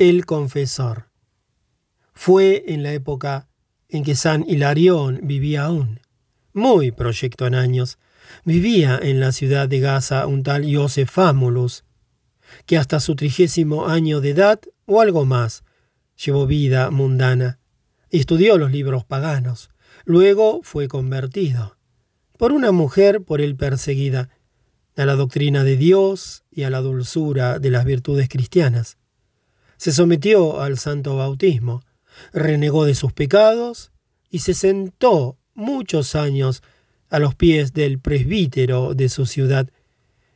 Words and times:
el 0.00 0.24
confesor. 0.24 1.10
Fue 2.14 2.64
en 2.68 2.82
la 2.82 2.94
época 2.94 3.48
en 3.90 4.02
que 4.02 4.16
San 4.16 4.46
Hilarión 4.48 5.20
vivía 5.24 5.64
aún, 5.64 6.00
muy 6.54 6.90
proyecto 6.90 7.46
en 7.46 7.54
años. 7.54 7.98
Vivía 8.44 8.98
en 9.02 9.20
la 9.20 9.30
ciudad 9.30 9.68
de 9.68 9.78
Gaza 9.78 10.26
un 10.26 10.42
tal 10.42 10.64
Joseph 10.74 11.10
Famulus, 11.10 11.84
que 12.64 12.78
hasta 12.78 12.98
su 12.98 13.14
trigésimo 13.14 13.88
año 13.88 14.22
de 14.22 14.30
edad 14.30 14.60
o 14.86 15.02
algo 15.02 15.26
más 15.26 15.64
llevó 16.16 16.46
vida 16.46 16.90
mundana 16.90 17.58
estudió 18.08 18.56
los 18.56 18.72
libros 18.72 19.04
paganos. 19.04 19.68
Luego 20.06 20.60
fue 20.62 20.88
convertido 20.88 21.76
por 22.38 22.52
una 22.52 22.72
mujer 22.72 23.22
por 23.22 23.42
él 23.42 23.54
perseguida 23.54 24.30
a 24.96 25.04
la 25.04 25.14
doctrina 25.14 25.62
de 25.62 25.76
Dios 25.76 26.42
y 26.50 26.62
a 26.62 26.70
la 26.70 26.80
dulzura 26.80 27.58
de 27.58 27.68
las 27.68 27.84
virtudes 27.84 28.30
cristianas. 28.30 28.96
Se 29.80 29.92
sometió 29.92 30.60
al 30.60 30.76
santo 30.76 31.16
bautismo, 31.16 31.82
renegó 32.34 32.84
de 32.84 32.94
sus 32.94 33.14
pecados 33.14 33.92
y 34.28 34.40
se 34.40 34.52
sentó 34.52 35.38
muchos 35.54 36.14
años 36.14 36.62
a 37.08 37.18
los 37.18 37.34
pies 37.34 37.72
del 37.72 37.98
presbítero 37.98 38.92
de 38.92 39.08
su 39.08 39.24
ciudad, 39.24 39.70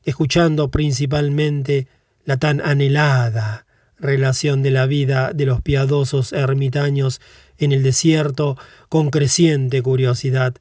escuchando 0.03 0.71
principalmente 0.71 1.89
la 2.25 2.39
tan 2.39 2.63
anhelada 2.63 3.67
relación 3.99 4.63
de 4.63 4.71
la 4.71 4.87
vida 4.87 5.35
de 5.35 5.45
los 5.45 5.61
piadosos 5.61 6.33
ermitaños 6.33 7.21
en 7.59 7.73
el 7.73 7.83
desierto 7.83 8.57
con 8.89 9.11
creciente 9.11 9.83
curiosidad, 9.83 10.55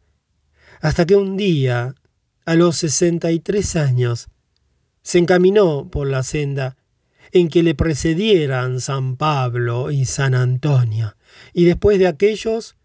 hasta 0.81 1.05
que 1.05 1.15
un 1.15 1.37
día, 1.37 1.95
a 2.45 2.55
los 2.55 2.75
sesenta 2.75 3.31
y 3.31 3.39
tres 3.39 3.77
años, 3.77 4.27
se 5.03 5.19
encaminó 5.19 5.87
por 5.89 6.09
la 6.09 6.21
senda 6.23 6.75
en 7.33 7.49
que 7.49 7.63
le 7.63 7.73
precedieran 7.73 8.79
San 8.79 9.17
Pablo 9.17 9.89
y 9.89 10.05
San 10.05 10.35
Antonio, 10.35 11.15
y 11.51 11.65
después 11.65 11.97
de 11.97 12.05
aquellos 12.05 12.75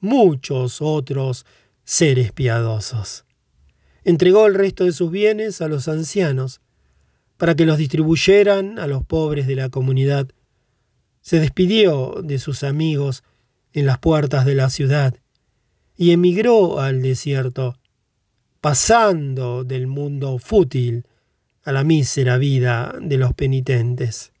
muchos 0.00 0.80
otros 0.80 1.44
seres 1.84 2.32
piadosos. 2.32 3.26
Entregó 4.04 4.46
el 4.46 4.54
resto 4.54 4.84
de 4.84 4.92
sus 4.92 5.10
bienes 5.10 5.60
a 5.60 5.68
los 5.68 5.88
ancianos 5.88 6.62
para 7.36 7.54
que 7.54 7.66
los 7.66 7.76
distribuyeran 7.76 8.78
a 8.78 8.86
los 8.86 9.04
pobres 9.04 9.46
de 9.46 9.56
la 9.56 9.68
comunidad. 9.68 10.28
Se 11.20 11.38
despidió 11.38 12.22
de 12.24 12.38
sus 12.38 12.64
amigos 12.64 13.22
en 13.74 13.84
las 13.84 13.98
puertas 13.98 14.46
de 14.46 14.54
la 14.54 14.70
ciudad 14.70 15.16
y 15.98 16.12
emigró 16.12 16.80
al 16.80 17.02
desierto, 17.02 17.78
pasando 18.62 19.64
del 19.64 19.86
mundo 19.86 20.38
fútil 20.38 21.04
a 21.68 21.72
la 21.72 21.84
mísera 21.84 22.38
vida 22.38 22.94
de 22.98 23.18
los 23.18 23.34
penitentes. 23.34 24.32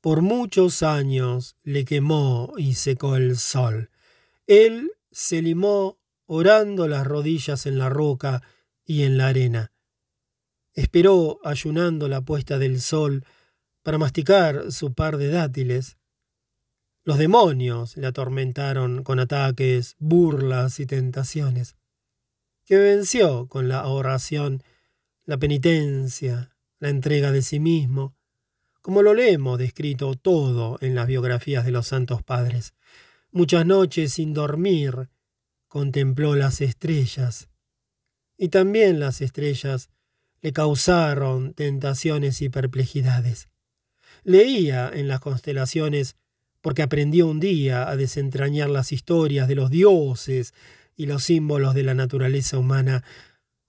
Por 0.00 0.20
muchos 0.20 0.82
años 0.82 1.54
le 1.62 1.84
quemó 1.84 2.54
y 2.58 2.74
secó 2.74 3.14
el 3.14 3.36
sol. 3.36 3.90
Él 4.48 4.90
se 5.12 5.42
limó 5.42 6.00
orando 6.26 6.88
las 6.88 7.06
rodillas 7.06 7.66
en 7.66 7.78
la 7.78 7.88
roca 7.88 8.42
y 8.84 9.04
en 9.04 9.16
la 9.16 9.28
arena. 9.28 9.70
Esperó 10.74 11.38
ayunando 11.44 12.08
la 12.08 12.22
puesta 12.22 12.58
del 12.58 12.80
sol 12.80 13.24
para 13.84 13.98
masticar 13.98 14.72
su 14.72 14.92
par 14.92 15.18
de 15.18 15.28
dátiles. 15.28 15.98
Los 17.04 17.18
demonios 17.18 17.96
le 17.96 18.08
atormentaron 18.08 19.04
con 19.04 19.20
ataques, 19.20 19.94
burlas 20.00 20.80
y 20.80 20.86
tentaciones, 20.86 21.76
que 22.64 22.76
venció 22.76 23.46
con 23.46 23.68
la 23.68 23.86
oración, 23.86 24.64
la 25.30 25.38
penitencia, 25.38 26.50
la 26.80 26.88
entrega 26.88 27.30
de 27.30 27.40
sí 27.42 27.60
mismo, 27.60 28.16
como 28.82 29.00
lo 29.00 29.14
leemos 29.14 29.60
descrito 29.60 30.16
todo 30.16 30.76
en 30.80 30.96
las 30.96 31.06
biografías 31.06 31.64
de 31.64 31.70
los 31.70 31.86
santos 31.86 32.24
padres. 32.24 32.74
Muchas 33.30 33.64
noches 33.64 34.14
sin 34.14 34.34
dormir 34.34 35.08
contempló 35.68 36.34
las 36.34 36.60
estrellas, 36.60 37.48
y 38.36 38.48
también 38.48 38.98
las 38.98 39.20
estrellas 39.20 39.90
le 40.40 40.52
causaron 40.52 41.54
tentaciones 41.54 42.42
y 42.42 42.48
perplejidades. 42.48 43.50
Leía 44.24 44.90
en 44.92 45.06
las 45.06 45.20
constelaciones 45.20 46.16
porque 46.60 46.82
aprendió 46.82 47.28
un 47.28 47.38
día 47.38 47.88
a 47.88 47.94
desentrañar 47.94 48.68
las 48.68 48.90
historias 48.90 49.46
de 49.46 49.54
los 49.54 49.70
dioses 49.70 50.54
y 50.96 51.06
los 51.06 51.22
símbolos 51.22 51.76
de 51.76 51.84
la 51.84 51.94
naturaleza 51.94 52.58
humana, 52.58 53.04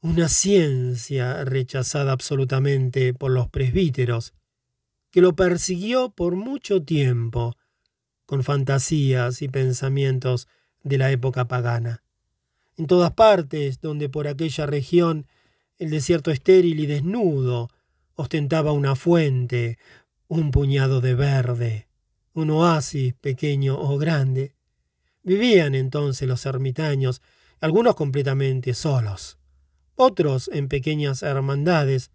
una 0.03 0.29
ciencia 0.29 1.44
rechazada 1.44 2.12
absolutamente 2.12 3.13
por 3.13 3.29
los 3.29 3.50
presbíteros, 3.50 4.34
que 5.12 5.22
lo 5.22 5.35
persiguió 5.35 6.09
por 6.09 6.35
mucho 6.35 6.81
tiempo, 6.84 7.56
con 8.25 8.44
fantasías 8.44 9.44
y 9.44 9.47
pensamientos 9.47 10.47
de 10.81 10.97
la 10.97 11.11
época 11.11 11.47
pagana. 11.47 12.03
En 12.78 12.88
todas 12.88 13.11
partes 13.11 13.79
donde 13.79 14.09
por 14.09 14.28
aquella 14.28 14.66
región 14.66 15.28
el 15.78 15.91
desierto 15.91 16.31
estéril 16.31 16.79
y 16.79 16.88
desnudo 16.88 17.69
ostentaba 18.16 18.72
una 18.72 18.95
fuente, 18.95 19.78
un 20.28 20.50
puñado 20.50 21.01
de 21.01 21.13
verde, 21.13 21.88
un 22.34 22.50
oasis 22.50 23.13
pequeño 23.13 23.79
o 23.79 24.00
grande, 24.00 24.56
vivían 25.22 25.75
entonces 25.75 26.28
los 26.28 26.44
ermitaños, 26.47 27.22
algunos 27.59 27.95
completamente 27.95 28.73
solos, 28.73 29.38
otros 29.96 30.50
en 30.53 30.68
pequeñas 30.68 31.24
hermandades, 31.24 32.12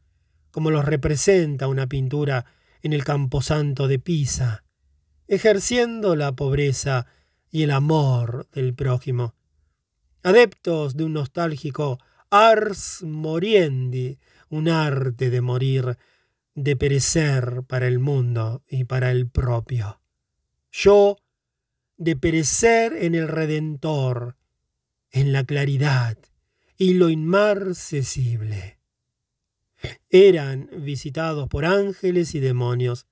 como 0.50 0.70
los 0.70 0.84
representa 0.84 1.69
una 1.69 1.87
pintura 1.87 2.47
en 2.82 2.92
el 2.92 3.04
camposanto 3.04 3.88
de 3.88 3.98
Pisa, 3.98 4.64
ejerciendo 5.28 6.16
la 6.16 6.32
pobreza 6.32 7.06
y 7.50 7.62
el 7.62 7.70
amor 7.70 8.48
del 8.53 8.75
prójimo. 8.75 9.34
Adeptos 10.22 10.97
de 10.97 11.04
un 11.04 11.12
nostálgico 11.12 11.98
ars 12.31 13.03
moriendi, 13.03 14.19
un 14.48 14.69
arte 14.69 15.31
de 15.31 15.41
morir, 15.41 15.97
de 16.54 16.76
perecer 16.76 17.62
para 17.66 17.87
el 17.87 17.98
mundo 17.98 18.62
y 18.69 18.84
para 18.84 19.10
el 19.10 19.28
propio. 19.28 20.00
Yo, 20.72 21.16
de 21.97 22.16
perecer 22.16 22.93
en 22.94 23.14
el 23.14 23.28
Redentor, 23.28 24.37
en 25.10 25.32
la 25.32 25.44
claridad 25.44 26.19
y 26.76 26.94
lo 26.94 27.09
inmarcesible. 27.09 28.78
Eran 30.09 30.70
visitados 30.78 31.48
por 31.48 31.64
ángeles 31.64 32.34
y 32.34 32.41
demonios, 32.41 33.06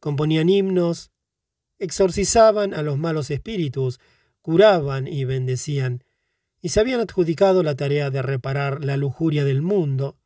componían 0.00 0.48
himnos, 0.48 1.10
exorcizaban 1.78 2.74
a 2.74 2.82
los 2.82 2.98
malos 2.98 3.30
espíritus, 3.30 4.00
curaban 4.42 5.06
y 5.06 5.24
bendecían, 5.24 6.04
y 6.60 6.70
se 6.70 6.80
habían 6.80 7.00
adjudicado 7.00 7.62
la 7.62 7.76
tarea 7.76 8.10
de 8.10 8.22
reparar 8.22 8.84
la 8.84 8.96
lujuria 8.96 9.44
del 9.44 9.62
mundo, 9.62 10.18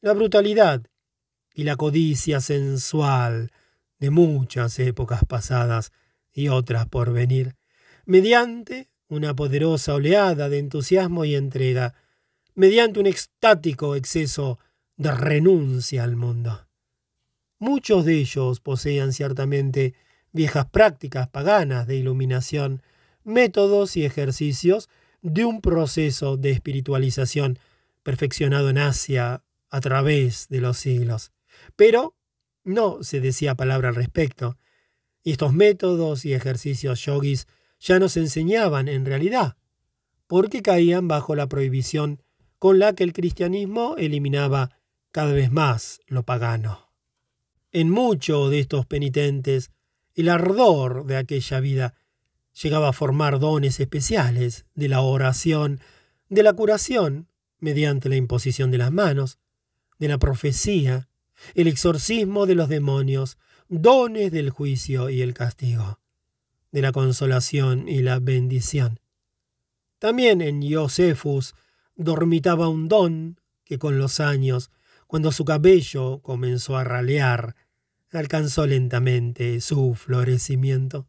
la 0.00 0.12
brutalidad 0.12 0.86
y 1.54 1.64
la 1.64 1.76
codicia 1.76 2.40
sensual 2.40 3.52
de 3.98 4.10
muchas 4.10 4.78
épocas 4.78 5.24
pasadas 5.24 5.92
y 6.32 6.48
otras 6.48 6.86
por 6.86 7.12
venir, 7.12 7.56
mediante 8.04 8.90
una 9.08 9.34
poderosa 9.34 9.94
oleada 9.94 10.48
de 10.48 10.58
entusiasmo 10.58 11.24
y 11.24 11.34
entrega, 11.34 11.94
mediante 12.54 13.00
un 13.00 13.06
extático 13.06 13.94
exceso 13.94 14.58
de 14.96 15.12
renuncia 15.12 16.04
al 16.04 16.16
mundo. 16.16 16.66
Muchos 17.58 18.04
de 18.04 18.14
ellos 18.18 18.60
poseían 18.60 19.12
ciertamente 19.12 19.94
viejas 20.32 20.66
prácticas 20.66 21.28
paganas 21.28 21.86
de 21.86 21.96
iluminación, 21.96 22.82
métodos 23.24 23.96
y 23.96 24.04
ejercicios 24.04 24.88
de 25.22 25.44
un 25.44 25.60
proceso 25.60 26.36
de 26.36 26.50
espiritualización 26.50 27.58
perfeccionado 28.02 28.70
en 28.70 28.78
Asia 28.78 29.42
a 29.70 29.80
través 29.80 30.48
de 30.48 30.60
los 30.60 30.78
siglos. 30.78 31.32
Pero 31.76 32.14
no 32.64 33.02
se 33.02 33.20
decía 33.20 33.54
palabra 33.54 33.88
al 33.88 33.94
respecto, 33.94 34.56
y 35.22 35.32
estos 35.32 35.52
métodos 35.52 36.24
y 36.24 36.34
ejercicios 36.34 37.04
yogis 37.04 37.46
ya 37.80 37.98
no 37.98 38.08
se 38.08 38.20
enseñaban 38.20 38.88
en 38.88 39.04
realidad, 39.04 39.56
porque 40.26 40.62
caían 40.62 41.08
bajo 41.08 41.34
la 41.34 41.48
prohibición 41.48 42.22
con 42.58 42.78
la 42.78 42.92
que 42.94 43.04
el 43.04 43.12
cristianismo 43.12 43.94
eliminaba 43.98 44.70
cada 45.10 45.32
vez 45.32 45.50
más 45.50 46.00
lo 46.06 46.24
pagano. 46.24 46.92
En 47.72 47.90
muchos 47.90 48.50
de 48.50 48.60
estos 48.60 48.86
penitentes, 48.86 49.70
el 50.14 50.28
ardor 50.28 51.06
de 51.06 51.16
aquella 51.16 51.60
vida 51.60 51.94
llegaba 52.60 52.88
a 52.88 52.92
formar 52.92 53.38
dones 53.38 53.78
especiales 53.78 54.66
de 54.74 54.88
la 54.88 55.00
oración, 55.00 55.80
de 56.28 56.42
la 56.42 56.52
curación, 56.52 57.28
mediante 57.60 58.08
la 58.08 58.16
imposición 58.16 58.70
de 58.70 58.78
las 58.78 58.92
manos, 58.92 59.38
de 59.98 60.08
la 60.08 60.18
profecía, 60.18 61.08
el 61.54 61.68
exorcismo 61.68 62.46
de 62.46 62.54
los 62.54 62.68
demonios, 62.68 63.38
dones 63.68 64.32
del 64.32 64.50
juicio 64.50 65.10
y 65.10 65.22
el 65.22 65.34
castigo, 65.34 66.00
de 66.70 66.82
la 66.82 66.92
consolación 66.92 67.88
y 67.88 68.02
la 68.02 68.18
bendición. 68.18 69.00
También 69.98 70.40
en 70.40 70.62
Josefus 70.70 71.54
dormitaba 71.96 72.68
un 72.68 72.88
don 72.88 73.40
que 73.64 73.78
con 73.78 73.98
los 73.98 74.20
años 74.20 74.70
cuando 75.08 75.32
su 75.32 75.46
cabello 75.46 76.20
comenzó 76.20 76.76
a 76.76 76.84
ralear, 76.84 77.56
alcanzó 78.12 78.66
lentamente 78.66 79.60
su 79.62 79.94
florecimiento. 79.94 81.08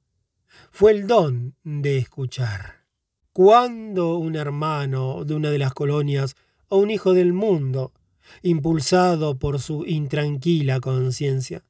Fue 0.72 0.92
el 0.92 1.06
don 1.06 1.56
de 1.64 1.98
escuchar. 1.98 2.86
Cuando 3.34 4.18
un 4.18 4.38
hermano 4.38 5.26
de 5.26 5.36
una 5.36 5.52
de 5.52 5.60
las 5.60 5.74
colonias 5.74 6.36
o 6.70 6.78
un 6.78 6.92
hijo 6.92 7.14
del 7.14 7.34
mundo, 7.34 7.92
impulsado 8.42 9.38
por 9.38 9.60
su 9.60 9.86
intranquila 9.86 10.80
conciencia, 10.80 11.66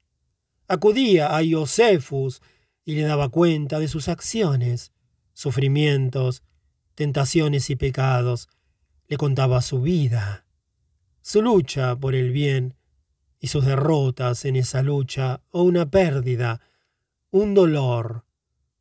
acudía 0.68 1.36
a 1.36 1.42
Iosefus 1.42 2.42
y 2.90 2.96
le 2.96 3.04
daba 3.04 3.30
cuenta 3.30 3.78
de 3.78 3.88
sus 3.88 4.08
acciones, 4.08 4.94
sufrimientos, 5.34 6.42
tentaciones 6.96 7.70
y 7.70 7.76
pecados, 7.76 8.50
le 9.08 9.16
contaba 9.16 9.62
su 9.62 9.80
vida, 9.80 10.48
su 11.22 11.44
lucha 11.44 11.96
por 11.98 12.16
el 12.16 12.32
bien 12.32 12.74
y 13.40 13.50
sus 13.50 13.64
derrotas 13.64 14.44
en 14.46 14.56
esa 14.56 14.82
lucha 14.82 15.44
o 15.52 15.62
una 15.62 15.92
pérdida, 15.92 16.62
un 17.30 17.54
dolor, 17.54 18.26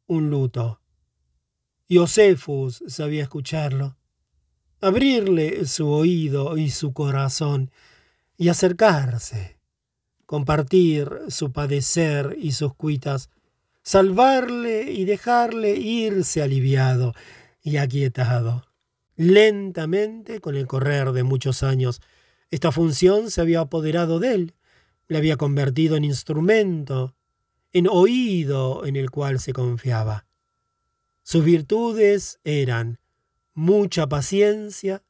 un 0.07 0.31
luto. 0.31 0.81
Iosefus 1.87 2.83
sabía 2.87 3.25
escucharlo, 3.25 3.99
abrirle 4.81 5.67
su 5.67 5.87
oído 5.87 6.57
y 6.57 6.71
su 6.71 6.95
corazón 6.95 7.71
y 8.39 8.49
acercarse, 8.49 9.59
compartir 10.25 11.11
su 11.29 11.53
padecer 11.53 12.39
y 12.41 12.53
sus 12.53 12.73
cuitas, 12.73 13.29
salvarle 13.89 14.93
y 14.93 15.07
dejarle 15.07 15.75
irse 15.77 16.43
aliviado 16.43 17.15
y 17.63 17.79
aquietado. 17.79 18.67
Lentamente, 19.17 20.43
con 20.43 20.57
el 20.57 20.67
correr 20.67 21.13
de 21.13 21.23
muchos 21.23 21.63
años, 21.63 22.03
esta 22.51 22.71
función 22.71 23.31
se 23.31 23.41
había 23.41 23.61
apoderado 23.61 24.19
de 24.19 24.35
él, 24.35 24.55
le 25.07 25.17
había 25.17 25.39
convertido 25.39 25.97
en 25.97 26.05
instrumento, 26.05 27.17
en 27.73 27.89
oído 27.89 28.85
en 28.85 28.97
el 28.97 29.11
cual 29.11 29.41
se 29.41 29.55
confiaba. 29.55 30.27
Sus 31.23 31.43
virtudes 31.43 32.41
eran 32.45 32.99
mucha 33.55 34.07
paciencia, 34.07 35.03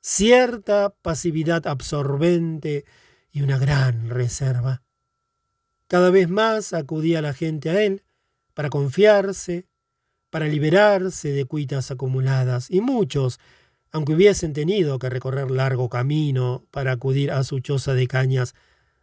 cierta 0.00 0.94
pasividad 1.02 1.66
absorbente 1.66 2.84
y 3.32 3.42
una 3.42 3.58
gran 3.58 4.10
reserva. 4.10 4.84
Cada 5.88 6.10
vez 6.10 6.28
más 6.28 6.72
acudía 6.72 7.20
la 7.20 7.34
gente 7.34 7.68
a 7.68 7.82
él 7.82 8.04
para 8.54 8.70
confiarse, 8.70 9.66
para 10.30 10.46
liberarse 10.46 11.32
de 11.32 11.44
cuitas 11.44 11.90
acumuladas, 11.90 12.70
y 12.70 12.80
muchos, 12.80 13.40
aunque 13.90 14.14
hubiesen 14.14 14.52
tenido 14.52 14.98
que 14.98 15.10
recorrer 15.10 15.50
largo 15.50 15.88
camino 15.88 16.64
para 16.70 16.92
acudir 16.92 17.30
a 17.30 17.44
su 17.44 17.60
choza 17.60 17.94
de 17.94 18.08
cañas, 18.08 18.54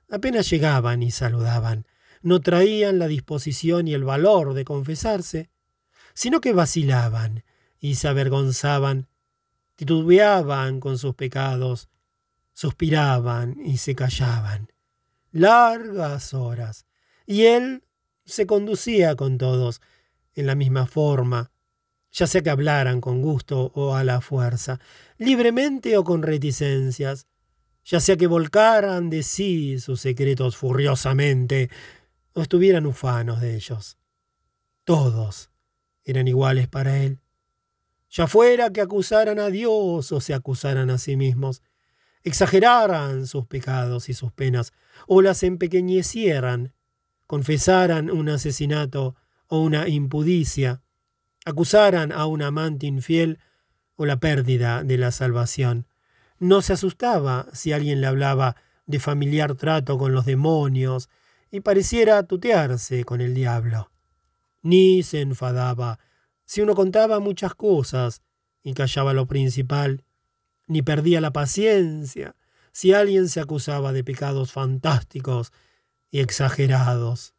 apenas 0.09 0.49
llegaban 0.49 1.03
y 1.03 1.11
saludaban, 1.11 1.85
no 2.21 2.41
traían 2.41 2.99
la 2.99 3.07
disposición 3.07 3.87
y 3.87 3.93
el 3.93 4.03
valor 4.03 4.53
de 4.53 4.65
confesarse, 4.65 5.49
sino 6.13 6.41
que 6.41 6.53
vacilaban 6.53 7.43
y 7.79 7.95
se 7.95 8.07
avergonzaban, 8.07 9.07
titubeaban 9.75 10.79
con 10.79 10.97
sus 10.97 11.15
pecados, 11.15 11.89
suspiraban 12.53 13.55
y 13.63 13.77
se 13.77 13.95
callaban. 13.95 14.73
Largas 15.31 16.33
horas. 16.33 16.85
Y 17.25 17.43
él 17.43 17.83
se 18.29 18.45
conducía 18.45 19.15
con 19.15 19.37
todos 19.37 19.81
en 20.35 20.47
la 20.47 20.55
misma 20.55 20.85
forma, 20.85 21.51
ya 22.11 22.27
sea 22.27 22.41
que 22.41 22.49
hablaran 22.49 23.01
con 23.01 23.21
gusto 23.21 23.71
o 23.75 23.95
a 23.95 24.03
la 24.03 24.21
fuerza, 24.21 24.79
libremente 25.17 25.97
o 25.97 26.03
con 26.03 26.23
reticencias, 26.23 27.27
ya 27.83 27.99
sea 27.99 28.17
que 28.17 28.27
volcaran 28.27 29.09
de 29.09 29.23
sí 29.23 29.79
sus 29.79 30.01
secretos 30.01 30.57
furiosamente 30.57 31.69
o 32.33 32.41
estuvieran 32.41 32.85
ufanos 32.85 33.41
de 33.41 33.55
ellos. 33.55 33.97
Todos 34.83 35.51
eran 36.03 36.27
iguales 36.27 36.67
para 36.67 36.97
él. 36.99 37.19
Ya 38.09 38.27
fuera 38.27 38.71
que 38.71 38.81
acusaran 38.81 39.39
a 39.39 39.49
Dios 39.49 40.11
o 40.11 40.21
se 40.21 40.33
acusaran 40.33 40.89
a 40.89 40.97
sí 40.97 41.15
mismos, 41.15 41.61
exageraran 42.23 43.27
sus 43.27 43.45
pecados 43.45 44.09
y 44.09 44.13
sus 44.13 44.31
penas, 44.31 44.73
o 45.07 45.21
las 45.21 45.43
empequeñecieran, 45.43 46.73
confesaran 47.29 48.09
un 48.09 48.27
asesinato 48.27 49.15
o 49.45 49.61
una 49.61 49.87
impudicia, 49.87 50.81
acusaran 51.45 52.11
a 52.11 52.25
un 52.25 52.41
amante 52.41 52.87
infiel 52.87 53.39
o 53.95 54.05
la 54.05 54.19
pérdida 54.19 54.83
de 54.83 54.97
la 54.97 55.11
salvación. 55.11 55.87
No 56.39 56.61
se 56.61 56.73
asustaba 56.73 57.47
si 57.53 57.71
alguien 57.71 58.01
le 58.01 58.07
hablaba 58.07 58.57
de 58.85 58.99
familiar 58.99 59.55
trato 59.55 59.97
con 59.97 60.11
los 60.13 60.25
demonios 60.25 61.09
y 61.51 61.61
pareciera 61.61 62.23
tutearse 62.23 63.05
con 63.05 63.21
el 63.21 63.33
diablo 63.33 63.91
ni 64.61 65.03
se 65.03 65.21
enfadaba 65.21 65.99
si 66.45 66.61
uno 66.61 66.75
contaba 66.75 67.19
muchas 67.19 67.53
cosas 67.55 68.21
y 68.63 68.73
callaba 68.73 69.13
lo 69.13 69.27
principal, 69.27 70.03
ni 70.67 70.81
perdía 70.81 71.21
la 71.21 71.31
paciencia 71.31 72.35
si 72.71 72.93
alguien 72.93 73.29
se 73.29 73.39
acusaba 73.39 73.93
de 73.93 74.03
pecados 74.03 74.51
fantásticos 74.51 75.51
y 76.11 76.19
exagerados. 76.19 77.33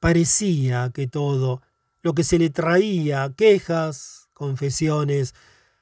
Parecía 0.00 0.90
que 0.94 1.06
todo 1.06 1.62
lo 2.02 2.14
que 2.14 2.24
se 2.24 2.38
le 2.38 2.50
traía, 2.50 3.32
quejas, 3.36 4.28
confesiones, 4.32 5.34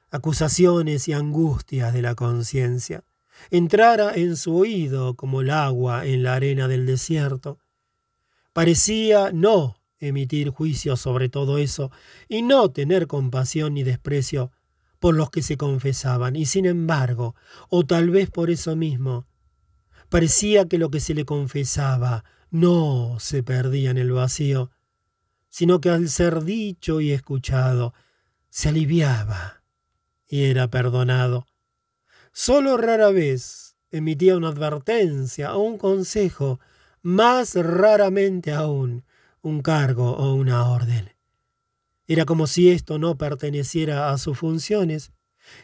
acusaciones 0.09 1.07
y 1.07 1.13
angustias 1.13 1.93
de 1.93 2.01
la 2.01 2.15
conciencia, 2.15 3.03
entrara 3.51 4.15
en 4.15 4.35
su 4.35 4.57
oído 4.57 5.15
como 5.15 5.41
el 5.41 5.51
agua 5.51 6.05
en 6.05 6.23
la 6.23 6.33
arena 6.35 6.67
del 6.67 6.85
desierto. 6.85 7.59
Parecía 8.53 9.31
no 9.31 9.77
emitir 9.99 10.49
juicios 10.49 11.01
sobre 11.01 11.29
todo 11.29 11.57
eso 11.57 11.91
y 12.27 12.41
no 12.41 12.71
tener 12.71 13.07
compasión 13.07 13.73
ni 13.73 13.83
desprecio 13.83 14.51
por 14.99 15.15
los 15.15 15.29
que 15.29 15.41
se 15.41 15.57
confesaban. 15.57 16.35
Y 16.35 16.45
sin 16.45 16.65
embargo, 16.65 17.35
o 17.69 17.85
tal 17.85 18.09
vez 18.09 18.29
por 18.29 18.49
eso 18.49 18.75
mismo, 18.75 19.25
parecía 20.09 20.67
que 20.67 20.77
lo 20.77 20.89
que 20.89 20.99
se 20.99 21.13
le 21.13 21.25
confesaba 21.25 22.23
no 22.49 23.17
se 23.19 23.43
perdía 23.43 23.91
en 23.91 23.97
el 23.97 24.11
vacío, 24.11 24.71
sino 25.49 25.81
que 25.81 25.89
al 25.89 26.09
ser 26.09 26.43
dicho 26.43 27.01
y 27.01 27.11
escuchado, 27.11 27.93
se 28.49 28.69
aliviaba 28.69 29.63
y 30.27 30.43
era 30.45 30.67
perdonado. 30.69 31.45
Solo 32.31 32.77
rara 32.77 33.09
vez 33.11 33.75
emitía 33.91 34.37
una 34.37 34.49
advertencia 34.49 35.55
o 35.55 35.61
un 35.61 35.77
consejo, 35.77 36.59
más 37.01 37.55
raramente 37.55 38.51
aún 38.51 39.05
un 39.41 39.61
cargo 39.61 40.11
o 40.11 40.33
una 40.33 40.69
orden. 40.69 41.13
Era 42.05 42.25
como 42.25 42.47
si 42.47 42.69
esto 42.69 42.99
no 42.99 43.17
perteneciera 43.17 44.11
a 44.11 44.17
sus 44.17 44.37
funciones, 44.37 45.11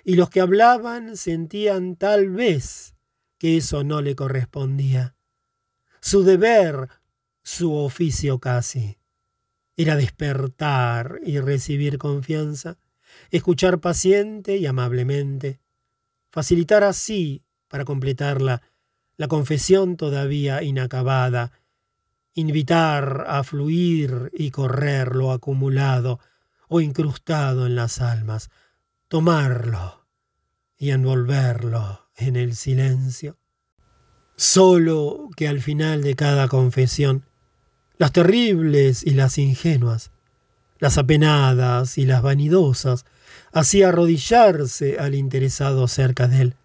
y 0.04 0.16
los 0.16 0.30
que 0.30 0.42
hablaban 0.42 1.18
sentían 1.18 1.96
tal 1.96 2.30
vez 2.30 2.93
que 3.44 3.58
eso 3.58 3.84
no 3.84 4.02
le 4.02 4.16
correspondía. 4.16 5.18
Su 6.00 6.24
deber, 6.24 6.88
su 7.44 7.76
oficio 7.76 8.40
casi, 8.40 8.98
era 9.76 9.98
despertar 9.98 11.20
y 11.26 11.42
recibir 11.42 11.98
confianza, 11.98 12.78
escuchar 13.32 13.82
paciente 13.82 14.56
y 14.56 14.66
amablemente, 14.66 15.60
facilitar 16.32 16.86
así, 16.86 17.44
para 17.68 17.84
completarla, 17.84 18.62
la 19.18 19.28
confesión 19.28 19.98
todavía 19.98 20.64
inacabada, 20.64 21.52
invitar 22.36 23.26
a 23.28 23.44
fluir 23.44 24.32
y 24.34 24.52
correr 24.52 25.18
lo 25.18 25.34
acumulado 25.34 26.22
o 26.70 26.80
incrustado 26.80 27.66
en 27.66 27.76
las 27.76 28.00
almas, 28.00 28.50
tomarlo 29.10 30.03
y 30.84 30.92
envolverlo 30.92 32.10
en 32.18 32.36
el 32.36 32.58
silencio. 32.58 33.38
Solo 34.36 35.30
que 35.38 35.48
al 35.48 35.62
final 35.62 36.04
de 36.04 36.14
cada 36.18 36.50
confesión, 36.50 37.24
las 37.98 38.12
terribles 38.12 39.02
y 39.02 39.12
las 39.12 39.38
ingenuas, 39.38 40.12
las 40.80 40.98
apenadas 40.98 41.98
y 41.98 42.06
las 42.06 42.22
vanidosas, 42.22 43.06
hacía 43.54 43.88
arrodillarse 43.88 45.00
al 45.00 45.16
interesado 45.16 45.88
cerca 45.88 46.28
de 46.28 46.42
él. 46.42 46.56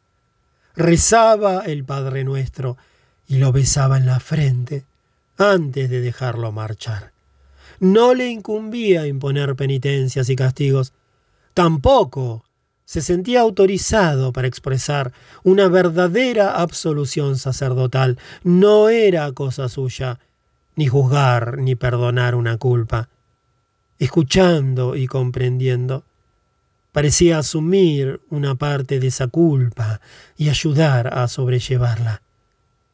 Rezaba 0.75 1.61
el 1.61 1.85
Padre 1.85 2.25
Nuestro 2.25 2.77
y 3.29 3.37
lo 3.37 3.53
besaba 3.53 3.99
en 3.99 4.07
la 4.07 4.19
frente 4.19 4.85
antes 5.37 5.91
de 5.91 6.01
dejarlo 6.01 6.51
marchar. 6.51 7.13
No 7.79 8.15
le 8.15 8.29
incumbía 8.29 9.07
imponer 9.07 9.55
penitencias 9.55 10.29
y 10.29 10.35
castigos. 10.35 10.93
Tampoco 11.55 12.48
se 12.89 13.03
sentía 13.03 13.43
autorizado 13.43 14.33
para 14.33 14.49
expresar 14.49 15.13
una 15.43 15.69
verdadera 15.69 16.53
absolución 16.53 17.37
sacerdotal. 17.37 18.17
No 18.43 18.89
era 18.89 19.31
cosa 19.33 19.69
suya 19.69 20.21
ni 20.75 20.87
juzgar 20.87 21.59
ni 21.59 21.75
perdonar 21.75 22.35
una 22.35 22.57
culpa. 22.57 23.11
Escuchando 23.99 24.97
y 24.97 25.07
comprendiendo, 25.07 26.05
parecía 26.91 27.37
asumir 27.37 28.23
una 28.31 28.55
parte 28.55 29.01
de 29.01 29.09
esa 29.09 29.27
culpa 29.27 30.01
y 30.39 30.49
ayudar 30.49 31.13
a 31.13 31.29
sobrellevarla. 31.29 32.23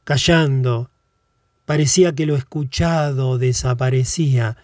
Callando, 0.02 0.90
Parecía 1.66 2.14
que 2.14 2.26
lo 2.26 2.36
escuchado 2.36 3.38
desaparecía 3.38 4.58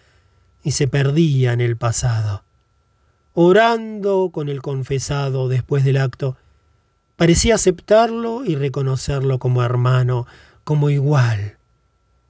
y 0.61 0.71
se 0.71 0.87
perdía 0.87 1.51
en 1.53 1.61
el 1.61 1.75
pasado. 1.75 2.43
Orando 3.33 4.29
con 4.33 4.49
el 4.49 4.61
confesado 4.61 5.47
después 5.47 5.85
del 5.85 5.97
acto, 5.97 6.35
parecía 7.15 7.55
aceptarlo 7.55 8.43
y 8.43 8.55
reconocerlo 8.55 9.39
como 9.39 9.63
hermano, 9.63 10.27
como 10.63 10.89
igual. 10.89 11.57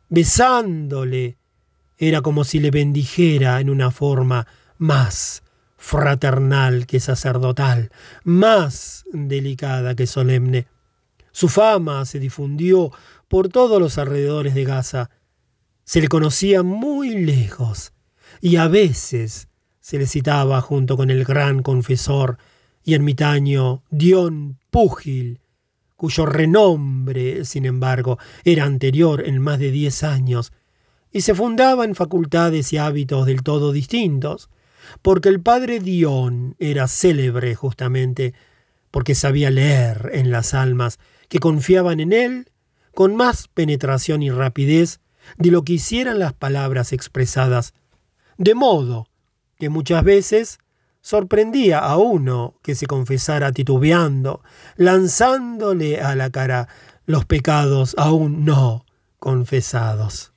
Besándole, 0.09 1.37
era 1.97 2.21
como 2.21 2.43
si 2.43 2.59
le 2.59 2.71
bendijera 2.71 3.59
en 3.61 3.69
una 3.69 3.89
forma 3.89 4.45
más 4.77 5.43
fraternal 5.77 6.85
que 6.85 6.99
sacerdotal, 6.99 7.91
más 8.23 9.05
delicada 9.11 9.95
que 9.95 10.05
solemne. 10.05 10.67
Su 11.31 11.49
fama 11.49 12.05
se 12.05 12.19
difundió 12.19 12.91
por 13.27 13.49
todos 13.49 13.79
los 13.79 13.97
alrededores 13.97 14.53
de 14.53 14.65
Gaza. 14.65 15.09
Se 15.83 16.01
le 16.01 16.07
conocía 16.07 16.61
muy 16.61 17.23
lejos 17.23 17.93
y 18.41 18.57
a 18.57 18.67
veces 18.67 19.47
se 19.81 19.97
le 19.97 20.05
citaba 20.05 20.61
junto 20.61 20.95
con 20.95 21.09
el 21.09 21.25
gran 21.25 21.63
confesor 21.63 22.37
y 22.83 22.93
ermitaño 22.93 23.83
Dion 23.89 24.59
Púgil, 24.69 25.39
cuyo 25.97 26.25
renombre, 26.25 27.45
sin 27.45 27.65
embargo, 27.65 28.17
era 28.43 28.63
anterior 28.63 29.27
en 29.27 29.39
más 29.39 29.59
de 29.59 29.71
diez 29.71 30.03
años, 30.03 30.53
y 31.11 31.21
se 31.21 31.35
fundaba 31.35 31.83
en 31.83 31.95
facultades 31.95 32.71
y 32.73 32.77
hábitos 32.77 33.25
del 33.25 33.43
todo 33.43 33.71
distintos, 33.71 34.49
porque 35.01 35.29
el 35.29 35.41
padre 35.41 35.79
Dion 35.79 36.55
era 36.59 36.87
célebre 36.87 37.55
justamente 37.55 38.33
porque 38.91 39.15
sabía 39.15 39.49
leer 39.49 40.11
en 40.13 40.31
las 40.31 40.53
almas 40.53 40.99
que 41.27 41.39
confiaban 41.39 41.99
en 41.99 42.13
él 42.13 42.51
con 42.93 43.15
más 43.15 43.47
penetración 43.47 44.21
y 44.21 44.29
rapidez 44.29 44.99
de 45.37 45.51
lo 45.51 45.63
que 45.63 45.73
hicieran 45.73 46.19
las 46.19 46.33
palabras 46.33 46.93
expresadas, 46.93 47.73
de 48.37 48.53
modo 48.55 49.07
que 49.61 49.69
muchas 49.69 50.03
veces 50.03 50.57
sorprendía 51.01 51.77
a 51.77 51.95
uno 51.95 52.55
que 52.63 52.73
se 52.73 52.87
confesara 52.87 53.51
titubeando, 53.51 54.41
lanzándole 54.75 56.01
a 56.01 56.15
la 56.15 56.31
cara 56.31 56.67
los 57.05 57.25
pecados 57.25 57.93
aún 57.99 58.43
no 58.43 58.87
confesados. 59.19 60.33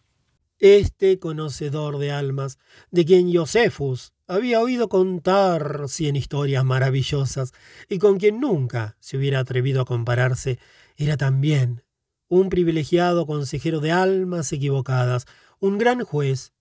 Este 0.58 1.18
conocedor 1.18 1.96
de 1.96 2.12
almas, 2.12 2.58
de 2.90 3.06
quien 3.06 3.34
Josefus 3.34 4.12
había 4.26 4.60
oído 4.60 4.90
contar 4.90 5.84
cien 5.88 6.16
historias 6.16 6.66
maravillosas 6.66 7.52
y 7.88 7.98
con 7.98 8.18
quien 8.18 8.40
nunca 8.40 8.98
se 9.00 9.16
hubiera 9.16 9.38
atrevido 9.38 9.80
a 9.80 9.86
compararse, 9.86 10.58
era 10.98 11.16
también 11.16 11.82
un 12.28 12.50
privilegiado 12.50 13.24
consejero 13.24 13.80
de 13.80 13.90
almas 13.90 14.52
equivocadas, 14.52 15.24
un 15.60 15.78
gran 15.78 16.04
juez 16.04 16.53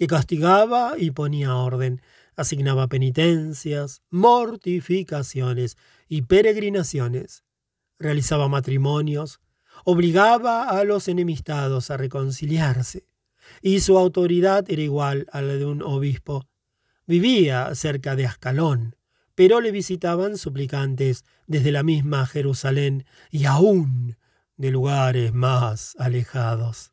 que 0.00 0.06
castigaba 0.06 0.94
y 0.96 1.10
ponía 1.10 1.54
orden, 1.56 2.00
asignaba 2.34 2.88
penitencias, 2.88 4.00
mortificaciones 4.08 5.76
y 6.08 6.22
peregrinaciones, 6.22 7.44
realizaba 7.98 8.48
matrimonios, 8.48 9.40
obligaba 9.84 10.70
a 10.70 10.84
los 10.84 11.06
enemistados 11.08 11.90
a 11.90 11.98
reconciliarse, 11.98 13.04
y 13.60 13.80
su 13.80 13.98
autoridad 13.98 14.64
era 14.70 14.80
igual 14.80 15.26
a 15.32 15.42
la 15.42 15.52
de 15.56 15.66
un 15.66 15.82
obispo. 15.82 16.48
Vivía 17.06 17.74
cerca 17.74 18.16
de 18.16 18.24
Ascalón, 18.24 18.96
pero 19.34 19.60
le 19.60 19.70
visitaban 19.70 20.38
suplicantes 20.38 21.26
desde 21.46 21.72
la 21.72 21.82
misma 21.82 22.24
Jerusalén 22.24 23.04
y 23.30 23.44
aún 23.44 24.16
de 24.56 24.70
lugares 24.70 25.34
más 25.34 25.94
alejados. 25.98 26.89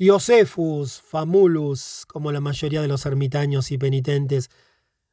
Iosefus 0.00 1.00
Famulus, 1.00 2.06
como 2.06 2.30
la 2.30 2.40
mayoría 2.40 2.80
de 2.80 2.86
los 2.86 3.04
ermitaños 3.04 3.72
y 3.72 3.78
penitentes, 3.78 4.48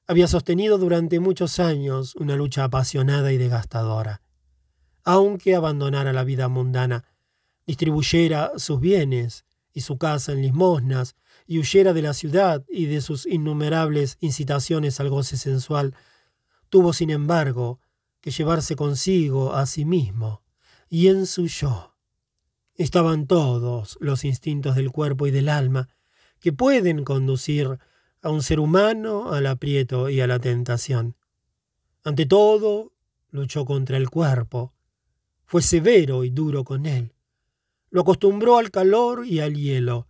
había 0.06 0.28
sostenido 0.28 0.78
durante 0.78 1.20
muchos 1.20 1.60
años 1.60 2.16
una 2.16 2.36
lucha 2.36 2.66
apasionada 2.66 3.32
y 3.34 3.38
desgastadora. 3.40 4.22
Aunque 5.04 5.56
abandonara 5.56 6.14
la 6.14 6.24
vida 6.24 6.50
mundana, 6.50 7.04
distribuyera 7.66 8.52
sus 8.58 8.80
bienes 8.80 9.46
y 9.74 9.82
su 9.82 9.98
casa 9.98 10.34
en 10.34 10.44
limosnas, 10.44 11.16
y 11.48 11.58
huyera 11.58 11.92
de 11.94 12.04
la 12.04 12.14
ciudad 12.14 12.64
y 12.70 12.86
de 12.86 13.02
sus 13.02 13.26
innumerables 13.26 14.18
incitaciones 14.20 15.00
al 15.00 15.10
goce 15.10 15.36
sensual, 15.36 15.96
tuvo, 16.70 16.94
sin 16.94 17.10
embargo, 17.10 17.80
que 18.22 18.30
llevarse 18.30 18.76
consigo 18.76 19.54
a 19.54 19.66
sí 19.66 19.84
mismo 19.84 20.44
y 20.90 21.08
en 21.08 21.26
su 21.26 21.48
yo. 21.48 21.95
Estaban 22.76 23.26
todos 23.26 23.98
los 24.02 24.26
instintos 24.26 24.76
del 24.76 24.92
cuerpo 24.92 25.28
y 25.28 25.32
del 25.32 25.48
alma 25.48 25.88
que 26.40 26.52
pueden 26.52 27.06
conducir 27.06 27.80
a 28.22 28.30
un 28.30 28.44
ser 28.44 28.60
humano 28.60 29.32
al 29.32 29.48
aprieto 29.48 30.10
y 30.10 30.20
a 30.20 30.28
la 30.28 30.40
tentación. 30.40 31.16
Ante 32.04 32.26
todo, 32.26 32.92
luchó 33.32 33.66
contra 33.66 33.96
el 33.98 34.10
cuerpo, 34.10 34.74
fue 35.46 35.62
severo 35.62 36.24
y 36.24 36.32
duro 36.32 36.64
con 36.64 36.86
él, 36.86 37.14
lo 37.92 38.02
acostumbró 38.02 38.58
al 38.58 38.72
calor 38.72 39.26
y 39.26 39.40
al 39.40 39.56
hielo, 39.56 40.10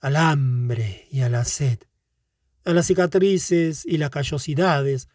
al 0.00 0.16
hambre 0.16 1.06
y 1.10 1.20
a 1.20 1.28
la 1.28 1.44
sed, 1.44 1.78
a 2.64 2.72
las 2.72 2.86
cicatrices 2.86 3.86
y 3.86 3.98
las 3.98 4.10
callosidades, 4.10 5.08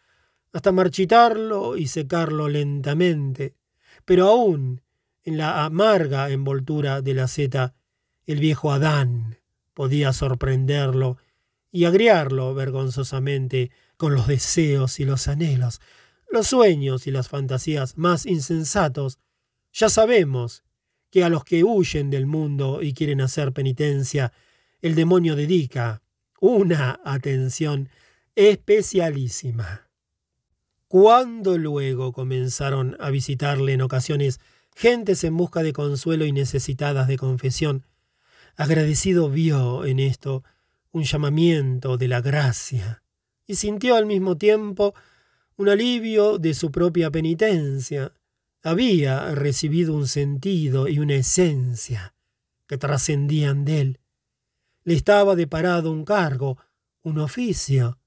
hasta 0.53 0.72
marchitarlo 0.72 1.75
y 1.75 1.88
secarlo 1.88 2.48
lentamente, 2.48 3.56
pero 4.06 4.27
aún 4.27 4.82
en 5.27 5.36
la 5.36 5.65
amarga 5.65 6.29
envoltura 6.29 7.01
de 7.01 7.13
la 7.13 7.27
seta, 7.27 7.75
el 8.25 8.39
viejo 8.39 8.72
Adán 8.72 9.38
podía 9.74 10.13
sorprenderlo 10.13 11.17
y 11.69 11.84
agriarlo 11.84 12.53
vergonzosamente 12.53 13.72
con 13.98 14.15
los 14.15 14.27
deseos 14.27 15.01
y 15.01 15.03
los 15.03 15.27
anhelos, 15.27 15.81
los 16.31 16.48
sueños 16.48 17.07
y 17.07 17.12
las 17.12 17.27
fantasías 17.27 17.98
más 17.98 18.25
insensatos. 18.25 19.19
Ya 19.74 19.89
sabemos 19.89 20.63
que 21.12 21.25
a 21.25 21.29
los 21.29 21.43
que 21.43 21.65
huyen 21.65 22.10
del 22.10 22.25
mundo 22.25 22.81
y 22.81 22.93
quieren 22.93 23.19
hacer 23.19 23.51
penitencia, 23.51 24.31
el 24.81 24.96
demonio 24.96 25.36
dedica 25.36 26.01
una 26.39 27.01
atención 27.03 27.89
especialísima. 28.34 29.89
Cuando 30.88 31.57
luego 31.57 32.13
comenzaron 32.13 32.96
a 33.01 33.10
visitarle 33.10 33.74
en 33.74 33.81
ocasiones 33.81 34.39
gentes 34.77 35.24
en 35.24 35.36
busca 35.36 35.63
de 35.63 35.74
consuelo 35.74 36.24
y 36.25 36.31
necesitadas 36.31 37.07
de 37.07 37.17
confesión. 37.17 37.88
Agradecido 38.55 39.27
vio 39.27 39.86
en 39.86 40.00
esto 40.00 40.43
un 40.91 41.03
llamamiento 41.03 41.98
de 41.98 42.07
la 42.07 42.22
gracia 42.22 43.01
y 43.48 43.55
sintió 43.55 43.96
al 43.96 44.05
mismo 44.05 44.38
tiempo 44.38 44.93
un 45.55 45.69
alivio 45.69 46.38
de 46.38 46.53
su 46.53 46.72
propia 46.72 47.10
penitencia. 47.10 48.13
Había 48.62 49.34
recibido 49.34 49.96
un 49.96 50.07
sentido 50.07 50.88
y 50.88 51.00
una 51.00 51.15
esencia 51.15 52.13
que 52.67 52.77
trascendían 52.77 53.65
de 53.65 53.81
él. 53.81 54.00
Le 54.84 54.93
estaba 54.93 55.36
deparado 55.36 55.91
un 55.91 56.05
cargo, 56.05 56.60
un 57.01 57.17
oficio. 57.17 57.98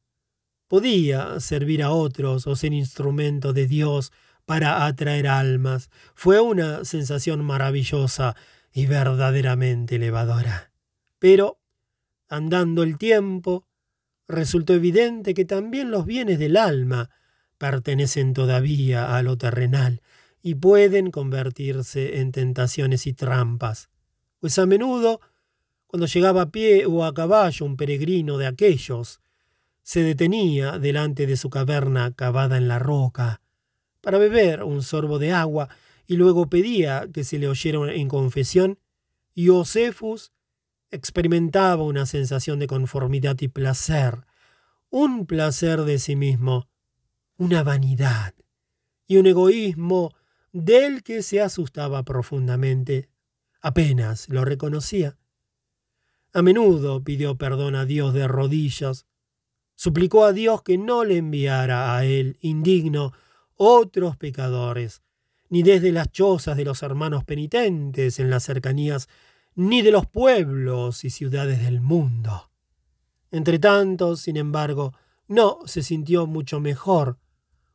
Podía 0.69 1.41
servir 1.41 1.83
a 1.83 1.91
otros 1.91 2.47
o 2.47 2.55
ser 2.55 2.73
instrumento 2.73 3.53
de 3.53 3.67
Dios 3.67 4.13
para 4.51 4.85
atraer 4.85 5.29
almas. 5.29 5.91
Fue 6.17 6.41
una 6.41 6.85
sensación 6.85 7.45
maravillosa 7.45 8.35
y 8.73 8.87
verdaderamente 8.87 9.95
elevadora. 9.95 10.73
Pero, 11.21 11.61
andando 12.29 12.83
el 12.83 12.99
tiempo, 12.99 13.69
resultó 14.27 14.75
evidente 14.75 15.35
que 15.35 15.45
también 15.45 15.93
los 15.93 16.05
bienes 16.05 16.41
del 16.41 16.57
alma 16.57 17.11
pertenecen 17.59 18.35
todavía 18.35 19.17
a 19.17 19.23
lo 19.23 19.39
terrenal 19.39 20.03
y 20.43 20.57
pueden 20.57 21.13
convertirse 21.13 22.19
en 22.19 22.33
tentaciones 22.33 23.07
y 23.07 23.13
trampas, 23.13 23.89
pues 24.41 24.59
a 24.59 24.67
menudo, 24.67 25.21
cuando 25.87 26.09
llegaba 26.09 26.43
a 26.43 26.51
pie 26.51 26.87
o 26.87 27.05
a 27.05 27.15
caballo 27.15 27.65
un 27.65 27.77
peregrino 27.77 28.37
de 28.37 28.49
aquellos, 28.49 29.21
se 29.85 30.03
detenía 30.03 30.81
delante 30.81 31.29
de 31.29 31.37
su 31.37 31.51
caverna 31.51 32.13
cavada 32.17 32.57
en 32.57 32.67
la 32.67 32.81
roca, 32.81 33.41
para 34.01 34.19
beber 34.19 34.63
un 34.63 34.83
sorbo 34.83 35.19
de 35.19 35.33
agua 35.33 35.69
y 36.07 36.17
luego 36.17 36.49
pedía 36.49 37.09
que 37.13 37.25
se 37.25 37.39
le 37.39 37.49
oyera 37.49 37.93
en 37.93 38.09
confesión, 38.09 38.79
y 39.35 39.47
Josefus 39.47 40.33
experimentaba 40.91 41.85
una 41.85 42.05
sensación 42.05 42.59
de 42.59 42.67
conformidad 42.67 43.37
y 43.41 43.49
placer, 43.49 44.27
un 44.91 45.27
placer 45.27 45.83
de 45.83 45.99
sí 45.99 46.17
mismo, 46.17 46.69
una 47.37 47.63
vanidad 47.63 48.35
y 49.07 49.19
un 49.19 49.27
egoísmo 49.27 50.13
del 50.53 51.03
que 51.03 51.23
se 51.23 51.41
asustaba 51.41 52.03
profundamente. 52.05 53.09
Apenas 53.61 54.29
lo 54.29 54.45
reconocía. 54.45 55.17
A 56.33 56.43
menudo 56.43 57.03
pidió 57.03 57.37
perdón 57.37 57.77
a 57.77 57.85
Dios 57.85 58.15
de 58.15 58.27
rodillas, 58.27 59.07
suplicó 59.75 60.25
a 60.25 60.33
Dios 60.33 60.63
que 60.63 60.77
no 60.77 61.05
le 61.05 61.19
enviara 61.19 61.97
a 61.97 62.05
él, 62.05 62.37
indigno, 62.41 63.13
otros 63.63 64.17
pecadores, 64.17 65.03
ni 65.51 65.63
desde 65.63 65.93
las 65.93 66.11
chozas 66.11 66.57
de 66.57 66.65
los 66.65 66.83
hermanos 66.83 67.25
penitentes 67.25 68.19
en 68.19 68.31
las 68.31 68.45
cercanías, 68.45 69.07
ni 69.55 69.83
de 69.83 69.91
los 69.91 70.07
pueblos 70.07 71.05
y 71.05 71.11
ciudades 71.11 71.63
del 71.63 71.83
mundo. 71.83 72.51
Entre 73.31 73.59
tanto, 73.59 74.17
sin 74.17 74.39
embargo, 74.39 74.95
no 75.29 75.59
se 75.67 75.83
sintió 75.83 76.27
mucho 76.27 76.59
mejor 76.59 77.19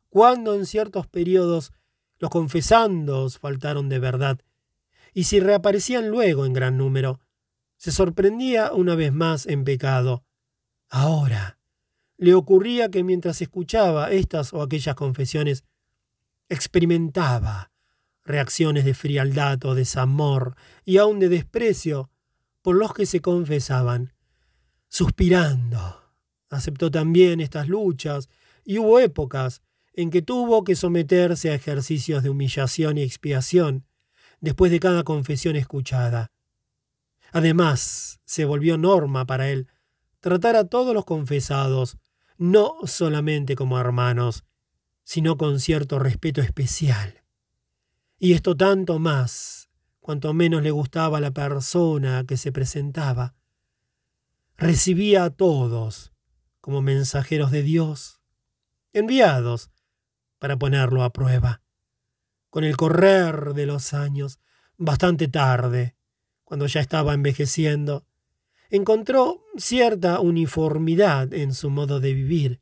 cuando 0.08 0.56
en 0.56 0.66
ciertos 0.66 1.06
periodos 1.06 1.72
los 2.18 2.30
confesandos 2.30 3.38
faltaron 3.38 3.88
de 3.88 4.00
verdad, 4.00 4.40
y 5.14 5.24
si 5.24 5.38
reaparecían 5.38 6.08
luego 6.08 6.46
en 6.46 6.52
gran 6.52 6.76
número, 6.78 7.20
se 7.76 7.92
sorprendía 7.92 8.72
una 8.72 8.96
vez 8.96 9.12
más 9.12 9.46
en 9.46 9.62
pecado. 9.62 10.24
Ahora, 10.88 11.60
le 12.16 12.34
ocurría 12.34 12.90
que 12.90 13.04
mientras 13.04 13.40
escuchaba 13.40 14.10
estas 14.10 14.52
o 14.52 14.62
aquellas 14.62 14.96
confesiones, 14.96 15.62
experimentaba 16.48 17.70
reacciones 18.24 18.84
de 18.84 18.94
frialdad 18.94 19.64
o 19.64 19.74
desamor 19.74 20.56
y 20.84 20.98
aun 20.98 21.18
de 21.20 21.28
desprecio 21.28 22.10
por 22.62 22.76
los 22.76 22.92
que 22.92 23.06
se 23.06 23.20
confesaban. 23.20 24.12
Suspirando, 24.88 26.02
aceptó 26.50 26.90
también 26.90 27.40
estas 27.40 27.68
luchas 27.68 28.28
y 28.64 28.78
hubo 28.78 28.98
épocas 28.98 29.62
en 29.94 30.10
que 30.10 30.22
tuvo 30.22 30.64
que 30.64 30.76
someterse 30.76 31.50
a 31.50 31.54
ejercicios 31.54 32.22
de 32.22 32.30
humillación 32.30 32.98
y 32.98 33.02
expiación 33.02 33.86
después 34.40 34.70
de 34.70 34.80
cada 34.80 35.04
confesión 35.04 35.56
escuchada. 35.56 36.32
Además, 37.32 38.20
se 38.24 38.44
volvió 38.44 38.76
norma 38.76 39.26
para 39.26 39.48
él 39.48 39.68
tratar 40.20 40.56
a 40.56 40.64
todos 40.64 40.94
los 40.94 41.04
confesados 41.04 41.96
no 42.38 42.76
solamente 42.84 43.56
como 43.56 43.78
hermanos, 43.78 44.44
sino 45.06 45.36
con 45.36 45.60
cierto 45.60 46.00
respeto 46.00 46.40
especial. 46.40 47.22
Y 48.18 48.32
esto 48.32 48.56
tanto 48.56 48.98
más, 48.98 49.70
cuanto 50.00 50.34
menos 50.34 50.64
le 50.64 50.72
gustaba 50.72 51.20
la 51.20 51.30
persona 51.30 52.24
que 52.26 52.36
se 52.36 52.50
presentaba. 52.50 53.36
Recibía 54.56 55.22
a 55.22 55.30
todos 55.30 56.12
como 56.60 56.82
mensajeros 56.82 57.52
de 57.52 57.62
Dios, 57.62 58.20
enviados 58.92 59.70
para 60.40 60.56
ponerlo 60.56 61.04
a 61.04 61.12
prueba. 61.12 61.62
Con 62.50 62.64
el 62.64 62.76
correr 62.76 63.54
de 63.54 63.66
los 63.66 63.94
años, 63.94 64.40
bastante 64.76 65.28
tarde, 65.28 65.94
cuando 66.42 66.66
ya 66.66 66.80
estaba 66.80 67.14
envejeciendo, 67.14 68.08
encontró 68.70 69.44
cierta 69.56 70.18
uniformidad 70.18 71.32
en 71.32 71.54
su 71.54 71.70
modo 71.70 72.00
de 72.00 72.12
vivir. 72.12 72.60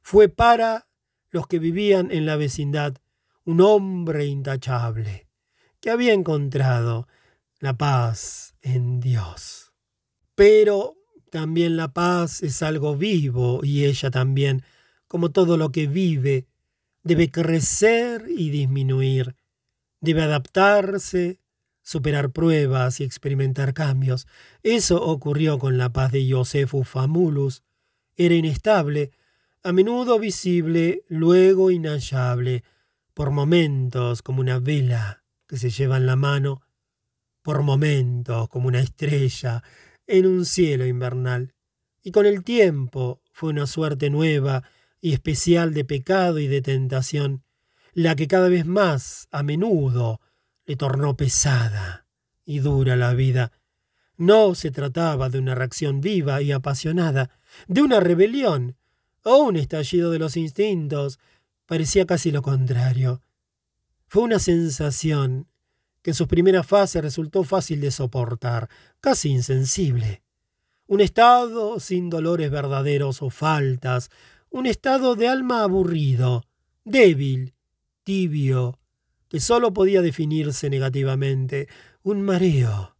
Fue 0.00 0.28
para 0.28 0.87
los 1.30 1.46
que 1.46 1.58
vivían 1.58 2.10
en 2.10 2.26
la 2.26 2.36
vecindad 2.36 2.96
un 3.44 3.60
hombre 3.60 4.26
intachable, 4.26 5.28
que 5.80 5.90
había 5.90 6.12
encontrado 6.12 7.08
la 7.60 7.76
paz 7.76 8.54
en 8.62 9.00
Dios. 9.00 9.72
Pero 10.34 10.96
también 11.30 11.76
la 11.76 11.92
paz 11.92 12.42
es 12.42 12.62
algo 12.62 12.96
vivo 12.96 13.60
y 13.64 13.84
ella 13.84 14.10
también, 14.10 14.62
como 15.06 15.30
todo 15.30 15.56
lo 15.56 15.72
que 15.72 15.86
vive, 15.86 16.46
debe 17.02 17.30
crecer 17.30 18.26
y 18.28 18.50
disminuir, 18.50 19.34
debe 20.00 20.22
adaptarse, 20.22 21.40
superar 21.82 22.30
pruebas 22.30 23.00
y 23.00 23.04
experimentar 23.04 23.72
cambios. 23.72 24.26
Eso 24.62 25.02
ocurrió 25.02 25.58
con 25.58 25.78
la 25.78 25.90
paz 25.92 26.12
de 26.12 26.30
Josephus 26.30 26.86
Famulus. 26.86 27.62
Era 28.16 28.34
inestable, 28.34 29.12
a 29.62 29.72
menudo 29.72 30.18
visible, 30.18 31.04
luego 31.08 31.70
inhallable, 31.70 32.64
por 33.14 33.30
momentos 33.30 34.22
como 34.22 34.40
una 34.40 34.60
vela 34.60 35.24
que 35.46 35.56
se 35.56 35.70
lleva 35.70 35.96
en 35.96 36.06
la 36.06 36.16
mano, 36.16 36.62
por 37.42 37.62
momentos 37.62 38.48
como 38.48 38.68
una 38.68 38.80
estrella 38.80 39.62
en 40.06 40.26
un 40.26 40.44
cielo 40.44 40.86
invernal. 40.86 41.54
Y 42.02 42.12
con 42.12 42.26
el 42.26 42.44
tiempo 42.44 43.20
fue 43.32 43.50
una 43.50 43.66
suerte 43.66 44.10
nueva 44.10 44.62
y 45.00 45.12
especial 45.12 45.74
de 45.74 45.84
pecado 45.84 46.38
y 46.38 46.46
de 46.46 46.62
tentación, 46.62 47.42
la 47.92 48.14
que 48.14 48.28
cada 48.28 48.48
vez 48.48 48.66
más 48.66 49.28
a 49.32 49.42
menudo 49.42 50.20
le 50.66 50.76
tornó 50.76 51.16
pesada 51.16 52.06
y 52.44 52.60
dura 52.60 52.96
la 52.96 53.14
vida. 53.14 53.52
No 54.16 54.54
se 54.54 54.70
trataba 54.70 55.28
de 55.28 55.38
una 55.38 55.54
reacción 55.54 56.00
viva 56.00 56.42
y 56.42 56.52
apasionada, 56.52 57.30
de 57.66 57.82
una 57.82 58.00
rebelión 58.00 58.76
o 59.22 59.38
un 59.38 59.56
estallido 59.56 60.10
de 60.10 60.18
los 60.18 60.36
instintos, 60.36 61.18
parecía 61.66 62.06
casi 62.06 62.30
lo 62.30 62.42
contrario. 62.42 63.22
Fue 64.06 64.22
una 64.22 64.38
sensación 64.38 65.46
que 66.02 66.10
en 66.10 66.14
sus 66.14 66.28
primeras 66.28 66.66
fases 66.66 67.02
resultó 67.02 67.44
fácil 67.44 67.80
de 67.80 67.90
soportar, 67.90 68.68
casi 69.00 69.30
insensible. 69.30 70.22
Un 70.86 71.00
estado 71.00 71.80
sin 71.80 72.08
dolores 72.08 72.50
verdaderos 72.50 73.20
o 73.22 73.30
faltas, 73.30 74.10
un 74.50 74.66
estado 74.66 75.14
de 75.14 75.28
alma 75.28 75.62
aburrido, 75.62 76.44
débil, 76.84 77.54
tibio, 78.04 78.78
que 79.28 79.40
sólo 79.40 79.74
podía 79.74 80.00
definirse 80.00 80.70
negativamente, 80.70 81.68
un 82.02 82.22
mareo, 82.22 82.96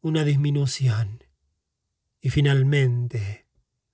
una 0.00 0.24
disminución 0.24 1.22
y 2.20 2.30
finalmente 2.30 3.46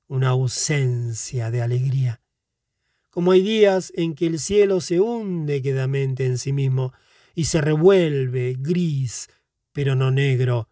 una 0.09 0.29
ausencia 0.31 1.51
de 1.51 1.63
alegría. 1.63 2.21
Como 3.11 3.33
hay 3.33 3.43
días 3.43 3.93
en 3.97 4.15
que 4.15 4.27
el 4.27 4.39
cielo 4.39 4.81
se 4.81 5.01
hunde 5.01 5.63
quedamente 5.63 6.27
en 6.27 6.37
sí 6.37 6.53
mismo 6.53 6.93
y 7.35 7.45
se 7.45 7.61
revuelve 7.61 8.57
gris, 8.59 9.29
pero 9.73 9.95
no 9.95 10.11
negro, 10.11 10.69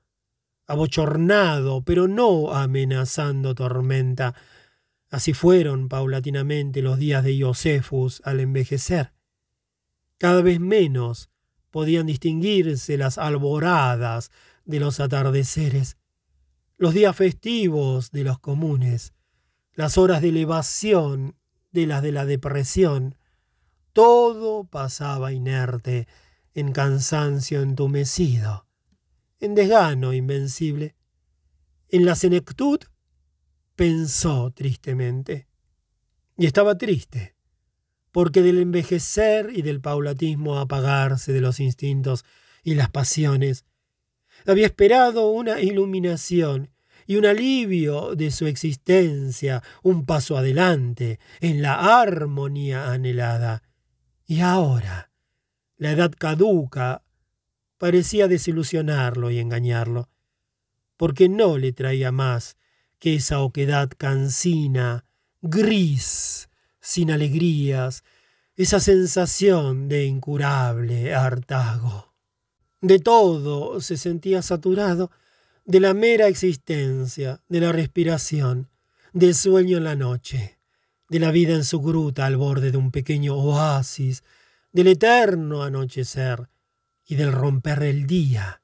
abochornado, 0.67 1.83
pero 1.83 2.07
no 2.07 2.53
amenazando 2.55 3.55
tormenta. 3.55 4.35
Así 5.11 5.33
fueron 5.33 5.89
paulatinamente 5.89 6.83
los 6.83 6.99
días 6.99 7.25
de 7.25 7.37
Iosefus 7.37 8.21
al 8.25 8.41
envejecer. 8.41 9.13
Cada 10.19 10.43
vez 10.43 10.61
menos 10.61 11.31
podían 11.71 12.07
distinguirse 12.07 12.97
las 12.97 13.19
alboradas 13.19 14.31
de 14.65 14.81
los 14.81 15.01
atardeceres, 15.01 15.97
los 16.77 16.95
días 16.95 17.17
festivos 17.17 18.11
de 18.11 18.25
los 18.25 18.39
comunes, 18.39 19.14
las 19.75 19.99
horas 19.99 20.23
de 20.23 20.31
elevación 20.31 21.37
de 21.73 21.87
las 21.87 22.03
de 22.03 22.13
la 22.13 22.25
depresión. 22.25 23.17
Todo 23.93 24.65
pasaba 24.65 25.33
inerte, 25.33 26.09
en 26.55 26.73
cansancio 26.73 27.63
entumecido, 27.63 28.67
en 29.41 29.55
desgano 29.55 30.13
invencible. 30.13 30.95
En 31.89 32.05
la 32.05 32.15
senectud 32.15 32.81
pensó 33.77 34.53
tristemente. 34.53 35.49
Y 36.37 36.47
estaba 36.47 36.77
triste 36.77 37.35
porque 38.15 38.43
del 38.43 38.61
envejecer 38.61 39.51
y 39.53 39.63
del 39.63 39.81
paulatismo 39.81 40.61
apagarse 40.61 41.33
de 41.33 41.41
los 41.41 41.59
instintos 41.59 42.25
y 42.63 42.77
las 42.77 42.89
pasiones, 42.89 43.65
había 44.47 44.67
esperado 44.67 45.33
una 45.33 45.61
iluminación 45.61 46.71
y 47.07 47.17
un 47.17 47.27
alivio 47.27 48.15
de 48.15 48.31
su 48.31 48.47
existencia, 48.47 49.63
un 49.83 50.07
paso 50.07 50.37
adelante 50.37 51.19
en 51.41 51.63
la 51.63 52.01
armonía 52.01 52.91
anhelada. 52.91 53.63
Y 54.27 54.41
ahora, 54.41 55.11
la 55.77 55.93
edad 55.93 56.13
caduca 56.17 57.03
parecía 57.79 58.29
desilusionarlo 58.29 59.31
y 59.31 59.39
engañarlo, 59.39 60.09
porque 60.97 61.29
no 61.29 61.59
le 61.59 61.73
traía 61.73 62.13
más 62.13 62.57
que 62.99 63.17
esa 63.17 63.41
oquedad 63.41 63.91
cansina, 63.97 65.05
gris, 65.43 66.49
sin 66.81 67.11
alegrías, 67.11 68.05
esa 68.57 68.81
sensación 68.81 69.89
de 69.89 70.05
incurable 70.07 71.15
hartago. 71.15 72.15
De 72.81 72.99
todo 72.99 73.81
se 73.81 73.97
sentía 73.97 74.43
saturado, 74.43 75.11
de 75.67 75.81
la 75.81 75.95
mera 75.95 76.29
existencia, 76.29 77.41
de 77.49 77.61
la 77.61 77.73
respiración, 77.73 78.69
del 79.15 79.35
sueño 79.35 79.79
en 79.79 79.85
la 79.85 79.97
noche, 79.97 80.59
de 81.09 81.19
la 81.19 81.31
vida 81.31 81.55
en 81.55 81.65
su 81.65 81.81
gruta 81.81 82.27
al 82.27 82.37
borde 82.37 82.71
de 82.71 82.77
un 82.77 82.91
pequeño 82.91 83.35
oasis, 83.35 84.25
del 84.73 84.89
eterno 84.89 85.63
anochecer 85.63 86.51
y 87.07 87.15
del 87.15 87.33
romper 87.33 87.83
el 87.83 88.07
día, 88.07 88.63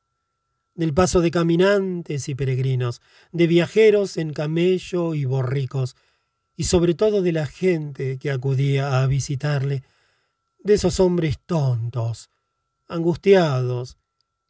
del 0.74 0.92
paso 0.92 1.22
de 1.22 1.30
caminantes 1.30 2.28
y 2.28 2.34
peregrinos, 2.34 3.00
de 3.32 3.46
viajeros 3.46 4.18
en 4.18 4.34
camello 4.34 5.14
y 5.14 5.24
borricos, 5.24 5.96
y 6.54 6.64
sobre 6.64 6.94
todo 6.94 7.22
de 7.22 7.32
la 7.32 7.46
gente 7.46 8.18
que 8.18 8.30
acudía 8.30 9.00
a 9.00 9.06
visitarle, 9.06 9.84
de 10.62 10.74
esos 10.74 11.00
hombres 11.00 11.38
tontos, 11.46 12.28
angustiados 12.88 13.96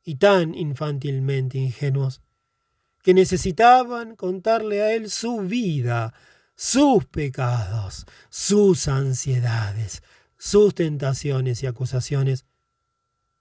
y 0.03 0.17
tan 0.17 0.57
infantilmente 0.57 1.57
ingenuos, 1.57 2.23
que 3.03 3.15
necesitaban 3.15 4.17
contarle 4.17 4.83
a 4.83 4.93
él 4.93 5.11
su 5.11 5.39
vida, 5.41 6.15
sus 6.55 7.07
pecados, 7.07 8.07
sus 8.29 8.89
ansiedades, 8.89 10.03
sus 10.37 10.75
tentaciones 10.75 11.63
y 11.63 11.67
acusaciones. 11.67 12.45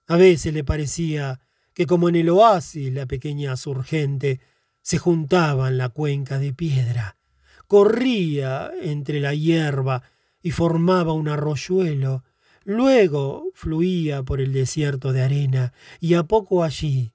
A 0.06 0.16
veces 0.16 0.54
le 0.54 0.64
parecía 0.64 1.40
que 1.74 1.86
como 1.86 2.08
en 2.08 2.16
el 2.16 2.30
oasis 2.30 2.92
la 2.92 3.06
pequeña 3.06 3.56
surgente 3.56 4.40
se 4.82 4.98
juntaba 4.98 5.68
en 5.68 5.78
la 5.78 5.90
cuenca 5.90 6.38
de 6.38 6.52
piedra, 6.52 7.18
corría 7.66 8.70
entre 8.82 9.20
la 9.20 9.34
hierba 9.34 10.02
y 10.42 10.50
formaba 10.50 11.12
un 11.12 11.28
arroyuelo, 11.28 12.24
luego 12.64 13.50
fluía 13.54 14.22
por 14.22 14.40
el 14.40 14.52
desierto 14.52 15.12
de 15.12 15.22
arena 15.22 15.72
y 16.00 16.14
a 16.14 16.24
poco 16.24 16.64
allí 16.64 17.12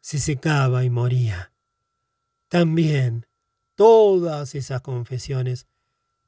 se 0.00 0.18
secaba 0.18 0.84
y 0.84 0.90
moría. 0.90 1.53
También 2.54 3.26
todas 3.74 4.54
esas 4.54 4.80
confesiones, 4.80 5.66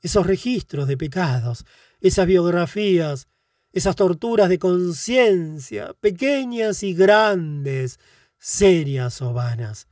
esos 0.03 0.27
registros 0.27 0.89
de 0.89 0.97
pecados, 0.97 1.65
esas 2.01 2.27
biografías, 2.27 3.29
esas 3.71 3.95
torturas 3.95 4.49
de 4.49 4.59
conciencia, 4.59 5.95
pequeñas 6.01 6.83
y 6.83 6.95
grandes, 6.95 8.01
serias 8.39 9.23
o 9.23 9.35
vanas, 9.35 9.87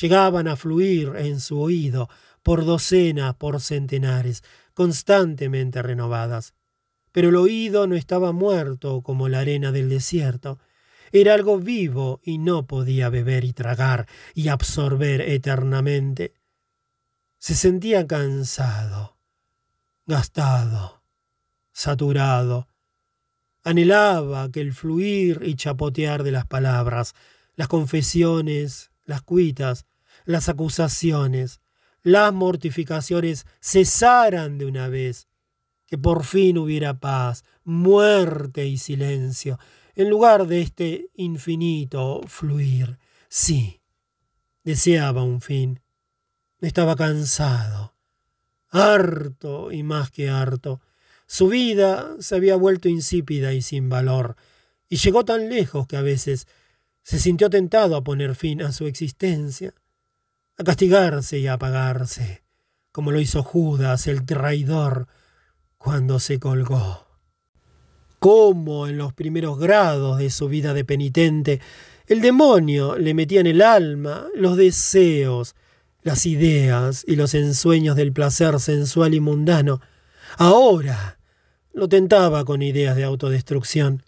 llegaban 0.00 0.48
a 0.48 0.56
fluir 0.56 1.12
en 1.16 1.38
su 1.38 1.60
oído 1.60 2.08
por 2.42 2.64
docenas, 2.64 3.34
por 3.34 3.60
centenares, 3.60 4.42
constantemente 4.72 5.82
renovadas. 5.82 6.54
Pero 7.12 7.28
el 7.28 7.36
oído 7.36 7.86
no 7.86 7.94
estaba 7.94 8.32
muerto 8.32 9.02
como 9.02 9.28
la 9.28 9.40
arena 9.40 9.70
del 9.70 9.90
desierto, 9.90 10.58
era 11.12 11.34
algo 11.34 11.58
vivo 11.58 12.20
y 12.22 12.38
no 12.38 12.66
podía 12.66 13.08
beber 13.08 13.44
y 13.44 13.52
tragar 13.52 14.06
y 14.34 14.48
absorber 14.48 15.20
eternamente. 15.20 16.34
Se 17.38 17.54
sentía 17.54 18.06
cansado, 18.06 19.16
gastado, 20.06 21.02
saturado. 21.72 22.68
Anhelaba 23.62 24.42
aquel 24.42 24.72
fluir 24.72 25.40
y 25.44 25.54
chapotear 25.54 26.22
de 26.22 26.32
las 26.32 26.46
palabras, 26.46 27.14
las 27.54 27.68
confesiones, 27.68 28.90
las 29.04 29.22
cuitas, 29.22 29.86
las 30.24 30.48
acusaciones, 30.48 31.60
las 32.02 32.32
mortificaciones 32.32 33.46
cesaran 33.60 34.58
de 34.58 34.66
una 34.66 34.88
vez, 34.88 35.28
que 35.86 35.98
por 35.98 36.24
fin 36.24 36.58
hubiera 36.58 37.00
paz, 37.00 37.44
muerte 37.64 38.66
y 38.66 38.78
silencio, 38.78 39.58
en 40.02 40.10
lugar 40.10 40.46
de 40.46 40.60
este 40.60 41.10
infinito 41.14 42.20
fluir. 42.28 42.98
Sí, 43.28 43.80
deseaba 44.62 45.24
un 45.24 45.40
fin. 45.40 45.80
Estaba 46.60 46.94
cansado, 46.94 47.96
harto 48.70 49.72
y 49.72 49.82
más 49.82 50.12
que 50.12 50.30
harto. 50.30 50.80
Su 51.26 51.48
vida 51.48 52.14
se 52.20 52.36
había 52.36 52.54
vuelto 52.54 52.88
insípida 52.88 53.52
y 53.52 53.60
sin 53.60 53.88
valor, 53.88 54.36
y 54.88 54.96
llegó 54.96 55.24
tan 55.24 55.48
lejos 55.48 55.88
que 55.88 55.96
a 55.96 56.02
veces 56.02 56.46
se 57.02 57.18
sintió 57.18 57.50
tentado 57.50 57.96
a 57.96 58.04
poner 58.04 58.36
fin 58.36 58.62
a 58.62 58.70
su 58.70 58.86
existencia, 58.86 59.74
a 60.56 60.62
castigarse 60.62 61.40
y 61.40 61.48
a 61.48 61.54
apagarse, 61.54 62.44
como 62.92 63.10
lo 63.10 63.18
hizo 63.18 63.42
Judas 63.42 64.06
el 64.06 64.24
traidor 64.24 65.08
cuando 65.76 66.20
se 66.20 66.38
colgó. 66.38 67.07
Cómo 68.18 68.88
en 68.88 68.98
los 68.98 69.12
primeros 69.12 69.58
grados 69.58 70.18
de 70.18 70.30
su 70.30 70.48
vida 70.48 70.74
de 70.74 70.84
penitente 70.84 71.60
el 72.08 72.20
demonio 72.20 72.96
le 72.96 73.14
metía 73.14 73.40
en 73.40 73.46
el 73.46 73.62
alma 73.62 74.26
los 74.34 74.56
deseos, 74.56 75.54
las 76.02 76.24
ideas 76.26 77.04
y 77.06 77.16
los 77.16 77.34
ensueños 77.34 77.96
del 77.96 78.12
placer 78.12 78.58
sensual 78.60 79.14
y 79.14 79.20
mundano. 79.20 79.80
Ahora 80.38 81.18
lo 81.74 81.88
tentaba 81.88 82.44
con 82.44 82.62
ideas 82.62 82.96
de 82.96 83.04
autodestrucción, 83.04 84.02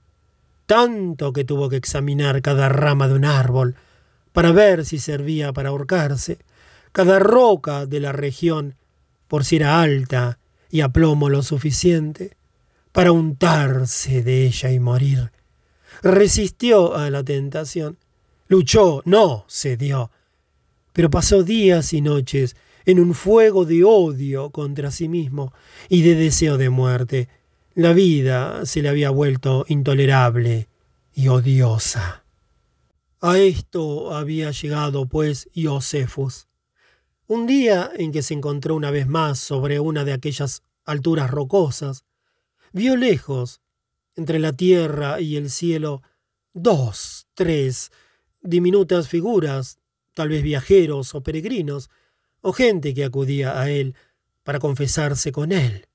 tanto 0.66 1.32
que 1.32 1.44
tuvo 1.44 1.68
que 1.68 1.76
examinar 1.76 2.40
cada 2.40 2.68
rama 2.68 3.06
de 3.06 3.14
un 3.14 3.26
árbol 3.26 3.76
para 4.32 4.50
ver 4.50 4.86
si 4.86 4.98
servía 4.98 5.52
para 5.52 5.68
ahorcarse, 5.68 6.38
cada 6.92 7.18
roca 7.18 7.86
de 7.86 8.00
la 8.00 8.12
región 8.12 8.76
por 9.28 9.44
si 9.44 9.56
era 9.56 9.82
alta 9.82 10.38
y 10.70 10.80
a 10.80 10.88
plomo 10.88 11.28
lo 11.28 11.42
suficiente 11.42 12.39
para 12.92 13.12
untarse 13.12 14.22
de 14.22 14.46
ella 14.46 14.70
y 14.70 14.80
morir. 14.80 15.32
Resistió 16.02 16.94
a 16.96 17.10
la 17.10 17.22
tentación, 17.22 17.98
luchó, 18.48 19.02
no 19.04 19.44
cedió, 19.48 20.10
pero 20.92 21.10
pasó 21.10 21.42
días 21.42 21.92
y 21.92 22.00
noches 22.00 22.56
en 22.86 22.98
un 22.98 23.14
fuego 23.14 23.64
de 23.64 23.84
odio 23.84 24.50
contra 24.50 24.90
sí 24.90 25.08
mismo 25.08 25.52
y 25.88 26.02
de 26.02 26.14
deseo 26.14 26.56
de 26.56 26.70
muerte, 26.70 27.28
la 27.74 27.92
vida 27.92 28.66
se 28.66 28.82
le 28.82 28.88
había 28.88 29.10
vuelto 29.10 29.64
intolerable 29.68 30.68
y 31.14 31.28
odiosa. 31.28 32.24
A 33.20 33.38
esto 33.38 34.14
había 34.14 34.50
llegado, 34.50 35.06
pues, 35.06 35.48
Iosefus. 35.52 36.48
Un 37.26 37.46
día 37.46 37.90
en 37.94 38.12
que 38.12 38.22
se 38.22 38.34
encontró 38.34 38.74
una 38.74 38.90
vez 38.90 39.06
más 39.06 39.38
sobre 39.38 39.78
una 39.78 40.04
de 40.04 40.12
aquellas 40.12 40.62
alturas 40.84 41.30
rocosas, 41.30 42.04
vio 42.72 42.96
lejos, 42.96 43.60
entre 44.16 44.38
la 44.38 44.52
tierra 44.52 45.20
y 45.20 45.36
el 45.36 45.50
cielo, 45.50 46.02
dos, 46.52 47.26
tres 47.34 47.90
diminutas 48.40 49.08
figuras, 49.08 49.78
tal 50.14 50.28
vez 50.28 50.42
viajeros 50.42 51.14
o 51.14 51.22
peregrinos, 51.22 51.90
o 52.40 52.52
gente 52.52 52.94
que 52.94 53.04
acudía 53.04 53.60
a 53.60 53.70
él 53.70 53.94
para 54.42 54.58
confesarse 54.58 55.30
con 55.32 55.52
él 55.52 55.86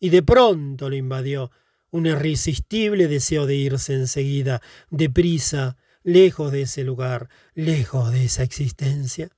y 0.00 0.10
de 0.10 0.22
pronto 0.22 0.88
lo 0.88 0.96
invadió 0.96 1.50
un 1.90 2.06
irresistible 2.06 3.08
deseo 3.08 3.46
de 3.46 3.56
irse 3.56 3.94
enseguida, 3.94 4.60
deprisa, 4.90 5.76
lejos 6.02 6.52
de 6.52 6.62
ese 6.62 6.84
lugar, 6.84 7.28
lejos 7.54 8.12
de 8.12 8.26
esa 8.26 8.42
existencia. 8.42 9.30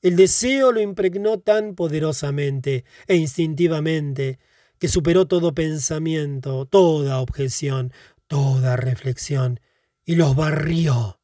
El 0.00 0.16
deseo 0.16 0.72
lo 0.72 0.80
impregnó 0.80 1.40
tan 1.40 1.74
poderosamente 1.74 2.84
e 3.06 3.16
instintivamente 3.16 4.38
que 4.78 4.88
superó 4.88 5.26
todo 5.26 5.54
pensamiento, 5.54 6.66
toda 6.66 7.20
objeción, 7.20 7.92
toda 8.26 8.76
reflexión, 8.76 9.60
y 10.04 10.16
los 10.16 10.34
barrió, 10.36 11.20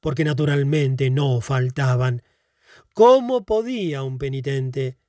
porque 0.00 0.24
naturalmente 0.24 1.10
no 1.10 1.40
faltaban. 1.40 2.22
¿Cómo 2.94 3.44
podía 3.44 4.02
un 4.02 4.18
penitente 4.18 5.00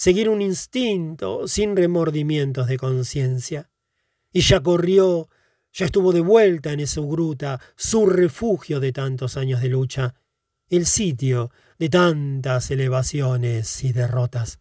seguir 0.00 0.30
un 0.30 0.40
instinto 0.40 1.46
sin 1.46 1.76
remordimientos 1.76 2.66
de 2.68 2.78
conciencia. 2.78 3.68
Y 4.32 4.40
ya 4.40 4.62
corrió, 4.62 5.28
ya 5.74 5.84
estuvo 5.84 6.14
de 6.14 6.22
vuelta 6.22 6.72
en 6.72 6.80
esa 6.80 7.02
gruta, 7.02 7.60
su 7.76 8.06
refugio 8.06 8.80
de 8.80 8.92
tantos 8.92 9.36
años 9.36 9.60
de 9.60 9.68
lucha, 9.68 10.14
el 10.70 10.86
sitio 10.86 11.50
de 11.78 11.90
tantas 11.90 12.70
elevaciones 12.70 13.84
y 13.84 13.92
derrotas. 13.92 14.58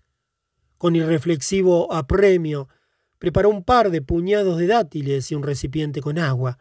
Con 0.80 0.96
irreflexivo 0.96 1.92
apremio, 1.92 2.70
preparó 3.18 3.50
un 3.50 3.66
par 3.66 3.92
de 3.92 4.02
puñados 4.02 4.58
de 4.58 4.68
dátiles 4.68 5.30
y 5.30 5.36
un 5.36 5.44
recipiente 5.44 6.00
con 6.00 6.18
agua, 6.18 6.58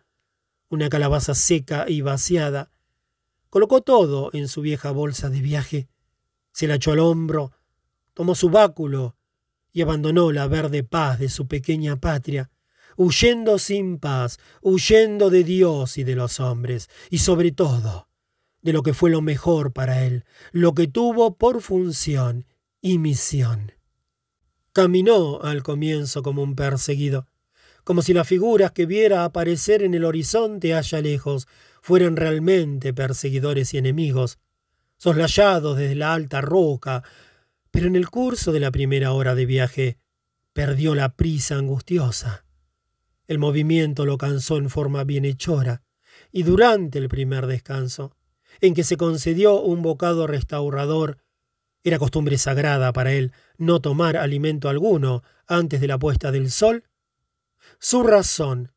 una 0.69 0.89
calabaza 0.89 1.37
seca 1.37 1.85
y 1.87 2.01
vaciada. 2.01 2.73
Colocó 3.49 3.81
todo 3.81 4.31
en 4.33 4.49
su 4.49 4.61
vieja 4.61 4.91
bolsa 4.91 5.31
de 5.31 5.41
viaje, 5.41 5.89
se 6.51 6.67
la 6.67 6.75
echó 6.75 6.91
al 6.91 6.99
hombro, 6.99 7.53
tomó 8.13 8.35
su 8.35 8.51
báculo 8.51 9.15
y 9.73 9.83
abandonó 9.83 10.33
la 10.33 10.49
verde 10.49 10.83
paz 10.83 11.21
de 11.21 11.29
su 11.29 11.47
pequeña 11.47 11.95
patria, 11.95 12.51
huyendo 12.97 13.57
sin 13.61 14.01
paz, 14.01 14.41
huyendo 14.63 15.31
de 15.31 15.45
Dios 15.45 15.97
y 15.97 16.03
de 16.03 16.17
los 16.17 16.41
hombres, 16.41 16.91
y 17.09 17.19
sobre 17.19 17.53
todo 17.53 18.09
de 18.63 18.73
lo 18.73 18.83
que 18.83 18.95
fue 18.95 19.11
lo 19.11 19.23
mejor 19.23 19.73
para 19.73 20.05
él, 20.05 20.25
lo 20.51 20.75
que 20.75 20.89
tuvo 20.89 21.37
por 21.37 21.63
función 21.63 22.47
y 22.81 22.99
misión. 22.99 23.78
Caminó 24.79 25.41
al 25.43 25.65
comienzo 25.65 26.23
como 26.23 26.41
un 26.41 26.55
perseguido, 26.55 27.27
como 27.83 28.01
si 28.01 28.13
las 28.13 28.29
figuras 28.29 28.71
que 28.71 28.87
viera 28.87 29.25
aparecer 29.25 29.83
en 29.83 29.93
el 29.93 30.05
horizonte 30.05 30.73
allá 30.73 31.01
lejos 31.01 31.49
fueran 31.83 32.15
realmente 32.15 32.95
perseguidores 32.95 33.75
y 33.75 33.79
enemigos, 33.79 34.39
soslayados 34.97 35.77
desde 35.77 35.97
la 35.97 36.15
alta 36.15 36.43
roca, 36.43 37.03
pero 37.73 37.89
en 37.89 37.97
el 37.97 38.09
curso 38.09 38.53
de 38.53 38.61
la 38.61 38.71
primera 38.71 39.11
hora 39.15 39.35
de 39.35 39.47
viaje 39.47 39.99
perdió 40.53 40.95
la 40.95 41.17
prisa 41.17 41.57
angustiosa. 41.57 42.45
El 43.27 43.41
movimiento 43.41 44.07
lo 44.07 44.17
cansó 44.17 44.59
en 44.59 44.71
forma 44.71 45.03
bienhechora, 45.03 45.83
y 46.31 46.45
durante 46.45 47.01
el 47.01 47.09
primer 47.09 47.49
descanso, 47.49 48.15
en 48.61 48.75
que 48.75 48.85
se 48.85 48.97
concedió 48.97 49.61
un 49.61 49.83
bocado 49.83 50.29
restaurador, 50.29 51.19
era 51.85 51.99
costumbre 51.99 52.39
sagrada 52.39 52.93
para 52.93 53.13
él 53.13 53.33
no 53.57 53.81
tomar 53.81 54.17
alimento 54.17 54.69
alguno 54.69 55.23
antes 55.47 55.81
de 55.81 55.89
la 55.89 55.99
puesta 55.99 56.31
del 56.33 56.51
sol, 56.51 56.85
su 57.79 58.03
razón, 58.03 58.73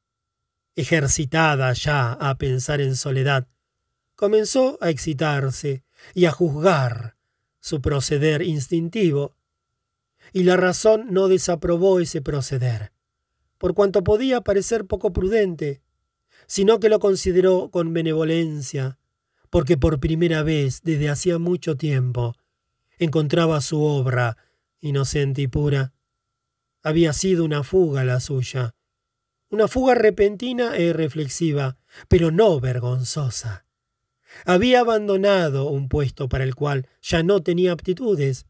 ejercitada 0.76 1.74
ya 1.74 2.14
a 2.14 2.38
pensar 2.38 2.82
en 2.82 2.96
soledad, 2.96 3.48
comenzó 4.16 4.78
a 4.82 4.90
excitarse 4.90 5.84
y 6.14 6.26
a 6.26 6.32
juzgar 6.32 7.16
su 7.60 7.82
proceder 7.82 8.42
instintivo, 8.42 9.36
y 10.34 10.44
la 10.44 10.58
razón 10.58 11.08
no 11.10 11.28
desaprobó 11.28 12.00
ese 12.00 12.22
proceder, 12.22 12.92
por 13.58 13.74
cuanto 13.74 14.04
podía 14.04 14.42
parecer 14.42 14.86
poco 14.86 15.14
prudente. 15.14 15.82
sino 16.48 16.80
que 16.80 16.90
lo 16.90 17.00
consideró 17.00 17.70
con 17.72 17.94
benevolencia, 17.94 18.98
porque 19.50 19.78
por 19.78 20.00
primera 20.00 20.44
vez 20.44 20.82
desde 20.84 21.10
hacía 21.10 21.40
mucho 21.40 21.78
tiempo 21.78 22.36
encontraba 23.02 23.62
su 23.62 23.82
obra 23.84 24.38
inocente 24.80 25.42
y 25.42 25.48
pura. 25.48 25.94
Había 26.84 27.14
sido 27.14 27.44
una 27.44 27.64
fuga 27.64 28.04
la 28.04 28.20
suya, 28.20 28.76
una 29.50 29.68
fuga 29.68 29.96
repentina 29.96 30.78
e 30.78 30.94
reflexiva, 30.94 31.78
pero 32.08 32.30
no 32.30 32.60
vergonzosa. 32.60 33.66
Había 34.46 34.82
abandonado 34.82 35.68
un 35.68 35.90
puesto 35.90 36.30
para 36.30 36.44
el 36.44 36.54
cual 36.54 36.88
ya 37.02 37.24
no 37.24 37.42
tenía 37.42 37.72
aptitudes. 37.72 38.46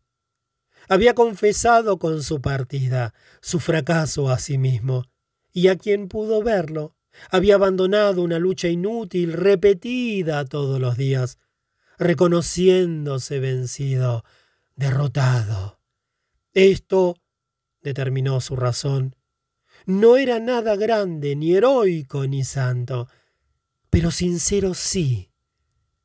Había 0.89 1.15
confesado 1.15 1.97
con 1.97 2.21
su 2.21 2.41
partida 2.41 3.13
su 3.41 3.61
fracaso 3.61 4.29
a 4.29 4.37
sí 4.37 4.57
mismo, 4.57 5.05
y 5.53 5.69
a 5.69 5.77
quien 5.77 6.09
pudo 6.09 6.43
verlo, 6.43 6.97
había 7.29 7.55
abandonado 7.55 8.21
una 8.21 8.37
lucha 8.37 8.67
inútil 8.67 9.31
repetida 9.31 10.43
todos 10.43 10.79
los 10.79 10.97
días, 10.97 11.39
reconociéndose 11.97 13.39
vencido, 13.39 14.25
derrotado. 14.81 15.79
Esto, 16.53 17.15
determinó 17.81 18.41
su 18.41 18.55
razón, 18.55 19.15
no 19.85 20.17
era 20.17 20.39
nada 20.39 20.75
grande, 20.75 21.35
ni 21.35 21.53
heroico, 21.53 22.25
ni 22.25 22.43
santo, 22.43 23.07
pero 23.91 24.09
sincero 24.09 24.73
sí, 24.73 25.29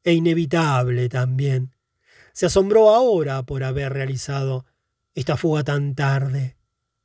e 0.04 0.12
inevitable 0.12 1.08
también. 1.08 1.74
Se 2.34 2.46
asombró 2.46 2.90
ahora 2.90 3.44
por 3.44 3.64
haber 3.64 3.94
realizado 3.94 4.66
esta 5.14 5.38
fuga 5.38 5.64
tan 5.64 5.94
tarde, 5.94 6.56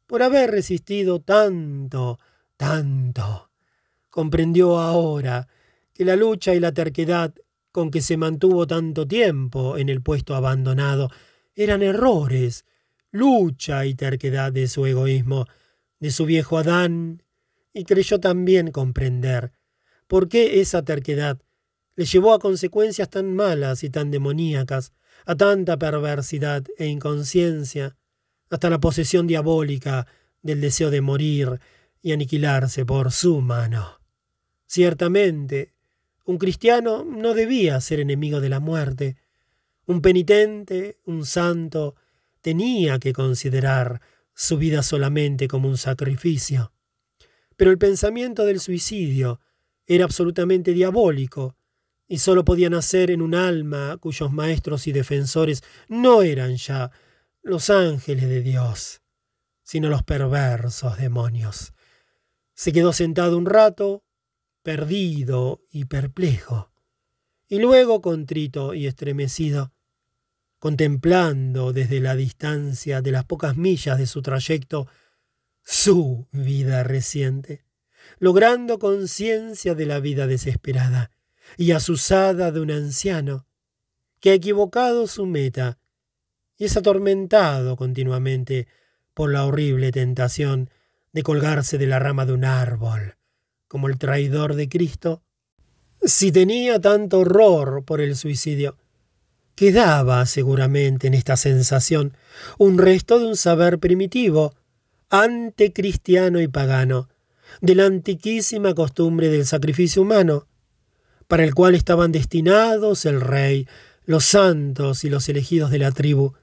por 0.08 0.24
haber 0.24 0.52
resistido 0.52 1.22
tanto, 1.22 2.20
tanto. 2.58 3.50
Comprendió 4.10 4.78
ahora 4.78 5.48
que 5.94 6.04
la 6.04 6.18
lucha 6.18 6.54
y 6.54 6.60
la 6.60 6.74
terquedad 6.74 7.34
con 7.72 7.92
que 7.92 8.02
se 8.02 8.18
mantuvo 8.18 8.68
tanto 8.68 9.08
tiempo 9.08 9.78
en 9.78 9.88
el 9.88 10.02
puesto 10.02 10.36
abandonado 10.36 11.10
eran 11.56 11.82
errores, 11.82 12.66
lucha 13.12 13.86
y 13.86 13.96
terquedad 13.96 14.52
de 14.52 14.68
su 14.68 14.86
egoísmo, 14.86 15.48
de 16.00 16.12
su 16.12 16.26
viejo 16.26 16.58
Adán, 16.58 17.24
y 17.74 17.84
creyó 17.86 18.20
también 18.20 18.72
comprender 18.72 19.52
por 20.08 20.28
qué 20.28 20.60
esa 20.60 20.84
terquedad 20.84 21.42
le 21.96 22.06
llevó 22.06 22.34
a 22.34 22.40
consecuencias 22.40 23.10
tan 23.10 23.36
malas 23.36 23.84
y 23.84 23.90
tan 23.90 24.12
demoníacas, 24.12 24.94
a 25.26 25.36
tanta 25.36 25.78
perversidad 25.78 26.64
e 26.78 26.88
inconsciencia, 26.88 27.96
hasta 28.50 28.70
la 28.70 28.80
posesión 28.80 29.28
diabólica 29.28 30.08
del 30.42 30.62
deseo 30.62 30.90
de 30.90 31.02
morir 31.02 31.60
y 32.02 32.12
aniquilarse 32.12 32.86
por 32.86 33.12
su 33.12 33.42
mano. 33.42 34.00
Ciertamente, 34.66 35.74
un 36.26 36.38
cristiano 36.38 37.04
no 37.04 37.34
debía 37.34 37.80
ser 37.82 38.00
enemigo 38.00 38.40
de 38.42 38.50
la 38.50 38.60
muerte. 38.60 39.18
Un 39.92 40.02
penitente, 40.02 41.02
un 41.04 41.26
santo, 41.26 41.96
tenía 42.40 42.98
que 42.98 43.12
considerar 43.12 44.00
su 44.34 44.58
vida 44.58 44.84
solamente 44.84 45.50
como 45.50 45.68
un 45.68 45.78
sacrificio. 45.78 46.72
Pero 47.58 47.72
el 47.72 47.78
pensamiento 47.78 48.46
del 48.46 48.62
suicidio 48.62 49.42
era 49.86 50.06
absolutamente 50.06 50.72
diabólico, 50.72 51.58
y 52.08 52.20
sólo 52.20 52.46
podía 52.46 52.70
nacer 52.70 53.12
en 53.12 53.22
un 53.22 53.36
alma 53.36 53.98
cuyos 53.98 54.32
maestros 54.32 54.88
y 54.88 54.94
defensores 54.94 55.62
no 55.90 56.22
eran 56.22 56.56
ya 56.56 56.90
los 57.42 57.70
ángeles 57.70 58.30
de 58.30 58.42
Dios, 58.42 59.02
sino 59.62 59.90
los 59.90 60.04
perversos 60.04 61.00
demonios. 61.00 61.74
Se 62.54 62.72
quedó 62.72 62.94
sentado 62.94 63.38
un 63.38 63.46
rato, 63.46 64.06
perdido 64.64 65.66
y 65.70 65.84
perplejo, 65.84 66.72
y 67.50 67.60
luego 67.60 68.02
contrito 68.02 68.74
y 68.74 68.88
estremecido, 68.88 69.74
contemplando 70.62 71.74
desde 71.74 72.00
la 72.00 72.16
distancia 72.16 73.02
de 73.02 73.10
las 73.10 73.26
pocas 73.26 73.58
millas 73.58 73.98
de 73.98 74.06
su 74.06 74.22
trayecto 74.22 74.88
su 75.64 76.28
vida 76.32 76.84
reciente, 76.84 77.66
logrando 78.20 78.78
conciencia 78.78 79.74
de 79.74 79.88
la 79.88 80.00
vida 80.00 80.28
desesperada 80.28 81.10
y 81.58 81.72
asusada 81.72 82.52
de 82.52 82.60
un 82.60 82.70
anciano 82.70 83.48
que 84.20 84.30
ha 84.30 84.34
equivocado 84.36 85.08
su 85.08 85.26
meta 85.26 85.80
y 86.60 86.66
es 86.66 86.78
atormentado 86.78 87.76
continuamente 87.76 88.68
por 89.16 89.32
la 89.32 89.48
horrible 89.48 89.92
tentación 89.92 90.70
de 91.12 91.24
colgarse 91.24 91.80
de 91.80 91.88
la 91.88 91.98
rama 91.98 92.28
de 92.28 92.34
un 92.34 92.46
árbol, 92.46 93.16
como 93.68 93.88
el 93.88 93.98
traidor 93.98 94.54
de 94.54 94.70
Cristo. 94.70 95.24
Si 96.04 96.32
tenía 96.32 96.80
tanto 96.80 97.22
horror 97.22 97.84
por 97.84 98.00
el 98.00 98.16
suicidio, 98.16 98.78
quedaba 99.56 100.26
seguramente 100.26 101.08
en 101.08 101.14
esta 101.14 101.38
sensación 101.38 102.16
un 102.58 102.78
resto 102.78 103.20
de 103.20 103.26
un 103.26 103.36
saber 103.36 103.80
primitivo, 103.80 104.54
antecristiano 105.10 106.40
y 106.42 106.48
pagano, 106.48 107.10
de 107.60 107.76
la 107.76 107.86
antiquísima 107.86 108.74
costumbre 108.74 109.30
del 109.30 109.46
sacrificio 109.46 110.02
humano, 110.02 110.48
para 111.28 111.44
el 111.44 111.54
cual 111.54 111.76
estaban 111.76 112.12
destinados 112.12 113.06
el 113.06 113.22
rey, 113.22 113.68
los 114.06 114.26
santos 114.26 115.04
y 115.04 115.10
los 115.10 115.28
elegidos 115.30 115.72
de 115.72 115.80
la 115.80 115.92
tribu, 115.92 116.34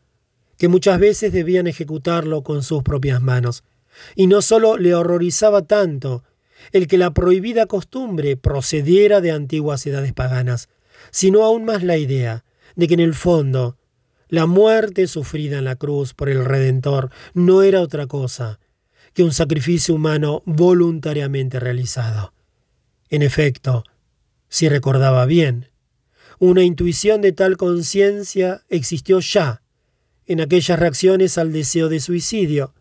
que 0.58 0.68
muchas 0.68 0.98
veces 0.98 1.32
debían 1.32 1.66
ejecutarlo 1.66 2.42
con 2.42 2.62
sus 2.62 2.82
propias 2.82 3.22
manos. 3.22 3.64
Y 4.14 4.26
no 4.26 4.42
sólo 4.42 4.76
le 4.76 4.94
horrorizaba 4.94 5.62
tanto 5.62 6.24
el 6.72 6.86
que 6.86 6.98
la 6.98 7.12
prohibida 7.12 7.66
costumbre 7.66 8.36
procediera 8.36 9.20
de 9.20 9.30
antiguas 9.30 9.86
edades 9.86 10.12
paganas, 10.12 10.68
sino 11.10 11.44
aún 11.44 11.64
más 11.64 11.82
la 11.82 11.96
idea 11.96 12.44
de 12.78 12.86
que 12.86 12.94
en 12.94 13.00
el 13.00 13.14
fondo 13.14 13.76
la 14.28 14.46
muerte 14.46 15.08
sufrida 15.08 15.58
en 15.58 15.64
la 15.64 15.74
cruz 15.74 16.14
por 16.14 16.28
el 16.28 16.44
Redentor 16.44 17.10
no 17.34 17.62
era 17.62 17.80
otra 17.80 18.06
cosa 18.06 18.60
que 19.14 19.24
un 19.24 19.32
sacrificio 19.32 19.96
humano 19.96 20.44
voluntariamente 20.46 21.58
realizado. 21.58 22.32
En 23.10 23.22
efecto, 23.22 23.82
si 24.48 24.68
recordaba 24.68 25.26
bien, 25.26 25.70
una 26.38 26.62
intuición 26.62 27.20
de 27.20 27.32
tal 27.32 27.56
conciencia 27.56 28.62
existió 28.68 29.18
ya 29.18 29.62
en 30.26 30.40
aquellas 30.40 30.78
reacciones 30.78 31.36
al 31.36 31.52
deseo 31.52 31.88
de 31.88 31.98
suicidio, 31.98 32.74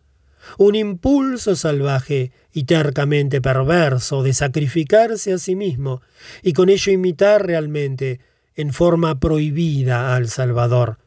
un 0.58 0.76
impulso 0.76 1.56
salvaje 1.56 2.30
y 2.52 2.64
tercamente 2.64 3.40
perverso 3.40 4.22
de 4.22 4.32
sacrificarse 4.32 5.32
a 5.32 5.38
sí 5.38 5.56
mismo 5.56 6.02
y 6.44 6.52
con 6.52 6.68
ello 6.68 6.92
imitar 6.92 7.44
realmente 7.44 8.20
en 8.58 8.72
forma 8.72 9.20
prohibida 9.20 10.16
al 10.16 10.28
Salvador, 10.28 10.98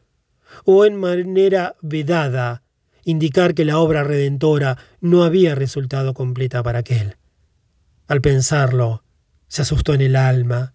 o 0.64 0.86
en 0.86 0.96
manera 0.96 1.76
vedada, 1.82 2.62
indicar 3.04 3.52
que 3.52 3.66
la 3.66 3.78
obra 3.78 4.04
redentora 4.04 4.78
no 5.02 5.22
había 5.22 5.54
resultado 5.54 6.14
completa 6.14 6.62
para 6.62 6.78
aquel. 6.78 7.18
Al 8.08 8.22
pensarlo, 8.22 9.04
se 9.48 9.62
asustó 9.62 9.92
en 9.92 10.00
el 10.00 10.16
alma, 10.16 10.72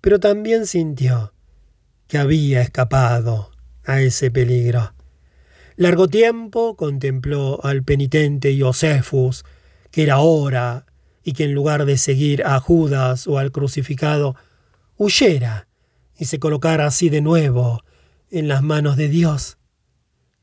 pero 0.00 0.18
también 0.18 0.66
sintió 0.66 1.34
que 2.08 2.16
había 2.16 2.62
escapado 2.62 3.50
a 3.84 4.00
ese 4.00 4.30
peligro. 4.30 4.94
Largo 5.76 6.08
tiempo 6.08 6.76
contempló 6.76 7.62
al 7.62 7.84
penitente 7.84 8.58
Josefus, 8.58 9.44
que 9.90 10.04
era 10.04 10.20
hora 10.20 10.86
y 11.22 11.34
que 11.34 11.44
en 11.44 11.52
lugar 11.52 11.84
de 11.84 11.98
seguir 11.98 12.42
a 12.46 12.58
Judas 12.58 13.26
o 13.26 13.38
al 13.38 13.52
crucificado, 13.52 14.34
huyera 14.96 15.66
y 16.18 16.26
se 16.26 16.38
colocara 16.38 16.86
así 16.86 17.08
de 17.08 17.20
nuevo 17.20 17.82
en 18.30 18.48
las 18.48 18.62
manos 18.62 18.96
de 18.96 19.08
Dios. 19.08 19.58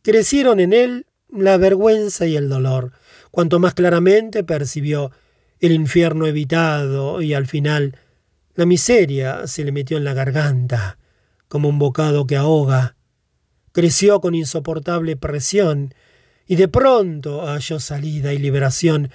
Crecieron 0.01 0.59
en 0.59 0.73
él 0.73 1.05
la 1.29 1.57
vergüenza 1.57 2.25
y 2.27 2.35
el 2.35 2.49
dolor, 2.49 2.91
cuanto 3.31 3.59
más 3.59 3.73
claramente 3.73 4.43
percibió 4.43 5.11
el 5.59 5.71
infierno 5.71 6.27
evitado 6.27 7.21
y 7.21 7.33
al 7.33 7.47
final 7.47 7.97
la 8.55 8.65
miseria 8.65 9.47
se 9.47 9.63
le 9.63 9.71
metió 9.71 9.97
en 9.97 10.03
la 10.03 10.13
garganta 10.13 10.97
como 11.47 11.69
un 11.69 11.79
bocado 11.79 12.27
que 12.27 12.35
ahoga. 12.35 12.95
Creció 13.71 14.21
con 14.21 14.35
insoportable 14.35 15.15
presión 15.17 15.93
y 16.45 16.57
de 16.57 16.67
pronto 16.67 17.45
halló 17.45 17.79
salida 17.79 18.33
y 18.33 18.37
liberación 18.37 19.09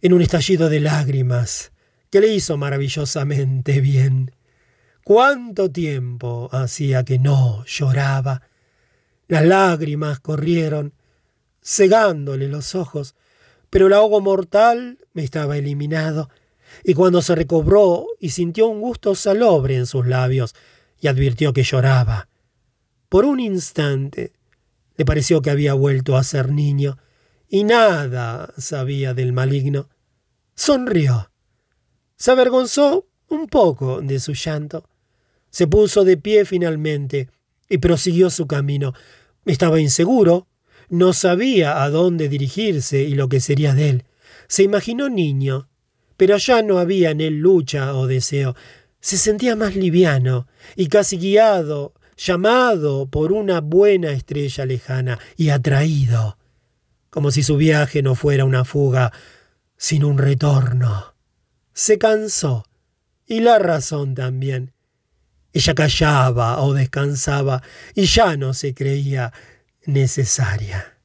en 0.00 0.12
un 0.12 0.22
estallido 0.22 0.68
de 0.68 0.80
lágrimas 0.80 1.72
que 2.10 2.20
le 2.20 2.28
hizo 2.28 2.56
maravillosamente 2.56 3.80
bien. 3.80 4.32
¿Cuánto 5.08 5.70
tiempo 5.70 6.50
hacía 6.52 7.02
que 7.02 7.18
no 7.18 7.64
lloraba? 7.64 8.42
Las 9.26 9.42
lágrimas 9.42 10.20
corrieron, 10.20 10.92
cegándole 11.64 12.46
los 12.46 12.74
ojos, 12.74 13.14
pero 13.70 13.86
el 13.86 13.94
ahogo 13.94 14.20
mortal 14.20 14.98
me 15.14 15.24
estaba 15.24 15.56
eliminado, 15.56 16.28
y 16.84 16.92
cuando 16.92 17.22
se 17.22 17.34
recobró 17.34 18.04
y 18.20 18.28
sintió 18.28 18.68
un 18.68 18.82
gusto 18.82 19.14
salobre 19.14 19.76
en 19.76 19.86
sus 19.86 20.06
labios, 20.06 20.54
y 21.00 21.08
advirtió 21.08 21.54
que 21.54 21.62
lloraba, 21.62 22.28
por 23.08 23.24
un 23.24 23.40
instante 23.40 24.34
le 24.98 25.06
pareció 25.06 25.40
que 25.40 25.48
había 25.48 25.72
vuelto 25.72 26.18
a 26.18 26.22
ser 26.22 26.52
niño, 26.52 26.98
y 27.48 27.64
nada 27.64 28.52
sabía 28.58 29.14
del 29.14 29.32
maligno. 29.32 29.88
Sonrió 30.54 31.30
Se 32.16 32.30
avergonzó 32.30 33.06
un 33.28 33.46
poco 33.46 34.02
de 34.02 34.20
su 34.20 34.34
llanto. 34.34 34.84
Se 35.50 35.66
puso 35.66 36.04
de 36.04 36.16
pie 36.16 36.44
finalmente 36.44 37.28
y 37.68 37.78
prosiguió 37.78 38.30
su 38.30 38.46
camino. 38.46 38.94
Estaba 39.44 39.80
inseguro, 39.80 40.46
no 40.88 41.12
sabía 41.12 41.82
a 41.82 41.90
dónde 41.90 42.28
dirigirse 42.28 43.02
y 43.02 43.14
lo 43.14 43.28
que 43.28 43.40
sería 43.40 43.74
de 43.74 43.90
él. 43.90 44.04
Se 44.46 44.62
imaginó 44.62 45.08
niño, 45.08 45.68
pero 46.16 46.36
ya 46.36 46.62
no 46.62 46.78
había 46.78 47.10
en 47.10 47.20
él 47.20 47.38
lucha 47.38 47.94
o 47.94 48.06
deseo. 48.06 48.56
Se 49.00 49.18
sentía 49.18 49.56
más 49.56 49.76
liviano 49.76 50.48
y 50.76 50.88
casi 50.88 51.18
guiado, 51.18 51.94
llamado 52.16 53.06
por 53.06 53.32
una 53.32 53.60
buena 53.60 54.10
estrella 54.10 54.66
lejana 54.66 55.18
y 55.36 55.50
atraído, 55.50 56.36
como 57.10 57.30
si 57.30 57.42
su 57.42 57.56
viaje 57.56 58.02
no 58.02 58.14
fuera 58.14 58.44
una 58.44 58.64
fuga, 58.64 59.12
sino 59.76 60.08
un 60.08 60.18
retorno. 60.18 61.14
Se 61.72 61.98
cansó, 61.98 62.64
y 63.24 63.40
la 63.40 63.58
razón 63.58 64.14
también. 64.14 64.72
Ella 65.52 65.74
callaba 65.74 66.62
o 66.62 66.74
descansaba 66.74 67.62
y 67.94 68.04
ya 68.04 68.36
no 68.36 68.54
se 68.54 68.74
creía 68.74 69.32
necesaria. 69.86 70.98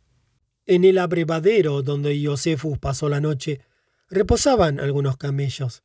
En 0.66 0.84
el 0.84 0.98
abrevadero 0.98 1.82
donde 1.82 2.22
Josefus 2.24 2.78
pasó 2.78 3.10
la 3.10 3.22
noche, 3.22 3.62
reposaban 4.10 4.80
algunos 4.80 5.18
camellos. 5.18 5.84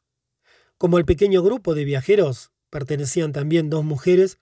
Como 0.76 0.98
el 0.98 1.04
pequeño 1.04 1.42
grupo 1.42 1.74
de 1.74 1.84
viajeros 1.84 2.52
pertenecían 2.70 3.32
también 3.32 3.70
dos 3.70 3.84
mujeres, 3.84 4.38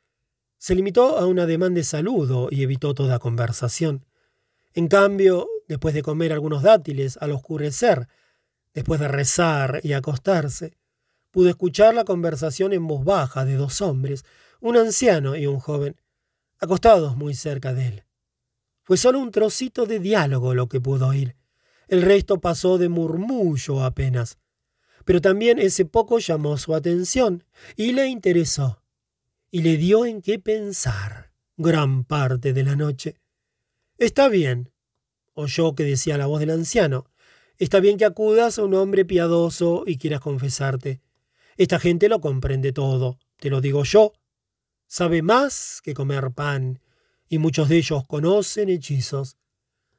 se 0.59 0.75
limitó 0.75 1.19
a 1.19 1.27
un 1.27 1.39
ademán 1.39 1.75
de 1.75 1.85
saludo 1.85 2.49
y 2.51 2.63
evitó 2.63 2.95
toda 2.95 3.19
conversación. 3.19 4.07
En 4.75 4.89
cambio, 4.89 5.49
después 5.69 5.95
de 5.95 6.03
comer 6.03 6.33
algunos 6.33 6.63
dátiles 6.63 7.19
al 7.21 7.33
oscurecer, 7.33 8.09
después 8.75 9.01
de 9.01 9.09
rezar 9.09 9.81
y 9.83 9.93
acostarse, 9.93 10.77
pudo 11.37 11.51
escuchar 11.51 11.95
la 11.95 12.05
conversación 12.05 12.73
en 12.73 12.87
voz 12.87 13.05
baja 13.05 13.45
de 13.45 13.57
dos 13.57 13.83
hombres, 13.83 14.25
un 14.59 14.79
anciano 14.79 15.37
y 15.37 15.47
un 15.47 15.59
joven, 15.59 16.01
acostados 16.59 17.15
muy 17.19 17.35
cerca 17.35 17.75
de 17.75 17.89
él. 17.89 18.05
Fue 18.83 18.97
solo 18.97 19.19
un 19.19 19.31
trocito 19.31 19.85
de 19.85 20.01
diálogo 20.01 20.55
lo 20.55 20.71
que 20.71 20.81
pudo 20.81 21.09
oír. 21.09 21.37
El 21.89 22.01
resto 22.01 22.41
pasó 22.41 22.79
de 22.79 22.89
murmullo 22.89 23.85
apenas. 23.85 24.39
Pero 25.05 25.21
también 25.21 25.59
ese 25.59 25.85
poco 25.85 26.21
llamó 26.21 26.57
su 26.57 26.75
atención 26.75 27.45
y 27.77 27.93
le 27.93 28.07
interesó, 28.07 28.81
y 29.51 29.61
le 29.61 29.77
dio 29.77 30.07
en 30.07 30.23
qué 30.23 30.39
pensar 30.39 31.35
gran 31.59 32.05
parte 32.05 32.55
de 32.55 32.65
la 32.65 32.77
noche. 32.77 33.21
Está 33.99 34.29
bien, 34.29 34.73
oyó 35.35 35.75
que 35.75 35.85
decía 35.85 36.17
la 36.17 36.25
voz 36.25 36.41
del 36.41 36.53
anciano, 36.53 37.11
está 37.59 37.79
bien 37.81 37.99
que 37.99 38.07
acudas 38.07 38.59
a 38.59 38.65
un 38.65 38.73
hombre 38.73 39.05
piadoso 39.05 39.83
y 39.85 39.99
quieras 39.99 40.21
confesarte. 40.21 41.03
Esta 41.57 41.79
gente 41.79 42.09
lo 42.09 42.21
comprende 42.21 42.73
todo, 42.73 43.19
te 43.39 43.49
lo 43.49 43.61
digo 43.61 43.85
yo. 43.85 44.13
Sabe 44.87 45.23
más 45.23 45.81
que 45.83 45.95
comer 45.95 46.31
pan, 46.33 46.81
y 47.29 47.39
muchos 47.39 47.69
de 47.69 47.79
ellos 47.79 48.07
conocen 48.07 48.69
hechizos. 48.69 49.37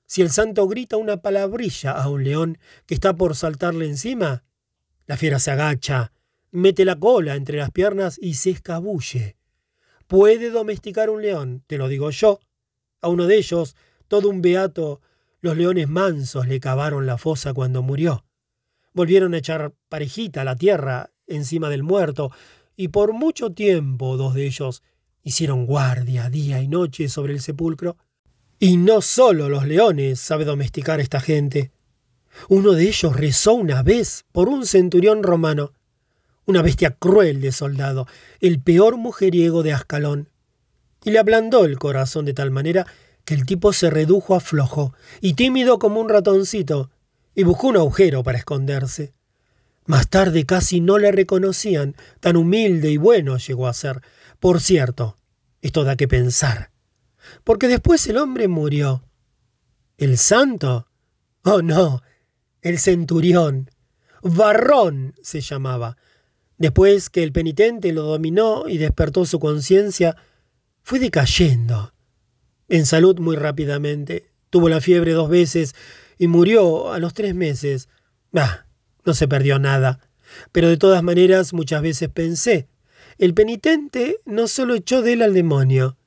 Si 0.06 0.22
el 0.22 0.30
santo 0.30 0.68
grita 0.68 0.98
una 0.98 1.18
palabrilla 1.18 1.92
a 1.92 2.10
un 2.10 2.24
león 2.24 2.60
que 2.86 2.94
está 2.94 3.16
por 3.16 3.36
saltarle 3.36 3.86
encima, 3.86 4.44
la 5.06 5.18
fiera 5.18 5.40
se 5.40 5.52
agacha, 5.52 6.14
mete 6.52 6.86
la 6.86 6.98
cola 6.98 7.36
entre 7.36 7.58
las 7.58 7.72
piernas 7.72 8.18
y 8.22 8.36
se 8.36 8.52
escabulle. 8.52 9.36
Puede 10.08 10.52
domesticar 10.52 11.10
un 11.10 11.22
león, 11.22 11.64
te 11.68 11.78
lo 11.78 11.88
digo 11.88 12.12
yo. 12.12 12.40
A 13.02 13.10
uno 13.10 13.26
de 13.26 13.38
ellos, 13.38 13.76
todo 14.08 14.30
un 14.30 14.42
beato, 14.42 15.02
los 15.42 15.58
leones 15.58 15.90
mansos 15.90 16.48
le 16.48 16.60
cavaron 16.60 17.06
la 17.06 17.18
fosa 17.18 17.54
cuando 17.54 17.82
murió. 17.82 18.26
Volvieron 18.94 19.34
a 19.34 19.38
echar 19.38 19.74
parejita 19.90 20.42
a 20.42 20.46
la 20.46 20.56
tierra 20.56 21.12
encima 21.28 21.70
del 21.70 21.84
muerto, 21.84 22.32
y 22.76 22.90
por 22.90 23.14
mucho 23.14 23.52
tiempo 23.52 24.18
dos 24.18 24.34
de 24.34 24.46
ellos 24.46 24.84
hicieron 25.24 25.66
guardia 25.66 26.30
día 26.30 26.62
y 26.62 26.68
noche 26.68 27.10
sobre 27.10 27.34
el 27.34 27.42
sepulcro. 27.42 27.98
Y 28.60 28.78
no 28.78 29.02
solo 29.02 29.50
los 29.50 29.68
leones 29.68 30.20
sabe 30.20 30.46
domesticar 30.46 31.00
esta 31.00 31.20
gente. 31.20 31.72
Uno 32.50 32.72
de 32.72 32.88
ellos 32.88 33.16
rezó 33.16 33.54
una 33.54 33.84
vez 33.84 34.26
por 34.32 34.48
un 34.48 34.66
centurión 34.66 35.24
romano, 35.24 35.74
una 36.46 36.62
bestia 36.62 36.92
cruel 36.92 37.42
de 37.42 37.52
soldado, 37.52 38.08
el 38.40 38.62
peor 38.62 38.98
mujeriego 38.98 39.64
de 39.64 39.74
Ascalón, 39.74 40.30
y 41.04 41.12
le 41.12 41.20
ablandó 41.20 41.66
el 41.66 41.78
corazón 41.78 42.26
de 42.26 42.34
tal 42.34 42.52
manera 42.52 42.88
que 43.26 43.34
el 43.34 43.46
tipo 43.46 43.74
se 43.74 43.90
redujo 43.90 44.34
a 44.34 44.40
flojo 44.40 44.94
y 45.20 45.34
tímido 45.34 45.78
como 45.78 46.00
un 46.00 46.10
ratoncito, 46.10 46.90
y 47.36 47.44
buscó 47.44 47.68
un 47.68 47.78
agujero 47.78 48.24
para 48.24 48.38
esconderse. 48.38 49.14
Más 49.88 50.10
tarde 50.10 50.46
casi 50.46 50.82
no 50.82 50.98
le 50.98 51.14
reconocían, 51.14 51.96
tan 52.20 52.36
humilde 52.36 52.92
y 52.92 52.98
bueno 52.98 53.38
llegó 53.38 53.68
a 53.68 53.74
ser. 53.74 54.02
Por 54.40 54.60
cierto, 54.60 55.16
esto 55.62 55.86
da 55.86 55.96
que 55.96 56.10
pensar, 56.10 56.72
porque 57.46 57.70
después 57.70 58.06
el 58.08 58.18
hombre 58.18 58.50
murió. 58.50 59.06
¿El 59.98 60.18
santo? 60.18 60.88
Oh, 61.44 61.62
no, 61.62 62.02
el 62.62 62.80
centurión. 62.80 63.72
Barrón 64.22 65.16
se 65.24 65.40
llamaba. 65.40 65.96
Después 66.58 67.10
que 67.10 67.24
el 67.24 67.32
penitente 67.32 67.94
lo 67.94 68.04
dominó 68.04 68.68
y 68.68 68.78
despertó 68.80 69.26
su 69.26 69.40
conciencia, 69.40 70.18
fue 70.82 71.00
decayendo. 71.00 71.94
En 72.68 72.86
salud 72.86 73.20
muy 73.20 73.38
rápidamente. 73.38 74.34
Tuvo 74.50 74.68
la 74.68 74.82
fiebre 74.82 75.14
dos 75.14 75.30
veces 75.30 75.76
y 76.18 76.28
murió 76.28 76.92
a 76.92 77.00
los 77.00 77.14
tres 77.14 77.36
meses. 77.36 77.88
Bah, 78.32 78.67
no 79.08 79.14
se 79.16 79.28
perdió 79.28 79.58
nada. 79.58 80.00
Pero 80.52 80.68
de 80.68 80.78
todas 80.78 81.02
maneras 81.02 81.54
muchas 81.54 81.82
veces 81.82 82.10
pensé, 82.10 82.68
el 83.18 83.34
penitente 83.34 84.20
no 84.26 84.48
solo 84.48 84.76
echó 84.76 85.02
de 85.02 85.14
él 85.14 85.22
al 85.24 85.34
demonio, 85.34 85.98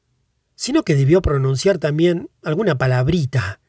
sino 0.54 0.84
que 0.84 0.94
debió 0.94 1.22
pronunciar 1.22 1.78
también 1.78 2.28
alguna 2.42 2.76
palabrita 2.76 3.60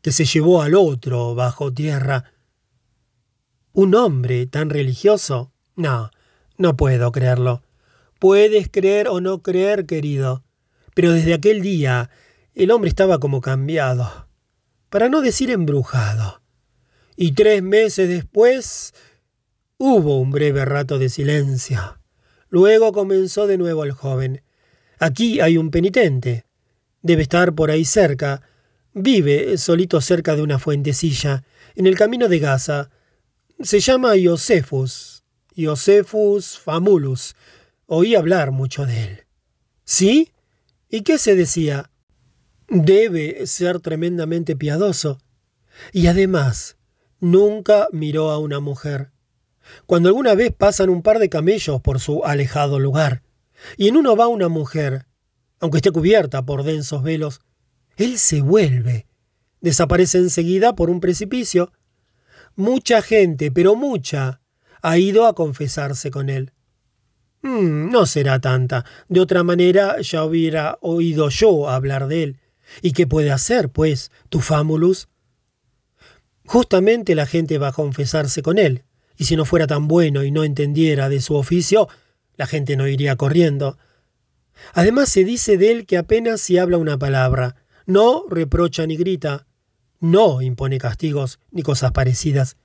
que 0.00 0.10
se 0.10 0.24
llevó 0.24 0.62
al 0.62 0.74
otro 0.74 1.34
bajo 1.34 1.72
tierra. 1.72 2.32
¿Un 3.72 3.94
hombre 3.94 4.46
tan 4.46 4.70
religioso? 4.70 5.52
No, 5.76 6.10
no 6.56 6.76
puedo 6.76 7.12
creerlo. 7.12 7.62
Puedes 8.18 8.68
creer 8.70 9.08
o 9.08 9.20
no 9.20 9.42
creer, 9.42 9.84
querido, 9.84 10.42
pero 10.94 11.12
desde 11.12 11.34
aquel 11.34 11.60
día 11.60 12.10
el 12.54 12.70
hombre 12.70 12.88
estaba 12.88 13.18
como 13.18 13.40
cambiado, 13.40 14.26
para 14.88 15.08
no 15.08 15.20
decir 15.20 15.50
embrujado 15.50 16.40
y 17.22 17.32
tres 17.32 17.62
meses 17.62 18.08
después 18.08 18.94
hubo 19.76 20.18
un 20.18 20.30
breve 20.30 20.64
rato 20.64 20.98
de 20.98 21.10
silencio. 21.10 22.00
Luego 22.48 22.92
comenzó 22.92 23.46
de 23.46 23.58
nuevo 23.58 23.84
el 23.84 23.92
joven. 23.92 24.42
Aquí 24.98 25.38
hay 25.38 25.58
un 25.58 25.70
penitente. 25.70 26.46
Debe 27.02 27.20
estar 27.20 27.54
por 27.54 27.70
ahí 27.70 27.84
cerca. 27.84 28.40
Vive 28.94 29.58
solito 29.58 30.00
cerca 30.00 30.34
de 30.34 30.40
una 30.40 30.58
fuentecilla, 30.58 31.44
en 31.74 31.86
el 31.86 31.94
camino 31.94 32.26
de 32.26 32.38
Gaza. 32.38 32.88
Se 33.60 33.80
llama 33.80 34.16
Iosefus. 34.16 35.22
Iosefus 35.54 36.58
Famulus. 36.58 37.36
Oí 37.84 38.14
hablar 38.14 38.50
mucho 38.50 38.86
de 38.86 39.04
él. 39.04 39.26
¿Sí? 39.84 40.32
¿Y 40.88 41.02
qué 41.02 41.18
se 41.18 41.34
decía? 41.34 41.90
Debe 42.68 43.46
ser 43.46 43.80
tremendamente 43.80 44.56
piadoso. 44.56 45.20
Y 45.92 46.06
además, 46.06 46.78
Nunca 47.20 47.88
miró 47.92 48.30
a 48.30 48.38
una 48.38 48.60
mujer. 48.60 49.10
Cuando 49.86 50.08
alguna 50.08 50.34
vez 50.34 50.52
pasan 50.56 50.88
un 50.88 51.02
par 51.02 51.18
de 51.18 51.28
camellos 51.28 51.80
por 51.80 52.00
su 52.00 52.24
alejado 52.24 52.78
lugar, 52.80 53.22
y 53.76 53.88
en 53.88 53.96
uno 53.96 54.16
va 54.16 54.26
una 54.26 54.48
mujer, 54.48 55.06
aunque 55.60 55.78
esté 55.78 55.90
cubierta 55.90 56.44
por 56.44 56.62
densos 56.62 57.02
velos, 57.02 57.40
él 57.96 58.18
se 58.18 58.40
vuelve, 58.40 59.06
desaparece 59.60 60.18
enseguida 60.18 60.74
por 60.74 60.88
un 60.88 61.00
precipicio. 61.00 61.72
Mucha 62.56 63.02
gente, 63.02 63.50
pero 63.50 63.76
mucha, 63.76 64.40
ha 64.82 64.98
ido 64.98 65.26
a 65.26 65.34
confesarse 65.34 66.10
con 66.10 66.30
él. 66.30 66.52
Mm, 67.42 67.90
no 67.90 68.06
será 68.06 68.40
tanta. 68.40 68.84
De 69.08 69.20
otra 69.20 69.42
manera 69.42 70.00
ya 70.00 70.24
hubiera 70.24 70.78
oído 70.80 71.28
yo 71.28 71.68
hablar 71.68 72.06
de 72.08 72.22
él. 72.22 72.40
¿Y 72.82 72.92
qué 72.92 73.06
puede 73.06 73.30
hacer, 73.30 73.70
pues, 73.70 74.10
tu 74.28 74.40
Famulus? 74.40 75.08
Justamente 76.50 77.14
la 77.14 77.26
gente 77.26 77.58
va 77.58 77.68
a 77.68 77.72
confesarse 77.72 78.42
con 78.42 78.58
él, 78.58 78.82
y 79.16 79.26
si 79.26 79.36
no 79.36 79.44
fuera 79.44 79.68
tan 79.68 79.86
bueno 79.86 80.24
y 80.24 80.32
no 80.32 80.42
entendiera 80.42 81.08
de 81.08 81.20
su 81.20 81.36
oficio, 81.36 81.86
la 82.34 82.48
gente 82.48 82.74
no 82.74 82.88
iría 82.88 83.14
corriendo. 83.14 83.78
Además 84.72 85.10
se 85.10 85.22
dice 85.22 85.58
de 85.58 85.70
él 85.70 85.86
que 85.86 85.96
apenas 85.96 86.40
si 86.40 86.58
habla 86.58 86.76
una 86.76 86.98
palabra, 86.98 87.54
no 87.86 88.24
reprocha 88.28 88.84
ni 88.84 88.96
grita, 88.96 89.46
no 90.00 90.42
impone 90.42 90.78
castigos 90.78 91.38
ni 91.52 91.62
cosas 91.62 91.92
parecidas. 91.92 92.56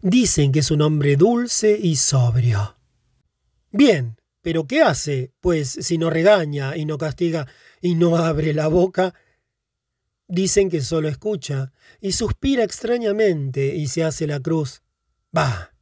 Dicen 0.00 0.52
que 0.52 0.60
es 0.60 0.70
un 0.70 0.80
hombre 0.80 1.16
dulce 1.16 1.76
y 1.76 1.96
sobrio. 1.96 2.76
Bien, 3.72 4.16
pero 4.42 4.68
¿qué 4.68 4.82
hace? 4.82 5.32
Pues 5.40 5.70
si 5.70 5.98
no 5.98 6.08
regaña 6.08 6.76
y 6.76 6.84
no 6.84 6.98
castiga 6.98 7.48
y 7.80 7.96
no 7.96 8.16
abre 8.16 8.54
la 8.54 8.68
boca, 8.68 9.12
Dicen 10.28 10.70
que 10.70 10.82
solo 10.82 11.08
escucha 11.08 11.72
y 12.00 12.12
suspira 12.12 12.62
extrañamente 12.62 13.74
y 13.74 13.88
se 13.88 14.04
hace 14.04 14.26
la 14.26 14.40
cruz. 14.40 14.82
Bah, 15.32 15.72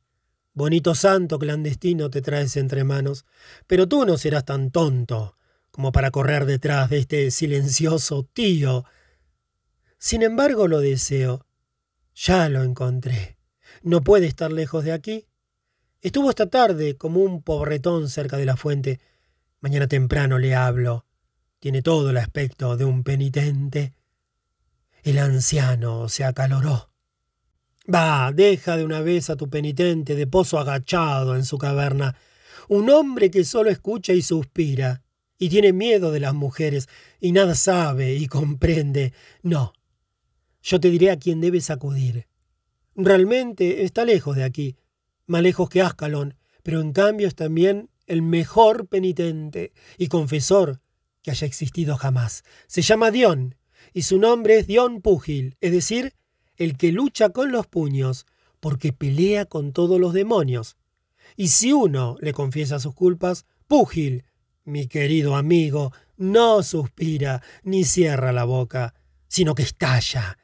Bonito 0.56 0.94
santo 0.94 1.38
clandestino 1.38 2.08
te 2.08 2.22
traes 2.22 2.56
entre 2.56 2.82
manos, 2.82 3.26
pero 3.66 3.86
tú 3.86 4.06
no 4.06 4.16
serás 4.16 4.46
tan 4.46 4.70
tonto 4.70 5.36
como 5.70 5.92
para 5.92 6.10
correr 6.10 6.46
detrás 6.46 6.88
de 6.88 6.96
este 6.96 7.30
silencioso 7.30 8.26
tío. 8.32 8.86
Sin 9.98 10.22
embargo, 10.22 10.66
lo 10.66 10.80
deseo. 10.80 11.44
Ya 12.14 12.48
lo 12.48 12.62
encontré. 12.62 13.36
No 13.82 14.00
puede 14.00 14.24
estar 14.24 14.50
lejos 14.50 14.82
de 14.82 14.92
aquí. 14.92 15.26
Estuvo 16.00 16.30
esta 16.30 16.48
tarde 16.48 16.96
como 16.96 17.20
un 17.20 17.42
pobretón 17.42 18.08
cerca 18.08 18.38
de 18.38 18.46
la 18.46 18.56
fuente. 18.56 18.98
Mañana 19.60 19.86
temprano 19.86 20.38
le 20.38 20.54
hablo. 20.54 21.04
Tiene 21.58 21.82
todo 21.82 22.08
el 22.08 22.16
aspecto 22.16 22.78
de 22.78 22.86
un 22.86 23.04
penitente. 23.04 23.92
El 25.02 25.18
anciano 25.18 26.08
se 26.08 26.24
acaloró. 26.24 26.90
Va, 27.92 28.32
deja 28.32 28.76
de 28.76 28.84
una 28.84 29.00
vez 29.00 29.30
a 29.30 29.36
tu 29.36 29.48
penitente 29.48 30.16
de 30.16 30.26
pozo 30.26 30.58
agachado 30.58 31.36
en 31.36 31.44
su 31.44 31.58
caverna, 31.58 32.16
un 32.68 32.90
hombre 32.90 33.30
que 33.30 33.44
solo 33.44 33.70
escucha 33.70 34.12
y 34.12 34.22
suspira, 34.22 35.02
y 35.38 35.48
tiene 35.48 35.72
miedo 35.72 36.10
de 36.10 36.20
las 36.20 36.34
mujeres, 36.34 36.88
y 37.20 37.32
nada 37.32 37.54
sabe 37.54 38.14
y 38.14 38.26
comprende. 38.26 39.12
No, 39.42 39.72
yo 40.62 40.80
te 40.80 40.90
diré 40.90 41.12
a 41.12 41.18
quién 41.18 41.40
debes 41.40 41.70
acudir. 41.70 42.26
Realmente 42.96 43.84
está 43.84 44.04
lejos 44.04 44.34
de 44.34 44.42
aquí, 44.42 44.76
más 45.26 45.42
lejos 45.42 45.68
que 45.68 45.82
Ascalón, 45.82 46.34
pero 46.62 46.80
en 46.80 46.92
cambio 46.92 47.28
es 47.28 47.36
también 47.36 47.90
el 48.06 48.22
mejor 48.22 48.88
penitente 48.88 49.72
y 49.98 50.08
confesor 50.08 50.80
que 51.22 51.30
haya 51.30 51.46
existido 51.46 51.96
jamás. 51.96 52.42
Se 52.66 52.82
llama 52.82 53.10
Dion, 53.10 53.56
y 53.96 54.02
su 54.02 54.18
nombre 54.18 54.58
es 54.58 54.66
Dion 54.66 55.00
Púgil, 55.00 55.56
es 55.62 55.72
decir, 55.72 56.12
el 56.58 56.76
que 56.76 56.92
lucha 56.92 57.30
con 57.30 57.50
los 57.50 57.66
puños, 57.66 58.26
porque 58.60 58.92
pelea 58.92 59.46
con 59.46 59.72
todos 59.72 59.98
los 59.98 60.12
demonios. 60.12 60.76
Y 61.34 61.48
si 61.48 61.72
uno 61.72 62.18
le 62.20 62.34
confiesa 62.34 62.78
sus 62.78 62.92
culpas, 62.92 63.46
Púgil, 63.66 64.24
mi 64.64 64.86
querido 64.86 65.34
amigo, 65.34 65.94
no 66.18 66.62
suspira 66.62 67.42
ni 67.62 67.84
cierra 67.84 68.32
la 68.32 68.44
boca, 68.44 68.92
sino 69.28 69.54
que 69.54 69.62
estalla 69.62 70.36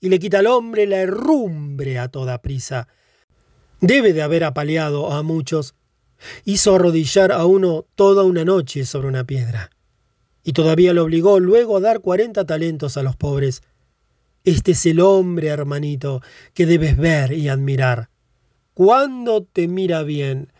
y 0.00 0.08
le 0.08 0.20
quita 0.20 0.38
al 0.38 0.46
hombre 0.46 0.86
la 0.86 0.98
herrumbre 0.98 1.98
a 1.98 2.06
toda 2.06 2.42
prisa. 2.42 2.86
Debe 3.80 4.12
de 4.12 4.22
haber 4.22 4.44
apaleado 4.44 5.10
a 5.10 5.24
muchos. 5.24 5.74
Hizo 6.44 6.76
arrodillar 6.76 7.32
a 7.32 7.44
uno 7.44 7.86
toda 7.96 8.22
una 8.22 8.44
noche 8.44 8.86
sobre 8.86 9.08
una 9.08 9.24
piedra. 9.24 9.70
Y 10.42 10.52
todavía 10.52 10.92
lo 10.92 11.04
obligó 11.04 11.38
luego 11.40 11.76
a 11.76 11.80
dar 11.80 12.00
cuarenta 12.00 12.44
talentos 12.44 12.96
a 12.96 13.02
los 13.02 13.16
pobres. 13.16 13.62
Este 14.44 14.72
es 14.72 14.86
el 14.86 15.00
hombre, 15.00 15.48
hermanito, 15.48 16.22
que 16.54 16.66
debes 16.66 16.96
ver 16.96 17.32
y 17.32 17.48
admirar. 17.48 18.08
Cuando 18.74 19.42
te 19.42 19.68
mira 19.68 20.02
bien, 20.02 20.52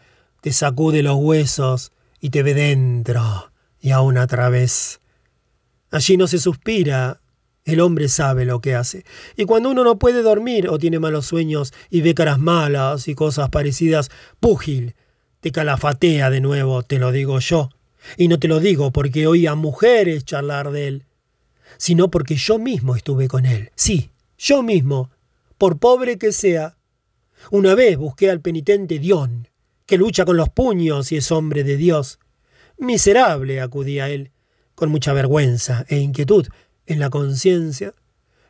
te 0.42 0.52
sacude 0.52 1.02
los 1.02 1.16
huesos 1.16 1.92
y 2.20 2.30
te 2.30 2.42
ve 2.42 2.54
dentro 2.54 3.50
y 3.80 3.90
aún 3.90 4.18
a 4.18 4.26
través. 4.26 5.00
Allí 5.90 6.16
no 6.16 6.26
se 6.26 6.38
suspira, 6.38 7.20
el 7.64 7.80
hombre 7.80 8.08
sabe 8.08 8.44
lo 8.44 8.60
que 8.60 8.74
hace. 8.74 9.04
Y 9.36 9.44
cuando 9.44 9.70
uno 9.70 9.84
no 9.84 9.98
puede 9.98 10.22
dormir 10.22 10.68
o 10.68 10.78
tiene 10.78 10.98
malos 10.98 11.26
sueños 11.26 11.72
y 11.88 12.02
ve 12.02 12.14
caras 12.14 12.38
malas 12.38 13.08
y 13.08 13.14
cosas 13.14 13.48
parecidas, 13.48 14.10
púgil, 14.38 14.94
te 15.40 15.50
calafatea 15.52 16.30
de 16.30 16.40
nuevo, 16.40 16.82
te 16.82 16.98
lo 16.98 17.12
digo 17.12 17.38
yo. 17.40 17.70
Y 18.16 18.28
no 18.28 18.38
te 18.38 18.48
lo 18.48 18.60
digo 18.60 18.90
porque 18.90 19.26
oí 19.26 19.46
a 19.46 19.54
mujeres 19.54 20.24
charlar 20.24 20.70
de 20.70 20.88
él 20.88 21.06
sino 21.80 22.10
porque 22.10 22.36
yo 22.36 22.58
mismo 22.58 22.96
estuve 22.96 23.26
con 23.26 23.46
él. 23.46 23.70
Sí, 23.74 24.10
yo 24.36 24.62
mismo, 24.62 25.10
por 25.58 25.78
pobre 25.78 26.18
que 26.18 26.30
sea. 26.30 26.76
Una 27.50 27.74
vez 27.74 27.96
busqué 27.96 28.30
al 28.30 28.40
penitente 28.40 28.98
Dion, 28.98 29.48
que 29.86 29.96
lucha 29.96 30.26
con 30.26 30.36
los 30.36 30.50
puños 30.50 31.10
y 31.12 31.16
es 31.16 31.32
hombre 31.32 31.64
de 31.64 31.78
Dios. 31.78 32.18
Miserable, 32.76 33.60
acudí 33.60 33.98
a 33.98 34.08
él, 34.10 34.30
con 34.74 34.90
mucha 34.90 35.14
vergüenza 35.14 35.84
e 35.88 35.98
inquietud 35.98 36.46
en 36.86 36.98
la 36.98 37.08
conciencia, 37.08 37.94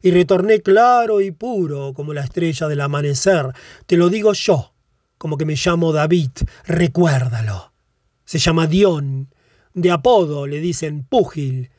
y 0.03 0.11
retorné 0.11 0.61
claro 0.61 1.21
y 1.21 1.31
puro 1.31 1.93
como 1.95 2.15
la 2.15 2.23
estrella 2.23 2.67
del 2.69 2.81
amanecer. 2.81 3.53
Te 3.87 3.97
lo 3.97 4.09
digo 4.09 4.33
yo, 4.33 4.73
como 5.19 5.37
que 5.37 5.45
me 5.45 5.55
llamo 5.55 5.93
David, 5.93 6.31
recuérdalo. 6.65 7.73
Se 8.25 8.39
llama 8.39 8.67
Dion, 8.67 9.29
de 9.75 9.91
apodo 9.91 10.47
le 10.47 10.61
dicen 10.61 11.05
Púgil, 11.05 11.71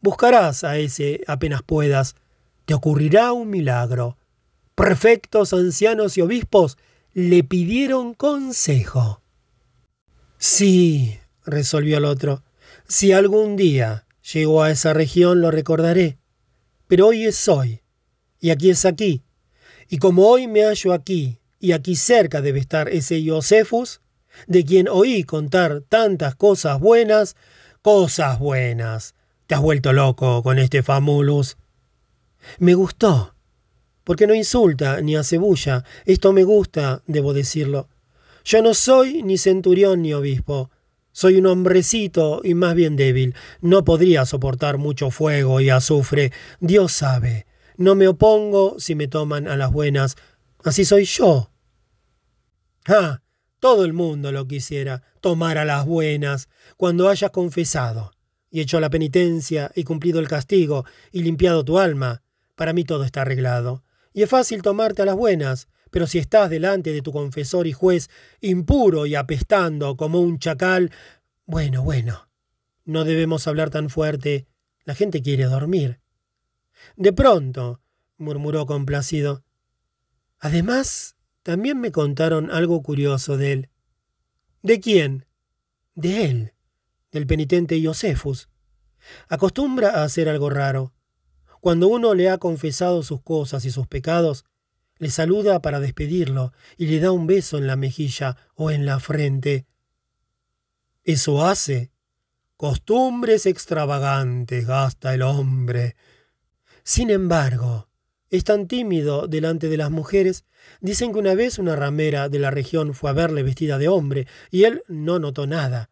Buscarás 0.00 0.62
a 0.62 0.78
ese 0.78 1.22
apenas 1.26 1.62
puedas. 1.62 2.14
Te 2.66 2.74
ocurrirá 2.74 3.32
un 3.32 3.50
milagro. 3.50 4.16
Prefectos, 4.74 5.52
ancianos 5.52 6.16
y 6.16 6.20
obispos 6.20 6.78
le 7.14 7.42
pidieron 7.42 8.14
consejo. 8.14 9.22
Sí, 10.38 11.18
resolvió 11.44 11.98
el 11.98 12.04
otro, 12.04 12.44
si 12.86 13.10
algún 13.10 13.56
día 13.56 14.06
llego 14.32 14.62
a 14.62 14.70
esa 14.70 14.92
región 14.92 15.40
lo 15.40 15.50
recordaré. 15.50 16.18
Pero 16.86 17.08
hoy 17.08 17.24
es 17.24 17.48
hoy, 17.48 17.80
y 18.38 18.50
aquí 18.50 18.70
es 18.70 18.84
aquí. 18.84 19.24
Y 19.88 19.98
como 19.98 20.28
hoy 20.28 20.46
me 20.46 20.62
hallo 20.62 20.92
aquí, 20.92 21.40
y 21.58 21.72
aquí 21.72 21.96
cerca 21.96 22.40
debe 22.40 22.60
estar 22.60 22.88
ese 22.88 23.20
Iosefus, 23.20 24.00
de 24.46 24.64
quien 24.64 24.88
oí 24.88 25.24
contar 25.24 25.82
tantas 25.88 26.34
cosas 26.34 26.80
buenas, 26.80 27.36
cosas 27.82 28.38
buenas, 28.38 29.14
te 29.46 29.54
has 29.54 29.60
vuelto 29.62 29.92
loco 29.92 30.42
con 30.42 30.58
este 30.58 30.82
Famulus. 30.82 31.56
Me 32.58 32.74
gustó. 32.74 33.34
Porque 34.04 34.26
no 34.26 34.34
insulta 34.34 35.00
ni 35.00 35.16
hace 35.16 35.38
bulla. 35.38 35.84
Esto 36.06 36.32
me 36.32 36.44
gusta, 36.44 37.02
debo 37.06 37.34
decirlo. 37.34 37.88
Yo 38.44 38.62
no 38.62 38.72
soy 38.72 39.22
ni 39.22 39.36
centurión 39.36 40.02
ni 40.02 40.14
obispo. 40.14 40.70
Soy 41.12 41.36
un 41.36 41.46
hombrecito 41.46 42.40
y 42.44 42.54
más 42.54 42.74
bien 42.74 42.96
débil. 42.96 43.34
No 43.60 43.84
podría 43.84 44.24
soportar 44.24 44.78
mucho 44.78 45.10
fuego 45.10 45.60
y 45.60 45.68
azufre. 45.68 46.32
Dios 46.60 46.92
sabe. 46.92 47.46
No 47.76 47.94
me 47.94 48.08
opongo 48.08 48.76
si 48.78 48.94
me 48.94 49.08
toman 49.08 49.48
a 49.48 49.56
las 49.56 49.72
buenas. 49.72 50.16
Así 50.64 50.84
soy 50.84 51.04
yo. 51.04 51.50
Ah, 52.86 53.20
todo 53.60 53.84
el 53.84 53.92
mundo 53.92 54.32
lo 54.32 54.46
quisiera, 54.46 55.02
tomar 55.20 55.58
a 55.58 55.64
las 55.64 55.86
buenas, 55.86 56.48
cuando 56.76 57.08
hayas 57.08 57.30
confesado 57.30 58.12
y 58.50 58.60
hecho 58.60 58.80
la 58.80 58.90
penitencia 58.90 59.70
y 59.74 59.84
cumplido 59.84 60.20
el 60.20 60.28
castigo 60.28 60.84
y 61.12 61.22
limpiado 61.22 61.64
tu 61.64 61.78
alma, 61.78 62.22
para 62.54 62.72
mí 62.72 62.84
todo 62.84 63.04
está 63.04 63.22
arreglado. 63.22 63.84
Y 64.12 64.22
es 64.22 64.30
fácil 64.30 64.62
tomarte 64.62 65.02
a 65.02 65.04
las 65.04 65.16
buenas, 65.16 65.68
pero 65.90 66.06
si 66.06 66.18
estás 66.18 66.50
delante 66.50 66.92
de 66.92 67.02
tu 67.02 67.12
confesor 67.12 67.66
y 67.66 67.72
juez 67.72 68.10
impuro 68.40 69.06
y 69.06 69.14
apestando 69.14 69.96
como 69.96 70.20
un 70.20 70.38
chacal, 70.38 70.90
bueno, 71.46 71.82
bueno, 71.82 72.28
no 72.84 73.04
debemos 73.04 73.46
hablar 73.46 73.70
tan 73.70 73.90
fuerte. 73.90 74.46
La 74.84 74.94
gente 74.94 75.22
quiere 75.22 75.44
dormir. 75.44 76.00
De 76.96 77.12
pronto, 77.12 77.80
murmuró 78.16 78.66
complacido. 78.66 79.44
Además, 80.38 81.16
también 81.48 81.80
me 81.80 81.92
contaron 81.92 82.50
algo 82.50 82.82
curioso 82.82 83.38
de 83.38 83.52
él. 83.52 83.70
¿De 84.62 84.80
quién? 84.80 85.24
De 85.94 86.26
él 86.26 86.52
del 87.10 87.26
penitente 87.26 87.80
Iosefus. 87.80 88.50
Acostumbra 89.30 89.88
a 89.88 90.04
hacer 90.04 90.28
algo 90.28 90.50
raro. 90.50 90.92
Cuando 91.62 91.88
uno 91.88 92.12
le 92.12 92.28
ha 92.28 92.36
confesado 92.36 93.02
sus 93.02 93.22
cosas 93.22 93.64
y 93.64 93.70
sus 93.70 93.86
pecados, 93.86 94.44
le 94.98 95.08
saluda 95.08 95.62
para 95.62 95.80
despedirlo 95.80 96.52
y 96.76 96.88
le 96.88 97.00
da 97.00 97.12
un 97.12 97.26
beso 97.26 97.56
en 97.56 97.66
la 97.66 97.76
mejilla 97.76 98.36
o 98.54 98.70
en 98.70 98.84
la 98.84 99.00
frente. 99.00 99.66
Eso 101.02 101.46
hace. 101.46 101.92
Costumbres 102.58 103.46
extravagantes 103.46 104.66
gasta 104.66 105.14
el 105.14 105.22
hombre. 105.22 105.96
Sin 106.84 107.08
embargo, 107.08 107.87
es 108.30 108.44
tan 108.44 108.68
tímido 108.68 109.26
delante 109.26 109.68
de 109.68 109.76
las 109.76 109.90
mujeres. 109.90 110.44
Dicen 110.80 111.12
que 111.12 111.18
una 111.18 111.34
vez 111.34 111.58
una 111.58 111.76
ramera 111.76 112.28
de 112.28 112.38
la 112.38 112.50
región 112.50 112.94
fue 112.94 113.10
a 113.10 113.14
verle 113.14 113.42
vestida 113.42 113.78
de 113.78 113.88
hombre 113.88 114.26
y 114.50 114.64
él 114.64 114.82
no 114.88 115.18
notó 115.18 115.46
nada 115.46 115.90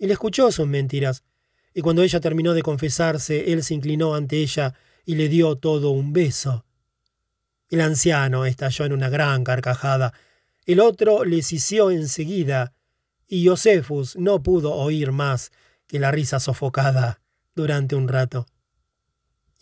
y 0.00 0.06
le 0.06 0.14
escuchó 0.14 0.50
sus 0.50 0.66
mentiras. 0.66 1.22
Y 1.72 1.82
cuando 1.82 2.02
ella 2.02 2.18
terminó 2.18 2.54
de 2.54 2.62
confesarse, 2.62 3.52
él 3.52 3.62
se 3.62 3.74
inclinó 3.74 4.14
ante 4.14 4.38
ella 4.38 4.74
y 5.04 5.14
le 5.14 5.28
dio 5.28 5.56
todo 5.56 5.90
un 5.90 6.12
beso. 6.12 6.64
El 7.68 7.82
anciano 7.82 8.46
estalló 8.46 8.86
en 8.86 8.92
una 8.92 9.08
gran 9.08 9.44
carcajada. 9.44 10.12
El 10.66 10.80
otro 10.80 11.24
le 11.24 11.42
sisió 11.42 11.90
enseguida, 11.90 12.72
y 13.28 13.46
Josefus 13.46 14.16
no 14.16 14.42
pudo 14.42 14.74
oír 14.74 15.12
más 15.12 15.52
que 15.86 16.00
la 16.00 16.10
risa 16.10 16.40
sofocada 16.40 17.20
durante 17.54 17.94
un 17.94 18.08
rato. 18.08 18.46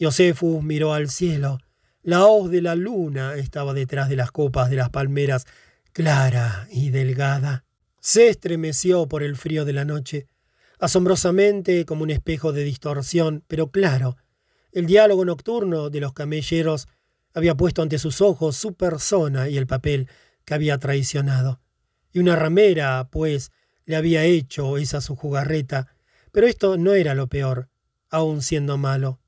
Josefus 0.01 0.63
miró 0.63 0.95
al 0.95 1.11
cielo. 1.11 1.59
La 2.03 2.27
hoz 2.27 2.51
de 2.51 2.63
la 2.63 2.75
luna 2.75 3.35
estaba 3.35 3.75
detrás 3.75 4.09
de 4.09 4.17
las 4.17 4.31
copas 4.31 4.71
de 4.71 4.77
las 4.77 4.91
palmeras, 4.91 5.47
clara 5.93 6.69
y 6.71 6.91
delgada. 6.91 7.65
Se 8.01 8.29
estremeció 8.29 9.09
por 9.09 9.23
el 9.23 9.37
frío 9.37 9.65
de 9.65 9.73
la 9.73 9.85
noche, 9.85 10.29
asombrosamente 10.79 11.85
como 11.85 12.05
un 12.05 12.11
espejo 12.11 12.53
de 12.53 12.63
distorsión, 12.63 13.43
pero 13.49 13.71
claro, 13.71 14.17
el 14.71 14.87
diálogo 14.87 15.25
nocturno 15.25 15.91
de 15.91 16.01
los 16.01 16.13
camelleros 16.13 16.87
había 17.35 17.57
puesto 17.57 17.83
ante 17.83 17.99
sus 17.99 18.21
ojos 18.21 18.57
su 18.57 18.75
persona 18.75 19.49
y 19.49 19.57
el 19.57 19.67
papel 19.67 20.09
que 20.45 20.55
había 20.55 20.79
traicionado. 20.79 21.61
y 22.11 22.21
una 22.21 22.37
ramera, 22.37 23.09
pues, 23.11 23.53
le 23.85 23.95
había 23.95 24.25
hecho 24.25 24.79
esa 24.79 25.01
su 25.03 25.15
jugarreta, 25.15 25.89
pero 26.33 26.47
esto 26.47 26.79
no 26.79 26.95
era 26.95 27.15
lo 27.15 27.27
peor, 27.29 27.69
aun 28.09 28.41
siendo 28.41 28.79
malo. 28.79 29.21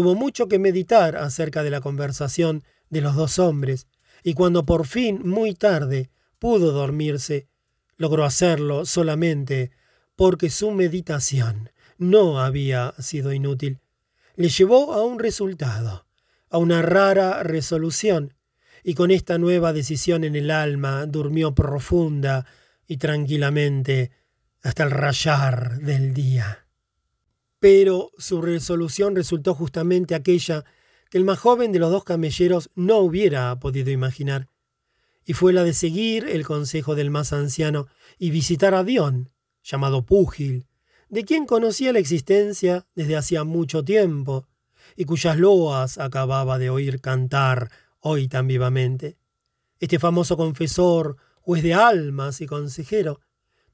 Tuvo 0.00 0.14
mucho 0.14 0.48
que 0.48 0.58
meditar 0.58 1.14
acerca 1.14 1.62
de 1.62 1.68
la 1.68 1.82
conversación 1.82 2.64
de 2.88 3.02
los 3.02 3.16
dos 3.16 3.38
hombres, 3.38 3.86
y 4.24 4.32
cuando 4.32 4.64
por 4.64 4.86
fin, 4.86 5.20
muy 5.28 5.52
tarde, 5.52 6.08
pudo 6.38 6.72
dormirse, 6.72 7.48
logró 7.98 8.24
hacerlo 8.24 8.86
solamente 8.86 9.72
porque 10.16 10.48
su 10.48 10.70
meditación 10.70 11.68
no 11.98 12.40
había 12.40 12.94
sido 12.98 13.34
inútil. 13.34 13.80
Le 14.36 14.48
llevó 14.48 14.94
a 14.94 15.04
un 15.04 15.18
resultado, 15.18 16.06
a 16.48 16.56
una 16.56 16.80
rara 16.80 17.42
resolución, 17.42 18.32
y 18.82 18.94
con 18.94 19.10
esta 19.10 19.36
nueva 19.36 19.74
decisión 19.74 20.24
en 20.24 20.34
el 20.34 20.50
alma 20.50 21.04
durmió 21.04 21.54
profunda 21.54 22.46
y 22.86 22.96
tranquilamente 22.96 24.12
hasta 24.62 24.82
el 24.82 24.92
rayar 24.92 25.76
del 25.80 26.14
día. 26.14 26.69
Pero 27.60 28.10
su 28.18 28.42
resolución 28.42 29.14
resultó 29.14 29.54
justamente 29.54 30.14
aquella 30.14 30.64
que 31.10 31.18
el 31.18 31.24
más 31.24 31.38
joven 31.38 31.72
de 31.72 31.78
los 31.78 31.90
dos 31.90 32.04
camelleros 32.04 32.70
no 32.74 32.98
hubiera 32.98 33.58
podido 33.60 33.90
imaginar, 33.90 34.48
y 35.24 35.34
fue 35.34 35.52
la 35.52 35.62
de 35.62 35.74
seguir 35.74 36.26
el 36.28 36.46
consejo 36.46 36.94
del 36.94 37.10
más 37.10 37.32
anciano 37.32 37.86
y 38.18 38.30
visitar 38.30 38.74
a 38.74 38.82
Dion, 38.82 39.30
llamado 39.62 40.06
Púgil, 40.06 40.66
de 41.08 41.24
quien 41.24 41.46
conocía 41.46 41.92
la 41.92 41.98
existencia 41.98 42.86
desde 42.94 43.16
hacía 43.16 43.44
mucho 43.44 43.84
tiempo, 43.84 44.46
y 44.96 45.04
cuyas 45.04 45.38
loas 45.38 45.98
acababa 45.98 46.58
de 46.58 46.70
oír 46.70 47.00
cantar 47.00 47.70
hoy 48.00 48.28
tan 48.28 48.46
vivamente. 48.46 49.18
Este 49.78 49.98
famoso 49.98 50.36
confesor, 50.36 51.16
juez 51.40 51.62
de 51.62 51.74
almas 51.74 52.40
y 52.40 52.46
consejero, 52.46 53.20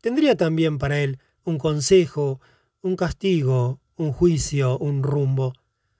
tendría 0.00 0.36
también 0.36 0.78
para 0.78 1.00
él 1.00 1.18
un 1.44 1.58
consejo, 1.58 2.40
un 2.86 2.96
castigo, 2.96 3.80
un 3.96 4.12
juicio, 4.12 4.78
un 4.78 5.02
rumbo. 5.02 5.52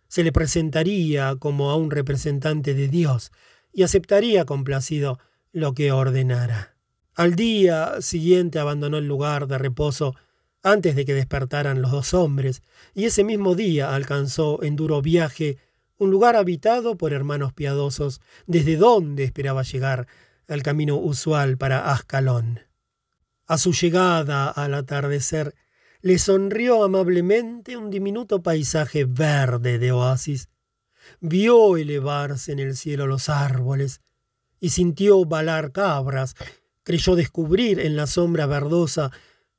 Se 0.09 0.23
le 0.23 0.33
presentaría 0.33 1.37
como 1.37 1.71
a 1.71 1.77
un 1.77 1.91
representante 1.91 2.75
de 2.75 2.89
Dios 2.89 3.33
y 3.73 3.83
aceptaría 3.83 4.45
complacido 4.45 5.19
lo 5.53 5.75
que 5.75 5.91
ordenara. 5.91 6.77
Al 7.15 7.35
día 7.35 8.01
siguiente 8.01 8.59
abandonó 8.59 8.99
el 8.99 9.09
lugar 9.09 9.49
de 9.49 9.59
reposo 9.59 10.15
antes 10.63 10.95
de 10.97 11.05
que 11.05 11.15
despertaran 11.15 11.83
los 11.83 11.91
dos 11.91 12.15
hombres, 12.15 12.63
y 12.95 13.05
ese 13.05 13.25
mismo 13.25 13.55
día 13.55 13.95
alcanzó 13.95 14.63
en 14.63 14.77
duro 14.77 15.01
viaje 15.03 15.59
un 15.99 16.11
lugar 16.11 16.37
habitado 16.37 16.97
por 16.97 17.13
hermanos 17.13 17.53
piadosos, 17.53 18.21
desde 18.47 18.77
donde 18.77 19.25
esperaba 19.25 19.63
llegar 19.63 20.07
al 20.49 20.63
camino 20.63 20.97
usual 20.97 21.57
para 21.57 21.91
Ascalón. 21.93 22.61
A 23.47 23.59
su 23.59 23.73
llegada 23.73 24.49
al 24.49 24.75
atardecer, 24.75 25.55
le 26.03 26.19
sonrió 26.19 26.85
amablemente 26.85 27.77
un 27.77 27.91
diminuto 27.91 28.43
paisaje 28.43 29.05
verde 29.05 29.79
de 29.79 29.93
oasis. 29.93 30.49
Vio 31.21 31.77
elevarse 31.77 32.53
en 32.53 32.59
el 32.59 32.77
cielo 32.77 33.07
los 33.07 33.29
árboles 33.29 34.01
y 34.61 34.71
sintió 34.71 35.25
balar 35.25 35.73
cabras. 35.73 36.35
Creyó 36.83 37.17
descubrir 37.17 37.81
en 37.81 37.97
la 37.97 38.07
sombra 38.07 38.47
verdosa 38.47 39.11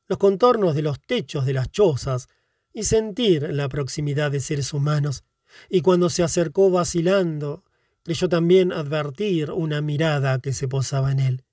los 0.07 0.17
contornos 0.17 0.75
de 0.75 0.81
los 0.81 0.99
techos 1.01 1.45
de 1.45 1.53
las 1.53 1.69
chozas 1.71 2.29
y 2.73 2.83
sentir 2.83 3.49
la 3.53 3.67
proximidad 3.69 4.31
de 4.31 4.39
seres 4.39 4.73
humanos 4.73 5.23
y 5.69 5.81
cuando 5.81 6.09
se 6.09 6.23
acercó 6.23 6.69
vacilando, 6.69 7.63
creyó 8.03 8.29
también 8.29 8.71
advertir 8.71 9.51
una 9.51 9.81
mirada 9.81 10.39
que 10.39 10.53
se 10.53 10.67
posaba 10.67 11.11
en 11.11 11.19
él. 11.19 11.43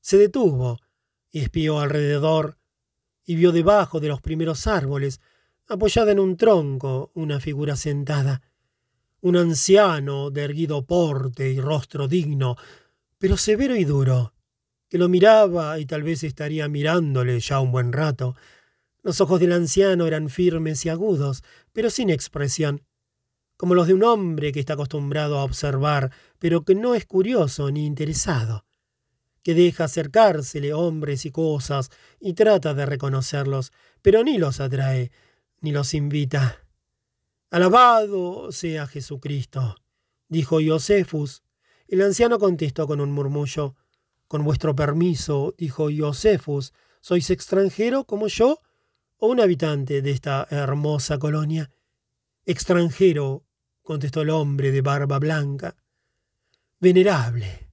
Se 0.00 0.16
detuvo 0.16 0.78
y 1.30 1.40
espió 1.40 1.80
alrededor 1.80 2.58
y 3.30 3.36
vio 3.36 3.52
debajo 3.52 4.00
de 4.00 4.08
los 4.08 4.20
primeros 4.20 4.66
árboles, 4.66 5.20
apoyada 5.68 6.10
en 6.10 6.18
un 6.18 6.36
tronco, 6.36 7.12
una 7.14 7.38
figura 7.38 7.76
sentada. 7.76 8.42
Un 9.20 9.36
anciano 9.36 10.32
de 10.32 10.42
erguido 10.42 10.84
porte 10.84 11.48
y 11.48 11.60
rostro 11.60 12.08
digno, 12.08 12.56
pero 13.18 13.36
severo 13.36 13.76
y 13.76 13.84
duro, 13.84 14.34
que 14.88 14.98
lo 14.98 15.08
miraba 15.08 15.78
y 15.78 15.86
tal 15.86 16.02
vez 16.02 16.24
estaría 16.24 16.66
mirándole 16.66 17.38
ya 17.38 17.60
un 17.60 17.70
buen 17.70 17.92
rato. 17.92 18.34
Los 19.04 19.20
ojos 19.20 19.38
del 19.38 19.52
anciano 19.52 20.08
eran 20.08 20.28
firmes 20.28 20.84
y 20.84 20.88
agudos, 20.88 21.44
pero 21.72 21.88
sin 21.88 22.10
expresión 22.10 22.82
como 23.56 23.76
los 23.76 23.86
de 23.86 23.94
un 23.94 24.02
hombre 24.02 24.50
que 24.50 24.58
está 24.58 24.72
acostumbrado 24.72 25.38
a 25.38 25.44
observar, 25.44 26.10
pero 26.40 26.64
que 26.64 26.74
no 26.74 26.96
es 26.96 27.06
curioso 27.06 27.70
ni 27.70 27.86
interesado, 27.86 28.64
que 29.42 29.54
deja 29.54 29.84
acercársele 29.84 30.72
hombres 30.72 31.24
y 31.24 31.30
cosas 31.30 31.90
y 32.20 32.34
trata 32.34 32.74
de 32.74 32.86
reconocerlos, 32.86 33.72
pero 34.02 34.22
ni 34.22 34.38
los 34.38 34.60
atrae, 34.60 35.10
ni 35.60 35.72
los 35.72 35.94
invita. 35.94 36.64
Alabado 37.50 38.52
sea 38.52 38.86
Jesucristo, 38.86 39.76
dijo 40.28 40.58
Josefus. 40.64 41.42
El 41.88 42.02
anciano 42.02 42.38
contestó 42.38 42.86
con 42.86 43.00
un 43.00 43.12
murmullo. 43.12 43.76
Con 44.28 44.44
vuestro 44.44 44.76
permiso, 44.76 45.56
dijo 45.58 45.88
Josefus, 45.90 46.72
¿sois 47.00 47.30
extranjero 47.30 48.04
como 48.04 48.28
yo 48.28 48.60
o 49.16 49.26
un 49.26 49.40
habitante 49.40 50.00
de 50.02 50.12
esta 50.12 50.46
hermosa 50.50 51.18
colonia? 51.18 51.72
Extranjero, 52.46 53.44
contestó 53.82 54.22
el 54.22 54.30
hombre 54.30 54.70
de 54.70 54.82
barba 54.82 55.18
blanca. 55.18 55.74
Venerable, 56.78 57.69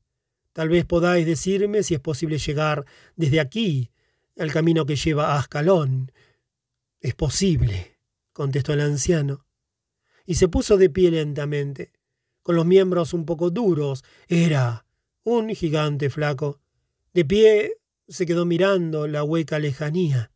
tal 0.58 0.70
vez 0.70 0.86
podáis 0.86 1.24
decirme 1.24 1.84
si 1.84 1.94
es 1.94 2.00
posible 2.00 2.40
llegar 2.40 2.84
desde 3.16 3.40
aquí 3.40 3.92
al 4.40 4.52
camino 4.52 4.88
que 4.88 4.96
lleva 4.96 5.34
a 5.34 5.38
Ascalón. 5.38 6.12
Es 7.00 7.14
posible, 7.14 8.00
contestó 8.34 8.74
el 8.74 8.82
anciano, 8.82 9.46
y 10.26 10.34
se 10.34 10.48
puso 10.48 10.78
de 10.78 10.90
pie 10.90 11.12
lentamente, 11.12 11.92
con 12.42 12.56
los 12.56 12.66
miembros 12.66 13.14
un 13.14 13.24
poco 13.24 13.52
duros. 13.52 14.04
Era 14.28 14.88
un 15.24 15.54
gigante 15.54 16.10
flaco. 16.10 16.60
De 17.14 17.24
pie 17.24 17.74
se 18.08 18.26
quedó 18.26 18.48
mirando 18.48 19.08
la 19.08 19.24
hueca 19.24 19.60
lejanía. 19.60 20.32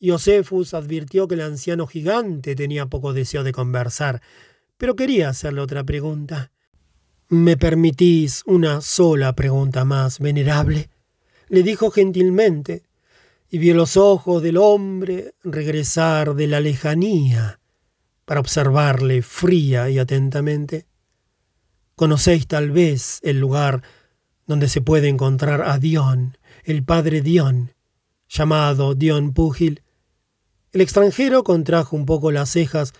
Josefus 0.00 0.72
advirtió 0.72 1.26
que 1.26 1.34
el 1.34 1.40
anciano 1.40 1.88
gigante 1.88 2.54
tenía 2.54 2.86
poco 2.86 3.12
deseo 3.12 3.42
de 3.42 3.50
conversar, 3.50 4.22
pero 4.76 4.94
quería 4.94 5.30
hacerle 5.30 5.62
otra 5.62 5.82
pregunta. 5.82 6.52
¿Me 7.32 7.56
permitís 7.56 8.42
una 8.44 8.82
sola 8.82 9.34
pregunta 9.34 9.86
más, 9.86 10.18
venerable? 10.18 10.90
le 11.48 11.62
dijo 11.62 11.90
gentilmente, 11.90 12.82
y 13.48 13.56
vio 13.56 13.74
los 13.74 13.96
ojos 13.96 14.42
del 14.42 14.58
hombre 14.58 15.32
regresar 15.42 16.34
de 16.34 16.46
la 16.46 16.60
lejanía 16.60 17.58
para 18.26 18.40
observarle 18.40 19.22
fría 19.22 19.88
y 19.88 19.98
atentamente. 19.98 20.84
Conocéis 21.96 22.46
tal 22.48 22.70
vez 22.70 23.18
el 23.22 23.40
lugar 23.40 23.82
donde 24.46 24.68
se 24.68 24.82
puede 24.82 25.08
encontrar 25.08 25.62
a 25.62 25.78
Dion, 25.78 26.36
el 26.64 26.84
padre 26.84 27.22
Dion, 27.22 27.72
llamado 28.28 28.94
Dion 28.94 29.32
Púgil. 29.32 29.80
El 30.70 30.82
extranjero 30.82 31.44
contrajo 31.44 31.96
un 31.96 32.04
poco 32.04 32.30
las 32.30 32.50
cejas 32.50 32.92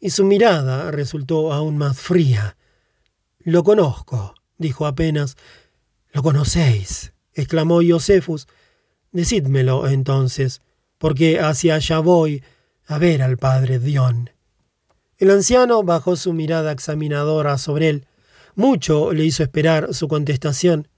y 0.00 0.08
su 0.08 0.24
mirada 0.24 0.90
resultó 0.92 1.52
aún 1.52 1.76
más 1.76 2.00
fría. 2.00 2.56
Lo 3.46 3.62
conozco, 3.62 4.34
dijo 4.58 4.86
apenas. 4.86 5.36
Lo 6.10 6.24
conocéis, 6.24 7.12
exclamó 7.32 7.78
Josefus. 7.88 8.48
Decídmelo 9.12 9.86
entonces, 9.86 10.62
porque 10.98 11.38
hacia 11.38 11.76
allá 11.76 12.00
voy 12.00 12.42
a 12.88 12.98
ver 12.98 13.22
al 13.22 13.36
padre 13.36 13.78
Dion. 13.78 14.30
El 15.18 15.30
anciano 15.30 15.84
bajó 15.84 16.16
su 16.16 16.32
mirada 16.32 16.72
examinadora 16.72 17.56
sobre 17.56 17.88
él. 17.88 18.06
Mucho 18.56 19.12
le 19.12 19.24
hizo 19.24 19.44
esperar 19.44 19.94
su 19.94 20.08
contestación. 20.08 20.88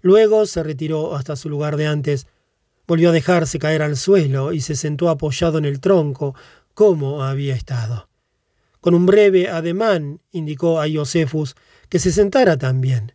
Luego 0.00 0.46
se 0.46 0.64
retiró 0.64 1.14
hasta 1.14 1.36
su 1.36 1.48
lugar 1.48 1.76
de 1.76 1.86
antes. 1.86 2.26
Volvió 2.88 3.10
a 3.10 3.12
dejarse 3.12 3.60
caer 3.60 3.82
al 3.82 3.96
suelo 3.96 4.52
y 4.52 4.62
se 4.62 4.74
sentó 4.74 5.10
apoyado 5.10 5.58
en 5.58 5.64
el 5.64 5.78
tronco, 5.78 6.34
como 6.74 7.22
había 7.22 7.54
estado. 7.54 8.08
Con 8.80 8.96
un 8.96 9.06
breve 9.06 9.48
ademán 9.48 10.20
indicó 10.32 10.80
a 10.80 10.86
Josefus 10.92 11.54
que 11.94 12.00
se 12.00 12.10
sentara 12.10 12.56
también. 12.56 13.12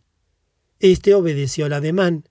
Este 0.78 1.12
obedeció 1.12 1.66
al 1.66 1.74
ademán. 1.74 2.24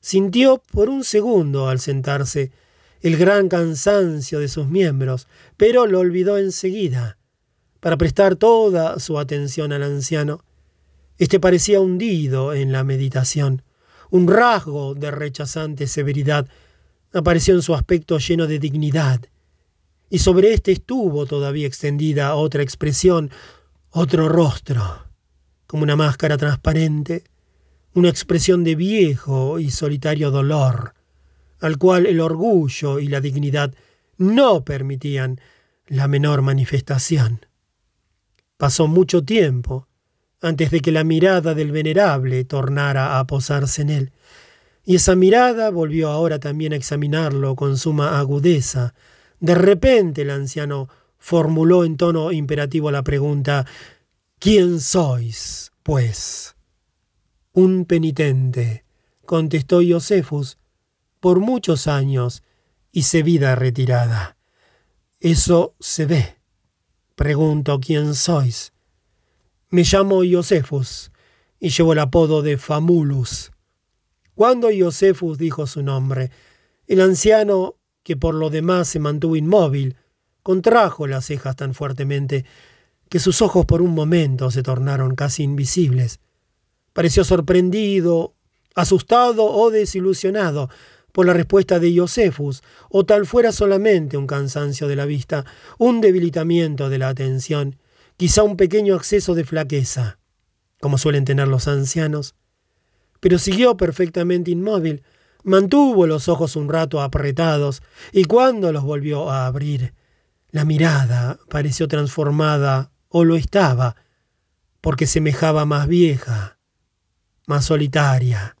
Sintió 0.00 0.60
por 0.72 0.88
un 0.90 1.04
segundo 1.04 1.68
al 1.68 1.78
sentarse 1.78 2.50
el 3.02 3.16
gran 3.16 3.48
cansancio 3.48 4.40
de 4.40 4.48
sus 4.48 4.66
miembros, 4.66 5.28
pero 5.56 5.86
lo 5.86 6.00
olvidó 6.00 6.38
enseguida, 6.38 7.18
para 7.78 7.96
prestar 7.96 8.34
toda 8.34 8.98
su 8.98 9.16
atención 9.16 9.72
al 9.72 9.84
anciano. 9.84 10.42
Este 11.18 11.38
parecía 11.38 11.78
hundido 11.78 12.52
en 12.52 12.72
la 12.72 12.82
meditación. 12.82 13.62
Un 14.10 14.26
rasgo 14.26 14.96
de 14.96 15.12
rechazante 15.12 15.86
severidad 15.86 16.48
apareció 17.12 17.54
en 17.54 17.62
su 17.62 17.76
aspecto 17.76 18.18
lleno 18.18 18.48
de 18.48 18.58
dignidad 18.58 19.20
y 20.10 20.18
sobre 20.18 20.52
éste 20.52 20.72
estuvo 20.72 21.26
todavía 21.26 21.68
extendida 21.68 22.34
otra 22.34 22.64
expresión, 22.64 23.30
otro 23.92 24.28
rostro, 24.28 25.05
como 25.66 25.82
una 25.82 25.96
máscara 25.96 26.36
transparente, 26.36 27.24
una 27.94 28.08
expresión 28.08 28.62
de 28.64 28.74
viejo 28.74 29.58
y 29.58 29.70
solitario 29.70 30.30
dolor, 30.30 30.94
al 31.60 31.78
cual 31.78 32.06
el 32.06 32.20
orgullo 32.20 32.98
y 32.98 33.08
la 33.08 33.20
dignidad 33.20 33.74
no 34.18 34.64
permitían 34.64 35.40
la 35.86 36.08
menor 36.08 36.42
manifestación. 36.42 37.46
Pasó 38.56 38.86
mucho 38.86 39.24
tiempo 39.24 39.88
antes 40.40 40.70
de 40.70 40.80
que 40.80 40.92
la 40.92 41.04
mirada 41.04 41.54
del 41.54 41.72
venerable 41.72 42.44
tornara 42.44 43.18
a 43.18 43.26
posarse 43.26 43.82
en 43.82 43.90
él, 43.90 44.12
y 44.84 44.96
esa 44.96 45.16
mirada 45.16 45.70
volvió 45.70 46.10
ahora 46.10 46.38
también 46.38 46.72
a 46.72 46.76
examinarlo 46.76 47.56
con 47.56 47.76
suma 47.76 48.20
agudeza. 48.20 48.94
De 49.40 49.54
repente 49.54 50.22
el 50.22 50.30
anciano 50.30 50.88
formuló 51.18 51.84
en 51.84 51.96
tono 51.96 52.30
imperativo 52.30 52.92
la 52.92 53.02
pregunta 53.02 53.66
¿Quién 54.38 54.80
sois, 54.80 55.72
pues? 55.82 56.56
Un 57.52 57.86
penitente, 57.86 58.84
contestó 59.24 59.80
Josefus, 59.86 60.58
por 61.20 61.40
muchos 61.40 61.86
años 61.86 62.42
hice 62.92 63.22
vida 63.22 63.54
retirada. 63.54 64.36
Eso 65.20 65.74
se 65.80 66.04
ve. 66.04 66.36
Pregunto 67.14 67.80
quién 67.80 68.14
sois. 68.14 68.74
Me 69.70 69.84
llamo 69.84 70.20
Josefus 70.30 71.10
y 71.58 71.70
llevo 71.70 71.94
el 71.94 71.98
apodo 72.00 72.42
de 72.42 72.58
Famulus. 72.58 73.52
Cuando 74.34 74.68
Josefus 74.78 75.38
dijo 75.38 75.66
su 75.66 75.82
nombre, 75.82 76.30
el 76.86 77.00
anciano, 77.00 77.76
que 78.02 78.18
por 78.18 78.34
lo 78.34 78.50
demás 78.50 78.88
se 78.88 78.98
mantuvo 78.98 79.34
inmóvil, 79.34 79.96
contrajo 80.42 81.06
las 81.06 81.24
cejas 81.24 81.56
tan 81.56 81.72
fuertemente 81.72 82.44
que 83.08 83.18
sus 83.18 83.42
ojos 83.42 83.66
por 83.66 83.82
un 83.82 83.94
momento 83.94 84.50
se 84.50 84.62
tornaron 84.62 85.14
casi 85.14 85.42
invisibles. 85.42 86.20
Pareció 86.92 87.24
sorprendido, 87.24 88.34
asustado 88.74 89.44
o 89.44 89.70
desilusionado 89.70 90.68
por 91.12 91.26
la 91.26 91.32
respuesta 91.32 91.78
de 91.78 91.96
Josefus, 91.96 92.62
o 92.90 93.06
tal 93.06 93.24
fuera 93.24 93.50
solamente 93.50 94.18
un 94.18 94.26
cansancio 94.26 94.86
de 94.86 94.96
la 94.96 95.06
vista, 95.06 95.46
un 95.78 96.02
debilitamiento 96.02 96.90
de 96.90 96.98
la 96.98 97.08
atención, 97.08 97.78
quizá 98.18 98.42
un 98.42 98.58
pequeño 98.58 98.94
acceso 98.94 99.34
de 99.34 99.44
flaqueza, 99.44 100.18
como 100.78 100.98
suelen 100.98 101.24
tener 101.24 101.48
los 101.48 101.68
ancianos. 101.68 102.34
Pero 103.20 103.38
siguió 103.38 103.78
perfectamente 103.78 104.50
inmóvil, 104.50 105.04
mantuvo 105.42 106.06
los 106.06 106.28
ojos 106.28 106.54
un 106.54 106.68
rato 106.68 107.00
apretados, 107.00 107.82
y 108.12 108.24
cuando 108.24 108.70
los 108.70 108.84
volvió 108.84 109.30
a 109.30 109.46
abrir, 109.46 109.94
la 110.50 110.66
mirada 110.66 111.38
pareció 111.48 111.88
transformada, 111.88 112.90
o 113.18 113.24
lo 113.24 113.36
estaba, 113.36 113.96
porque 114.82 115.06
semejaba 115.06 115.64
más 115.64 115.88
vieja, 115.88 116.58
más 117.46 117.64
solitaria, 117.64 118.58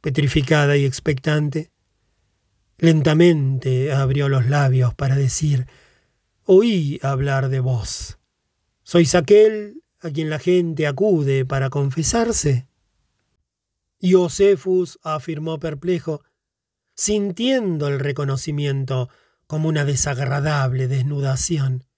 petrificada 0.00 0.76
y 0.76 0.84
expectante. 0.84 1.72
Lentamente 2.78 3.92
abrió 3.92 4.28
los 4.28 4.46
labios 4.46 4.94
para 4.94 5.16
decir, 5.16 5.66
oí 6.44 7.00
hablar 7.02 7.48
de 7.48 7.58
vos. 7.58 8.20
¿Sois 8.84 9.16
aquel 9.16 9.82
a 9.98 10.10
quien 10.10 10.30
la 10.30 10.38
gente 10.38 10.86
acude 10.86 11.44
para 11.44 11.68
confesarse? 11.68 12.68
Josefus 14.00 15.00
afirmó 15.02 15.58
perplejo, 15.58 16.22
sintiendo 16.94 17.88
el 17.88 17.98
reconocimiento 17.98 19.08
como 19.48 19.68
una 19.68 19.84
desagradable 19.84 20.86
desnudación, 20.86 21.89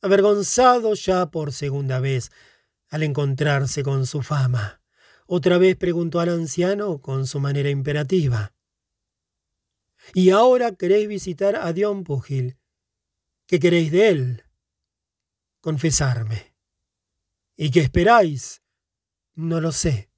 avergonzado 0.00 0.94
ya 0.94 1.30
por 1.30 1.52
segunda 1.52 2.00
vez 2.00 2.30
al 2.88 3.02
encontrarse 3.02 3.82
con 3.82 4.06
su 4.06 4.22
fama. 4.22 4.80
Otra 5.26 5.58
vez 5.58 5.76
preguntó 5.76 6.20
al 6.20 6.30
anciano 6.30 7.00
con 7.00 7.26
su 7.26 7.40
manera 7.40 7.70
imperativa. 7.70 8.54
Y 10.14 10.30
ahora 10.30 10.72
queréis 10.72 11.08
visitar 11.08 11.56
a 11.56 11.72
Dion 11.72 12.04
Pugil. 12.04 12.56
¿Qué 13.46 13.58
queréis 13.60 13.92
de 13.92 14.08
él? 14.08 14.44
Confesarme. 15.60 16.54
¿Y 17.56 17.70
qué 17.70 17.80
esperáis? 17.80 18.62
No 19.34 19.60
lo 19.60 19.72
sé. 19.72 20.10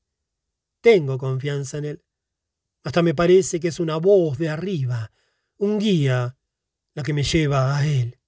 Tengo 0.81 1.19
confianza 1.19 1.79
en 1.79 1.85
él. 1.87 2.05
Hasta 2.83 3.03
me 3.03 3.15
parece 3.15 3.61
que 3.61 3.69
es 3.69 3.81
una 3.81 3.97
voz 3.97 4.39
de 4.39 4.49
arriba, 4.49 5.13
un 5.59 5.79
guía 5.79 6.37
la 6.95 7.03
que 7.03 7.13
me 7.13 7.23
lleva 7.23 7.77
a 7.77 7.87
Él. 7.87 8.20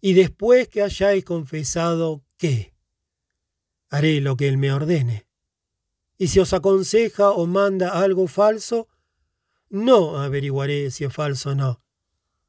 Y 0.00 0.14
después 0.14 0.68
que 0.68 0.82
hayáis 0.82 1.24
confesado, 1.24 2.24
¿qué? 2.36 2.74
Haré 3.88 4.20
lo 4.20 4.36
que 4.36 4.48
Él 4.48 4.58
me 4.58 4.72
ordene. 4.72 5.26
Y 6.18 6.28
si 6.28 6.40
os 6.40 6.52
aconseja 6.52 7.30
o 7.30 7.46
manda 7.46 7.90
algo 8.00 8.26
falso, 8.26 8.88
no 9.68 10.18
averiguaré 10.18 10.90
si 10.90 11.04
es 11.04 11.12
falso 11.12 11.50
o 11.50 11.54
no. 11.54 11.82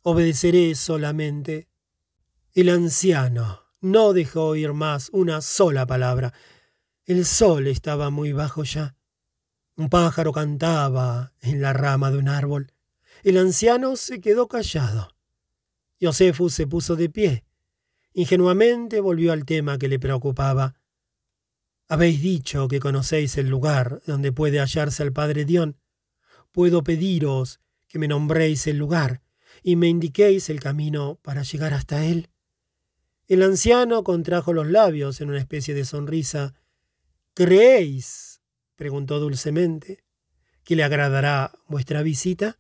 Obedeceré 0.01 0.75
solamente. 0.75 1.67
El 2.53 2.69
anciano 2.69 3.63
no 3.81 4.13
dejó 4.13 4.47
oír 4.47 4.73
más 4.73 5.09
una 5.11 5.41
sola 5.41 5.85
palabra. 5.85 6.33
El 7.05 7.25
sol 7.25 7.67
estaba 7.67 8.09
muy 8.09 8.33
bajo 8.33 8.63
ya. 8.63 8.95
Un 9.75 9.89
pájaro 9.89 10.31
cantaba 10.31 11.33
en 11.41 11.61
la 11.61 11.73
rama 11.73 12.09
de 12.09 12.17
un 12.17 12.29
árbol. 12.29 12.71
El 13.23 13.37
anciano 13.37 13.95
se 13.95 14.21
quedó 14.21 14.47
callado. 14.47 15.09
Josefus 16.01 16.53
se 16.53 16.67
puso 16.67 16.95
de 16.95 17.09
pie. 17.09 17.43
Ingenuamente 18.13 18.99
volvió 18.99 19.31
al 19.31 19.45
tema 19.45 19.77
que 19.77 19.87
le 19.87 19.99
preocupaba. 19.99 20.75
Habéis 21.87 22.21
dicho 22.21 22.67
que 22.67 22.79
conocéis 22.79 23.37
el 23.37 23.47
lugar 23.47 24.01
donde 24.05 24.31
puede 24.31 24.59
hallarse 24.59 25.03
el 25.03 25.13
padre 25.13 25.45
Dion. 25.45 25.77
Puedo 26.51 26.83
pediros 26.83 27.59
que 27.87 27.99
me 27.99 28.07
nombréis 28.07 28.67
el 28.67 28.77
lugar 28.77 29.21
y 29.63 29.75
me 29.75 29.87
indiquéis 29.87 30.49
el 30.49 30.59
camino 30.59 31.19
para 31.21 31.43
llegar 31.43 31.73
hasta 31.73 32.05
él. 32.05 32.29
El 33.27 33.43
anciano 33.43 34.03
contrajo 34.03 34.53
los 34.53 34.67
labios 34.67 35.19
en 35.21 35.29
una 35.29 35.39
especie 35.39 35.73
de 35.73 35.85
sonrisa. 35.85 36.53
¿Creéis? 37.33 38.41
preguntó 38.75 39.19
dulcemente. 39.19 40.03
¿Que 40.63 40.75
le 40.75 40.83
agradará 40.83 41.51
vuestra 41.67 42.01
visita? 42.01 42.59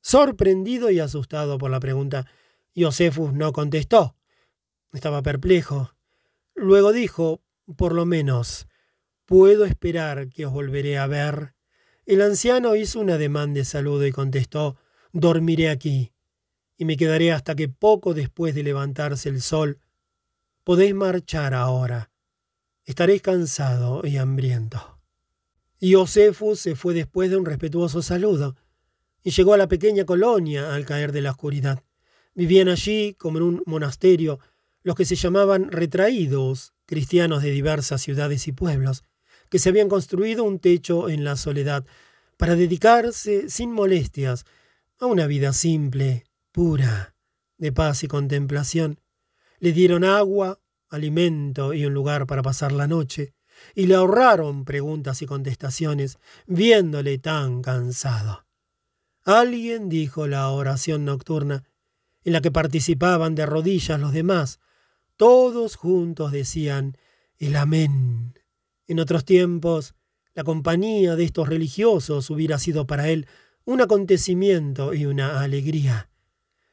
Sorprendido 0.00 0.90
y 0.90 1.00
asustado 1.00 1.58
por 1.58 1.70
la 1.70 1.80
pregunta, 1.80 2.26
Josefus 2.78 3.32
no 3.32 3.52
contestó. 3.52 4.16
Estaba 4.92 5.22
perplejo. 5.22 5.94
Luego 6.54 6.92
dijo, 6.92 7.42
por 7.76 7.94
lo 7.94 8.06
menos, 8.06 8.66
puedo 9.26 9.64
esperar 9.64 10.28
que 10.28 10.46
os 10.46 10.52
volveré 10.52 10.98
a 10.98 11.06
ver. 11.06 11.54
El 12.06 12.22
anciano 12.22 12.74
hizo 12.74 13.00
un 13.00 13.10
ademán 13.10 13.52
de 13.52 13.64
saludo 13.64 14.06
y 14.06 14.12
contestó, 14.12 14.76
dormiré 15.12 15.68
aquí, 15.68 16.12
y 16.76 16.84
me 16.84 16.96
quedaré 16.96 17.32
hasta 17.32 17.54
que 17.54 17.68
poco 17.68 18.14
después 18.14 18.54
de 18.54 18.62
levantarse 18.62 19.28
el 19.28 19.42
sol 19.42 19.80
podéis 20.64 20.94
marchar 20.94 21.54
ahora. 21.54 22.10
Estaréis 22.84 23.22
cansado 23.22 24.02
y 24.04 24.16
hambriento. 24.16 25.00
Josefus 25.80 26.60
se 26.60 26.76
fue 26.76 26.94
después 26.94 27.30
de 27.30 27.36
un 27.36 27.46
respetuoso 27.46 28.02
saludo 28.02 28.56
y 29.22 29.30
llegó 29.30 29.54
a 29.54 29.58
la 29.58 29.68
pequeña 29.68 30.04
colonia 30.04 30.74
al 30.74 30.84
caer 30.84 31.12
de 31.12 31.22
la 31.22 31.30
oscuridad. 31.30 31.84
Vivían 32.38 32.68
allí, 32.68 33.16
como 33.18 33.38
en 33.38 33.42
un 33.42 33.62
monasterio, 33.66 34.38
los 34.84 34.94
que 34.94 35.04
se 35.04 35.16
llamaban 35.16 35.72
retraídos, 35.72 36.72
cristianos 36.86 37.42
de 37.42 37.50
diversas 37.50 38.00
ciudades 38.00 38.46
y 38.46 38.52
pueblos, 38.52 39.02
que 39.50 39.58
se 39.58 39.70
habían 39.70 39.88
construido 39.88 40.44
un 40.44 40.60
techo 40.60 41.08
en 41.08 41.24
la 41.24 41.34
soledad 41.34 41.84
para 42.36 42.54
dedicarse 42.54 43.50
sin 43.50 43.72
molestias 43.72 44.44
a 45.00 45.06
una 45.06 45.26
vida 45.26 45.52
simple, 45.52 46.26
pura, 46.52 47.16
de 47.56 47.72
paz 47.72 48.04
y 48.04 48.06
contemplación. 48.06 49.00
Le 49.58 49.72
dieron 49.72 50.04
agua, 50.04 50.60
alimento 50.90 51.74
y 51.74 51.86
un 51.86 51.92
lugar 51.92 52.28
para 52.28 52.42
pasar 52.42 52.70
la 52.70 52.86
noche, 52.86 53.34
y 53.74 53.86
le 53.86 53.96
ahorraron 53.96 54.64
preguntas 54.64 55.22
y 55.22 55.26
contestaciones, 55.26 56.18
viéndole 56.46 57.18
tan 57.18 57.62
cansado. 57.62 58.46
Alguien 59.24 59.88
dijo 59.88 60.28
la 60.28 60.48
oración 60.50 61.04
nocturna, 61.04 61.64
en 62.24 62.32
la 62.32 62.40
que 62.40 62.50
participaban 62.50 63.34
de 63.34 63.46
rodillas 63.46 64.00
los 64.00 64.12
demás. 64.12 64.60
Todos 65.16 65.76
juntos 65.76 66.32
decían 66.32 66.96
el 67.38 67.56
amén. 67.56 68.34
En 68.86 69.00
otros 69.00 69.24
tiempos, 69.24 69.94
la 70.34 70.44
compañía 70.44 71.16
de 71.16 71.24
estos 71.24 71.48
religiosos 71.48 72.30
hubiera 72.30 72.58
sido 72.58 72.86
para 72.86 73.08
él 73.08 73.26
un 73.64 73.80
acontecimiento 73.80 74.94
y 74.94 75.04
una 75.04 75.40
alegría. 75.40 76.10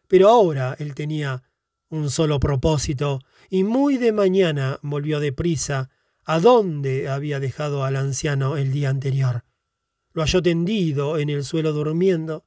Pero 0.07 0.29
ahora 0.29 0.75
él 0.79 0.95
tenía 0.95 1.43
un 1.89 2.09
solo 2.09 2.39
propósito, 2.39 3.19
y 3.49 3.63
muy 3.63 3.97
de 3.97 4.11
mañana 4.11 4.79
volvió 4.81 5.19
deprisa 5.19 5.89
a 6.25 6.39
donde 6.39 7.09
había 7.09 7.39
dejado 7.39 7.83
al 7.83 7.95
anciano 7.95 8.57
el 8.57 8.71
día 8.71 8.89
anterior. 8.89 9.43
Lo 10.13 10.21
halló 10.21 10.41
tendido 10.41 11.17
en 11.17 11.29
el 11.29 11.43
suelo 11.43 11.73
durmiendo, 11.73 12.44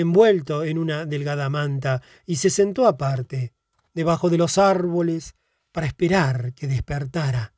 envuelto 0.00 0.64
en 0.64 0.78
una 0.78 1.06
delgada 1.06 1.48
manta, 1.48 2.02
y 2.26 2.36
se 2.36 2.50
sentó 2.50 2.86
aparte, 2.86 3.52
debajo 3.94 4.30
de 4.30 4.38
los 4.38 4.58
árboles, 4.58 5.34
para 5.72 5.86
esperar 5.86 6.54
que 6.54 6.66
despertara. 6.66 7.54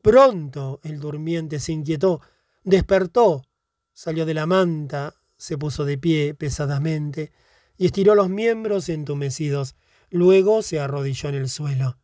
Pronto 0.00 0.80
el 0.82 0.98
durmiente 0.98 1.60
se 1.60 1.72
inquietó, 1.72 2.20
Despertó, 2.64 3.42
salió 3.92 4.24
de 4.24 4.34
la 4.34 4.46
manta, 4.46 5.14
se 5.36 5.58
puso 5.58 5.84
de 5.84 5.98
pie 5.98 6.34
pesadamente 6.34 7.32
y 7.76 7.86
estiró 7.86 8.14
los 8.14 8.28
miembros 8.28 8.88
entumecidos. 8.88 9.74
Luego 10.10 10.62
se 10.62 10.78
arrodilló 10.78 11.28
en 11.30 11.34
el 11.34 11.48
suelo 11.48 11.98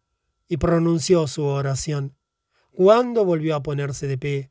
y 0.49 0.57
pronunció 0.57 1.29
su 1.29 1.45
oración. 1.45 2.16
Cuando 2.72 3.24
volvió 3.24 3.55
a 3.55 3.62
ponerse 3.62 4.09
de 4.09 4.18
pie, 4.18 4.51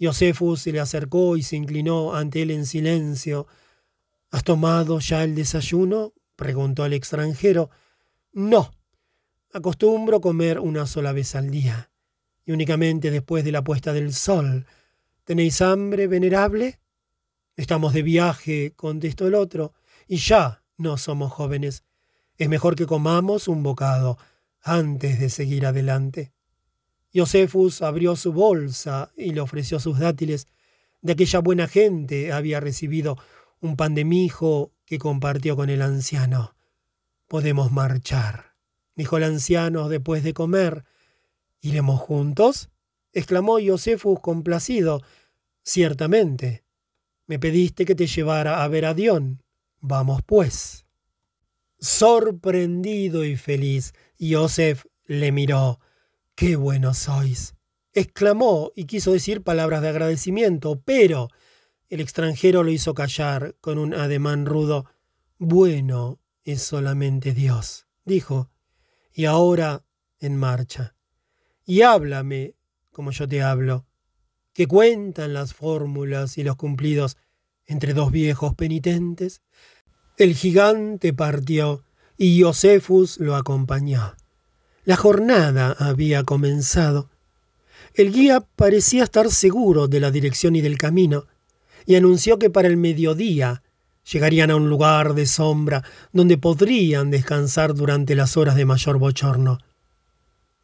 Josefus 0.00 0.62
se 0.62 0.72
le 0.72 0.80
acercó 0.80 1.36
y 1.36 1.44
se 1.44 1.54
inclinó 1.54 2.14
ante 2.14 2.42
él 2.42 2.50
en 2.50 2.66
silencio. 2.66 3.46
¿Has 4.34 4.42
tomado 4.42 4.98
ya 4.98 5.22
el 5.22 5.36
desayuno? 5.36 6.12
preguntó 6.34 6.84
el 6.84 6.92
extranjero. 6.92 7.70
No. 8.32 8.72
Acostumbro 9.52 10.20
comer 10.20 10.58
una 10.58 10.88
sola 10.88 11.12
vez 11.12 11.36
al 11.36 11.52
día, 11.52 11.92
y 12.44 12.50
únicamente 12.50 13.12
después 13.12 13.44
de 13.44 13.52
la 13.52 13.62
puesta 13.62 13.92
del 13.92 14.12
sol. 14.12 14.66
¿Tenéis 15.22 15.62
hambre, 15.62 16.08
venerable? 16.08 16.80
Estamos 17.54 17.92
de 17.92 18.02
viaje, 18.02 18.72
contestó 18.74 19.28
el 19.28 19.36
otro, 19.36 19.72
y 20.08 20.16
ya 20.16 20.64
no 20.78 20.96
somos 20.96 21.32
jóvenes. 21.32 21.84
Es 22.36 22.48
mejor 22.48 22.74
que 22.74 22.86
comamos 22.86 23.46
un 23.46 23.62
bocado 23.62 24.18
antes 24.62 25.20
de 25.20 25.30
seguir 25.30 25.64
adelante. 25.64 26.32
Josefus 27.14 27.82
abrió 27.82 28.16
su 28.16 28.32
bolsa 28.32 29.12
y 29.16 29.30
le 29.30 29.40
ofreció 29.40 29.78
sus 29.78 30.00
dátiles. 30.00 30.48
De 31.02 31.12
aquella 31.12 31.38
buena 31.38 31.68
gente 31.68 32.32
había 32.32 32.58
recibido 32.58 33.16
un 33.64 33.76
pan 33.76 33.94
de 33.94 34.04
mijo 34.04 34.72
que 34.84 34.98
compartió 34.98 35.56
con 35.56 35.70
el 35.70 35.80
anciano. 35.80 36.54
Podemos 37.26 37.72
marchar, 37.72 38.56
dijo 38.94 39.16
el 39.16 39.24
anciano 39.24 39.88
después 39.88 40.22
de 40.22 40.34
comer. 40.34 40.84
¿Iremos 41.60 42.00
juntos? 42.00 42.68
exclamó 43.12 43.58
Josefus 43.64 44.20
complacido. 44.20 45.00
Ciertamente. 45.62 46.64
Me 47.26 47.38
pediste 47.38 47.86
que 47.86 47.94
te 47.94 48.06
llevara 48.06 48.62
a 48.62 48.68
ver 48.68 48.84
a 48.84 48.92
Dion. 48.92 49.42
Vamos 49.80 50.20
pues. 50.26 50.84
Sorprendido 51.78 53.24
y 53.24 53.36
feliz, 53.36 53.94
Josef 54.20 54.84
le 55.06 55.32
miró. 55.32 55.80
¡Qué 56.34 56.56
buenos 56.56 56.98
sois! 56.98 57.54
exclamó 57.94 58.72
y 58.74 58.84
quiso 58.84 59.12
decir 59.12 59.42
palabras 59.42 59.80
de 59.80 59.88
agradecimiento, 59.88 60.82
pero 60.84 61.28
el 61.88 62.00
extranjero 62.00 62.62
lo 62.62 62.70
hizo 62.70 62.94
callar 62.94 63.56
con 63.60 63.78
un 63.78 63.94
ademán 63.94 64.46
rudo. 64.46 64.86
Bueno 65.38 66.20
es 66.44 66.62
solamente 66.62 67.32
Dios, 67.32 67.86
dijo, 68.04 68.50
y 69.12 69.24
ahora 69.24 69.84
en 70.18 70.36
marcha. 70.36 70.94
Y 71.64 71.82
háblame 71.82 72.54
como 72.94 73.10
yo 73.10 73.28
te 73.28 73.42
hablo, 73.42 73.86
que 74.54 74.66
cuentan 74.66 75.34
las 75.34 75.52
fórmulas 75.52 76.38
y 76.38 76.44
los 76.44 76.56
cumplidos 76.56 77.16
entre 77.66 77.92
dos 77.92 78.12
viejos 78.12 78.54
penitentes. 78.54 79.42
El 80.16 80.34
gigante 80.34 81.12
partió 81.12 81.84
y 82.16 82.40
Josefus 82.40 83.18
lo 83.18 83.34
acompañó. 83.34 84.14
La 84.84 84.96
jornada 84.96 85.74
había 85.78 86.22
comenzado. 86.22 87.10
El 87.94 88.12
guía 88.12 88.40
parecía 88.40 89.02
estar 89.02 89.30
seguro 89.30 89.88
de 89.88 89.98
la 89.98 90.10
dirección 90.10 90.54
y 90.54 90.60
del 90.60 90.78
camino, 90.78 91.26
y 91.86 91.96
anunció 91.96 92.38
que 92.38 92.50
para 92.50 92.68
el 92.68 92.76
mediodía 92.76 93.62
llegarían 94.10 94.50
a 94.50 94.56
un 94.56 94.68
lugar 94.68 95.14
de 95.14 95.26
sombra 95.26 95.82
donde 96.12 96.38
podrían 96.38 97.10
descansar 97.10 97.74
durante 97.74 98.14
las 98.14 98.36
horas 98.36 98.54
de 98.54 98.64
mayor 98.64 98.98
bochorno. 98.98 99.58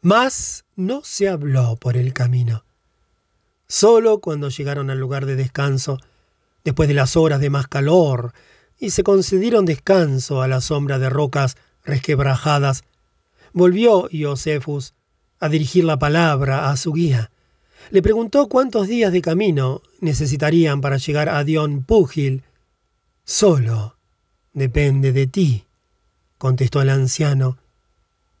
Mas 0.01 0.65
no 0.75 1.01
se 1.03 1.29
habló 1.29 1.75
por 1.75 1.97
el 1.97 2.13
camino. 2.13 2.65
Solo 3.67 4.19
cuando 4.19 4.49
llegaron 4.49 4.89
al 4.89 4.99
lugar 4.99 5.25
de 5.25 5.35
descanso, 5.35 5.99
después 6.63 6.89
de 6.89 6.95
las 6.95 7.15
horas 7.15 7.39
de 7.39 7.49
más 7.49 7.67
calor, 7.67 8.33
y 8.79 8.89
se 8.89 9.03
concedieron 9.03 9.65
descanso 9.65 10.41
a 10.41 10.47
la 10.47 10.59
sombra 10.59 10.99
de 10.99 11.09
rocas 11.09 11.55
resquebrajadas, 11.85 12.83
volvió 13.53 14.09
Iosefus 14.09 14.93
a 15.39 15.49
dirigir 15.49 15.83
la 15.83 15.99
palabra 15.99 16.69
a 16.69 16.77
su 16.77 16.93
guía. 16.93 17.31
Le 17.89 18.01
preguntó 18.01 18.47
cuántos 18.47 18.87
días 18.87 19.11
de 19.11 19.21
camino 19.21 19.81
necesitarían 19.99 20.81
para 20.81 20.97
llegar 20.97 21.29
a 21.29 21.43
Dion 21.43 21.83
Púgil. 21.83 22.43
Solo 23.25 23.97
depende 24.53 25.11
de 25.11 25.27
ti, 25.27 25.65
contestó 26.37 26.81
el 26.81 26.89
anciano. 26.89 27.57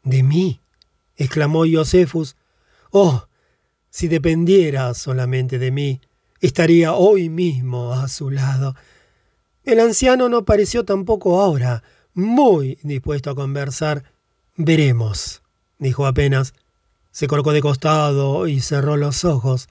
¿De 0.03 0.23
mí? 0.23 0.59
exclamó 1.15 1.65
Iosefus. 1.65 2.35
Oh, 2.91 3.25
si 3.89 4.07
dependiera 4.07 4.93
solamente 4.93 5.59
de 5.59 5.71
mí, 5.71 6.01
estaría 6.39 6.93
hoy 6.93 7.29
mismo 7.29 7.93
a 7.93 8.07
su 8.07 8.31
lado. 8.31 8.75
El 9.63 9.79
anciano 9.79 10.29
no 10.29 10.43
pareció 10.45 10.85
tampoco 10.85 11.41
ahora 11.41 11.83
muy 12.13 12.79
dispuesto 12.83 13.29
a 13.29 13.35
conversar. 13.35 14.03
Veremos, 14.55 15.41
dijo 15.77 16.05
apenas. 16.05 16.53
Se 17.11 17.27
colocó 17.27 17.51
de 17.51 17.61
costado 17.61 18.47
y 18.47 18.61
cerró 18.61 18.97
los 18.97 19.25
ojos. 19.25 19.67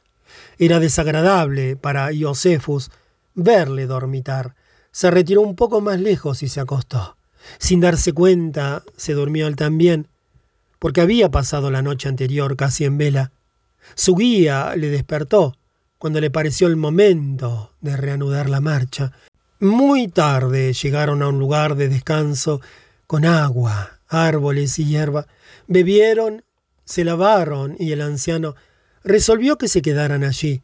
Era 0.59 0.79
desagradable 0.79 1.77
para 1.77 2.13
Iosefus 2.13 2.91
verle 3.35 3.87
dormitar. 3.87 4.55
Se 4.93 5.11
retiró 5.11 5.41
un 5.41 5.57
poco 5.57 5.81
más 5.81 6.01
lejos 6.01 6.43
y 6.43 6.49
se 6.49 6.61
acostó. 6.61 7.17
Sin 7.59 7.81
darse 7.81 8.13
cuenta, 8.13 8.83
se 8.97 9.15
durmió 9.15 9.47
él 9.47 9.57
también, 9.57 10.09
porque 10.79 11.01
había 11.01 11.31
pasado 11.31 11.71
la 11.71 11.83
noche 11.83 12.09
anterior 12.09 12.57
casi 12.57 12.85
en 12.85 12.99
vela. 12.99 13.33
Su 13.95 14.15
guía 14.15 14.75
le 14.77 14.89
despertó 14.89 15.57
cuando 15.99 16.21
le 16.21 16.31
pareció 16.31 16.67
el 16.67 16.77
momento 16.77 17.73
de 17.81 17.97
reanudar 17.97 18.49
la 18.49 18.61
marcha. 18.61 19.13
Muy 19.59 20.09
tarde 20.09 20.73
llegaron 20.73 21.23
a 21.23 21.29
un 21.29 21.39
lugar 21.39 21.77
de 21.77 21.89
descanso 21.89 22.61
con 23.07 23.25
agua, 23.25 23.99
árboles 24.09 24.79
y 24.79 24.87
hierba. 24.87 25.27
Bebieron, 25.67 26.43
se 26.91 27.05
lavaron 27.05 27.77
y 27.79 27.93
el 27.93 28.01
anciano 28.03 28.55
resolvió 29.05 29.57
que 29.57 29.69
se 29.69 29.83
quedaran 29.83 30.25
allí. 30.25 30.63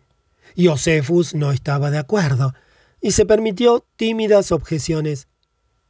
Josefus 0.56 1.34
no 1.34 1.52
estaba 1.52 1.90
de 1.90 1.98
acuerdo 1.98 2.54
y 3.00 3.12
se 3.12 3.26
permitió 3.26 3.86
tímidas 3.96 4.52
objeciones. 4.52 5.28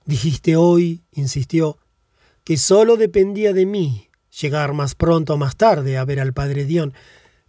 Dijiste 0.05 0.57
hoy, 0.57 1.05
insistió, 1.12 1.78
que 2.45 2.57
solo 2.57 2.97
dependía 2.97 3.53
de 3.53 3.66
mí 3.66 4.11
llegar 4.41 4.72
más 4.72 4.95
pronto 4.95 5.34
o 5.34 5.37
más 5.37 5.57
tarde 5.57 5.97
a 5.97 6.05
ver 6.05 6.20
al 6.20 6.32
padre 6.32 6.64
Dion. 6.64 6.93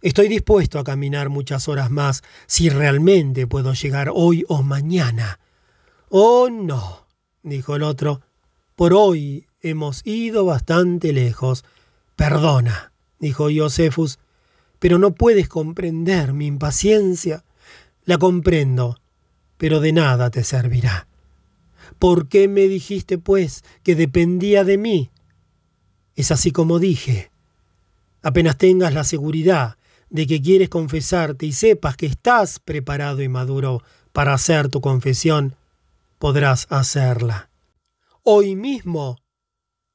Estoy 0.00 0.28
dispuesto 0.28 0.78
a 0.78 0.84
caminar 0.84 1.28
muchas 1.28 1.68
horas 1.68 1.90
más 1.90 2.22
si 2.46 2.70
realmente 2.70 3.46
puedo 3.46 3.74
llegar 3.74 4.10
hoy 4.14 4.44
o 4.48 4.62
mañana. 4.62 5.40
Oh, 6.08 6.48
no, 6.50 7.06
dijo 7.42 7.76
el 7.76 7.82
otro, 7.82 8.22
por 8.76 8.94
hoy 8.94 9.46
hemos 9.60 10.06
ido 10.06 10.44
bastante 10.44 11.12
lejos. 11.12 11.64
Perdona, 12.18 12.92
dijo 13.20 13.46
Josefus, 13.48 14.18
pero 14.80 14.98
no 14.98 15.14
puedes 15.14 15.48
comprender 15.48 16.32
mi 16.32 16.46
impaciencia. 16.46 17.44
La 18.04 18.18
comprendo, 18.18 19.00
pero 19.56 19.78
de 19.78 19.92
nada 19.92 20.28
te 20.28 20.42
servirá. 20.42 21.06
¿Por 22.00 22.28
qué 22.28 22.48
me 22.48 22.62
dijiste, 22.62 23.18
pues, 23.18 23.62
que 23.84 23.94
dependía 23.94 24.64
de 24.64 24.78
mí? 24.78 25.10
Es 26.16 26.32
así 26.32 26.50
como 26.50 26.80
dije. 26.80 27.30
Apenas 28.20 28.58
tengas 28.58 28.92
la 28.92 29.04
seguridad 29.04 29.78
de 30.10 30.26
que 30.26 30.42
quieres 30.42 30.68
confesarte 30.68 31.46
y 31.46 31.52
sepas 31.52 31.96
que 31.96 32.06
estás 32.06 32.58
preparado 32.58 33.22
y 33.22 33.28
maduro 33.28 33.84
para 34.12 34.34
hacer 34.34 34.70
tu 34.70 34.80
confesión, 34.80 35.54
podrás 36.18 36.66
hacerla. 36.68 37.48
Hoy 38.24 38.56
mismo, 38.56 39.18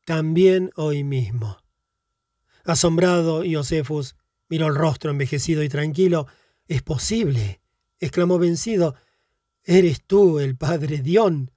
también 0.06 0.72
hoy 0.78 1.04
mismo. 1.04 1.63
Asombrado, 2.64 3.44
Josefus 3.50 4.16
miró 4.48 4.68
el 4.68 4.76
rostro 4.76 5.12
envejecido 5.12 5.64
y 5.64 5.70
tranquilo. 5.70 6.28
Es 6.68 6.82
posible, 6.82 7.62
exclamó 8.00 8.40
vencido. 8.40 8.96
¿Eres 9.64 10.04
tú 10.06 10.40
el 10.40 10.56
padre 10.56 11.00
Dion? 11.00 11.52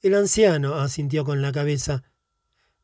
El 0.00 0.14
anciano 0.14 0.74
asintió 0.74 1.24
con 1.24 1.42
la 1.42 1.52
cabeza. 1.52 2.02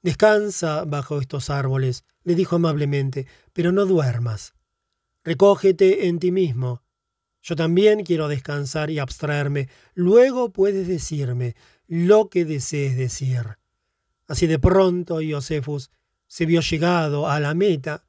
Descansa 0.03 0.85
bajo 0.85 1.21
estos 1.21 1.51
árboles, 1.51 2.05
le 2.25 2.35
dijo 2.35 2.57
amablemente, 2.57 3.27
pero 3.53 3.71
no 3.71 3.87
duermas. 3.87 4.55
Recógete 5.23 6.09
en 6.09 6.19
ti 6.19 6.33
mismo. 6.33 6.83
Yo 7.43 7.55
también 7.55 8.03
quiero 8.05 8.29
descansar 8.29 8.91
y 8.91 8.99
abstraerme. 8.99 9.69
Luego 9.95 10.51
puedes 10.51 10.89
decirme 10.89 11.55
lo 11.87 12.29
que 12.29 12.45
desees 12.45 12.97
decir. 12.97 13.59
Así 14.27 14.47
de 14.47 14.59
pronto 14.59 15.19
Josefus 15.29 15.91
se 16.33 16.47
vio 16.47 16.63
llegado 16.63 17.29
a 17.29 17.41
la 17.41 17.53
meta 17.53 18.07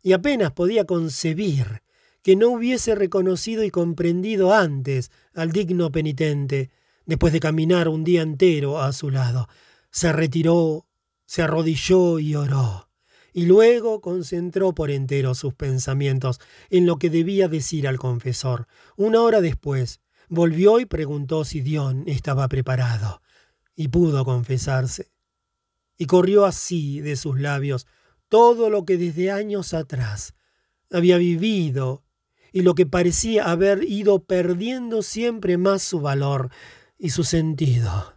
y 0.00 0.12
apenas 0.12 0.52
podía 0.52 0.84
concebir 0.84 1.82
que 2.22 2.36
no 2.36 2.50
hubiese 2.50 2.94
reconocido 2.94 3.64
y 3.64 3.70
comprendido 3.72 4.54
antes 4.54 5.10
al 5.34 5.50
digno 5.50 5.90
penitente, 5.90 6.70
después 7.04 7.32
de 7.32 7.40
caminar 7.40 7.88
un 7.88 8.04
día 8.04 8.22
entero 8.22 8.80
a 8.80 8.92
su 8.92 9.10
lado. 9.10 9.48
Se 9.90 10.12
retiró, 10.12 10.86
se 11.26 11.42
arrodilló 11.42 12.20
y 12.20 12.36
oró, 12.36 12.90
y 13.32 13.46
luego 13.46 14.00
concentró 14.00 14.72
por 14.72 14.92
entero 14.92 15.34
sus 15.34 15.54
pensamientos 15.54 16.38
en 16.70 16.86
lo 16.86 17.00
que 17.00 17.10
debía 17.10 17.48
decir 17.48 17.88
al 17.88 17.98
confesor. 17.98 18.68
Una 18.96 19.20
hora 19.20 19.40
después, 19.40 20.00
volvió 20.28 20.78
y 20.78 20.86
preguntó 20.86 21.44
si 21.44 21.60
Dion 21.60 22.04
estaba 22.06 22.46
preparado, 22.46 23.20
y 23.74 23.88
pudo 23.88 24.24
confesarse. 24.24 25.13
Y 25.96 26.06
corrió 26.06 26.44
así 26.44 27.00
de 27.00 27.16
sus 27.16 27.40
labios 27.40 27.86
todo 28.28 28.70
lo 28.70 28.84
que 28.84 28.96
desde 28.96 29.30
años 29.30 29.74
atrás 29.74 30.34
había 30.90 31.18
vivido 31.18 32.04
y 32.52 32.62
lo 32.62 32.74
que 32.74 32.86
parecía 32.86 33.50
haber 33.50 33.84
ido 33.84 34.24
perdiendo 34.24 35.02
siempre 35.02 35.58
más 35.58 35.82
su 35.82 36.00
valor 36.00 36.50
y 36.98 37.10
su 37.10 37.24
sentido. 37.24 38.14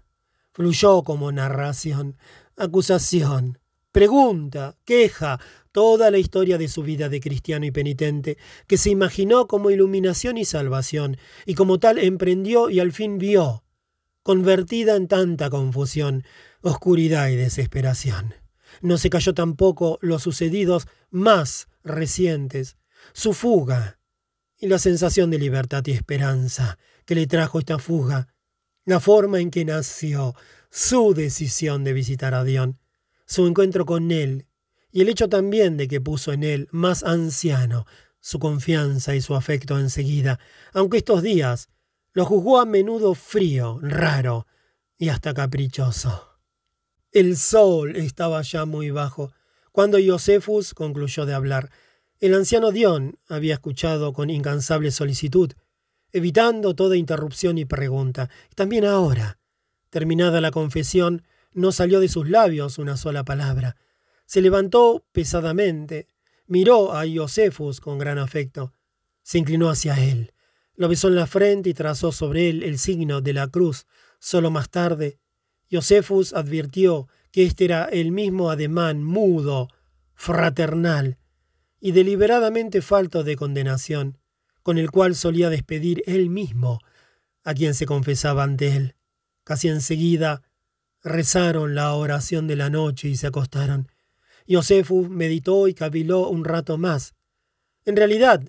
Fluyó 0.53 1.03
como 1.03 1.31
narración, 1.31 2.17
acusación, 2.55 3.59
pregunta, 3.91 4.77
queja, 4.85 5.39
toda 5.71 6.09
la 6.11 6.17
historia 6.17 6.57
de 6.57 6.67
su 6.67 6.83
vida 6.83 7.09
de 7.09 7.19
cristiano 7.19 7.65
y 7.65 7.71
penitente, 7.71 8.37
que 8.67 8.77
se 8.77 8.89
imaginó 8.89 9.47
como 9.47 9.69
iluminación 9.69 10.37
y 10.37 10.45
salvación, 10.45 11.17
y 11.45 11.53
como 11.53 11.79
tal 11.79 11.99
emprendió 11.99 12.69
y 12.69 12.79
al 12.79 12.91
fin 12.91 13.17
vio, 13.17 13.63
convertida 14.23 14.95
en 14.95 15.07
tanta 15.07 15.49
confusión, 15.49 16.23
oscuridad 16.61 17.29
y 17.29 17.35
desesperación. 17.35 18.33
No 18.81 18.97
se 18.97 19.09
cayó 19.09 19.33
tampoco 19.33 19.97
los 20.01 20.23
sucedidos 20.23 20.87
más 21.09 21.67
recientes, 21.83 22.77
su 23.13 23.33
fuga 23.33 23.99
y 24.59 24.67
la 24.67 24.79
sensación 24.79 25.29
de 25.29 25.39
libertad 25.39 25.83
y 25.85 25.91
esperanza 25.91 26.77
que 27.05 27.15
le 27.15 27.27
trajo 27.27 27.59
esta 27.59 27.79
fuga, 27.79 28.33
la 28.85 28.99
forma 28.99 29.39
en 29.39 29.51
que 29.51 29.65
nació 29.65 30.35
su 30.69 31.13
decisión 31.13 31.83
de 31.83 31.93
visitar 31.93 32.33
a 32.33 32.43
Dion, 32.43 32.79
su 33.25 33.47
encuentro 33.47 33.85
con 33.85 34.11
él 34.11 34.47
y 34.91 35.01
el 35.01 35.09
hecho 35.09 35.29
también 35.29 35.77
de 35.77 35.87
que 35.87 36.01
puso 36.01 36.33
en 36.33 36.43
él 36.43 36.67
más 36.71 37.03
anciano 37.03 37.85
su 38.19 38.39
confianza 38.39 39.15
y 39.15 39.21
su 39.21 39.35
afecto 39.35 39.79
enseguida, 39.79 40.39
aunque 40.73 40.97
estos 40.97 41.21
días 41.21 41.69
lo 42.13 42.25
juzgó 42.25 42.59
a 42.59 42.65
menudo 42.65 43.13
frío, 43.13 43.79
raro 43.81 44.47
y 44.97 45.09
hasta 45.09 45.33
caprichoso. 45.33 46.36
El 47.17 47.35
sol 47.35 47.95
estaba 47.95 48.43
ya 48.43 48.65
muy 48.65 48.91
bajo 48.91 49.33
cuando 49.71 49.97
Josefus 49.97 50.75
concluyó 50.75 51.25
de 51.25 51.33
hablar. 51.33 51.71
El 52.19 52.35
anciano 52.35 52.71
Dion 52.71 53.17
había 53.27 53.55
escuchado 53.55 54.13
con 54.13 54.29
incansable 54.29 54.91
solicitud, 54.91 55.51
evitando 56.11 56.75
toda 56.75 56.95
interrupción 56.95 57.57
y 57.57 57.65
pregunta. 57.65 58.29
También 58.53 58.85
ahora, 58.85 59.39
terminada 59.89 60.41
la 60.41 60.51
confesión, 60.51 61.23
no 61.53 61.71
salió 61.71 61.99
de 61.99 62.07
sus 62.07 62.29
labios 62.29 62.77
una 62.77 62.97
sola 62.97 63.23
palabra. 63.23 63.77
Se 64.27 64.39
levantó 64.39 65.03
pesadamente, 65.11 66.09
miró 66.45 66.95
a 66.95 67.03
Josefus 67.11 67.81
con 67.81 67.97
gran 67.97 68.19
afecto, 68.19 68.73
se 69.23 69.39
inclinó 69.39 69.71
hacia 69.71 69.95
él, 69.95 70.33
lo 70.75 70.87
besó 70.87 71.07
en 71.07 71.15
la 71.15 71.25
frente 71.25 71.71
y 71.71 71.73
trazó 71.73 72.11
sobre 72.11 72.47
él 72.51 72.61
el 72.61 72.77
signo 72.77 73.21
de 73.21 73.33
la 73.33 73.47
cruz. 73.47 73.87
Solo 74.19 74.51
más 74.51 74.69
tarde, 74.69 75.17
Josefus 75.71 76.33
advirtió 76.33 77.07
que 77.31 77.43
este 77.43 77.65
era 77.65 77.85
el 77.85 78.11
mismo 78.11 78.49
ademán 78.49 79.03
mudo, 79.03 79.67
fraternal 80.15 81.17
y 81.79 81.91
deliberadamente 81.91 82.81
falto 82.81 83.23
de 83.23 83.35
condenación, 83.35 84.17
con 84.63 84.77
el 84.77 84.91
cual 84.91 85.15
solía 85.15 85.49
despedir 85.49 86.03
él 86.07 86.29
mismo 86.29 86.79
a 87.43 87.53
quien 87.53 87.73
se 87.73 87.85
confesaba 87.85 88.43
ante 88.43 88.75
él. 88.75 88.95
Casi 89.43 89.69
enseguida 89.69 90.41
rezaron 91.03 91.75
la 91.75 91.93
oración 91.93 92.47
de 92.47 92.55
la 92.55 92.69
noche 92.69 93.07
y 93.07 93.15
se 93.15 93.27
acostaron. 93.27 93.91
Josefus 94.49 95.09
meditó 95.09 95.67
y 95.67 95.73
caviló 95.73 96.27
un 96.29 96.43
rato 96.43 96.77
más. 96.77 97.13
En 97.85 97.95
realidad, 97.95 98.43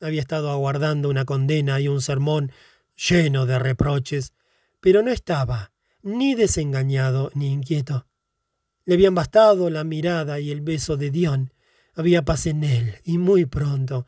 había 0.00 0.20
estado 0.20 0.50
aguardando 0.50 1.08
una 1.08 1.24
condena 1.24 1.80
y 1.80 1.88
un 1.88 2.00
sermón 2.00 2.52
lleno 2.96 3.46
de 3.46 3.58
reproches, 3.58 4.34
pero 4.80 5.02
no 5.02 5.10
estaba 5.10 5.71
ni 6.02 6.34
desengañado 6.34 7.30
ni 7.34 7.52
inquieto. 7.52 8.06
Le 8.84 8.94
habían 8.94 9.14
bastado 9.14 9.70
la 9.70 9.84
mirada 9.84 10.40
y 10.40 10.50
el 10.50 10.60
beso 10.60 10.96
de 10.96 11.10
Dion. 11.10 11.52
Había 11.94 12.24
paz 12.24 12.46
en 12.46 12.64
él, 12.64 12.96
y 13.04 13.18
muy 13.18 13.46
pronto 13.46 14.06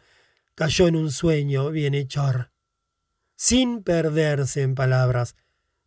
cayó 0.55 0.87
en 0.87 0.97
un 0.97 1.11
sueño 1.11 1.71
bienhechor. 1.71 2.51
Sin 3.37 3.83
perderse 3.83 4.63
en 4.63 4.75
palabras, 4.75 5.37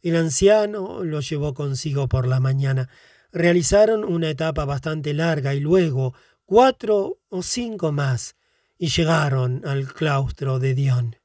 el 0.02 0.16
anciano 0.16 1.04
lo 1.04 1.22
llevó 1.22 1.54
consigo 1.54 2.08
por 2.08 2.28
la 2.28 2.40
mañana. 2.40 2.90
Realizaron 3.32 4.04
una 4.04 4.30
etapa 4.30 4.66
bastante 4.66 5.14
larga 5.14 5.54
y 5.54 5.60
luego 5.60 6.14
cuatro 6.46 7.20
o 7.30 7.42
cinco 7.42 7.92
más, 7.92 8.36
y 8.78 8.88
llegaron 8.88 9.66
al 9.66 9.92
claustro 9.94 10.60
de 10.60 10.76
Dion. 10.76 11.16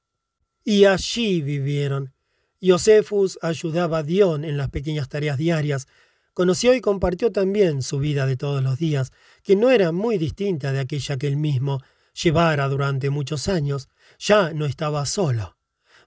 Y 0.64 0.84
allí 0.84 1.42
vivieron. 1.42 2.11
Josefus 2.62 3.38
ayudaba 3.42 3.98
a 3.98 4.02
Dion 4.02 4.44
en 4.44 4.56
las 4.56 4.70
pequeñas 4.70 5.08
tareas 5.08 5.38
diarias, 5.38 5.88
Conoció 6.34 6.74
y 6.74 6.80
compartió 6.80 7.30
también 7.30 7.82
su 7.82 7.98
vida 7.98 8.24
de 8.24 8.38
todos 8.38 8.62
los 8.62 8.78
días, 8.78 9.12
que 9.42 9.54
no 9.54 9.70
era 9.70 9.92
muy 9.92 10.16
distinta 10.16 10.72
de 10.72 10.80
aquella 10.80 11.18
que 11.18 11.26
él 11.26 11.36
mismo 11.36 11.82
llevara 12.14 12.68
durante 12.68 13.10
muchos 13.10 13.48
años. 13.48 13.90
Ya 14.18 14.54
no 14.54 14.64
estaba 14.64 15.04
solo. 15.04 15.58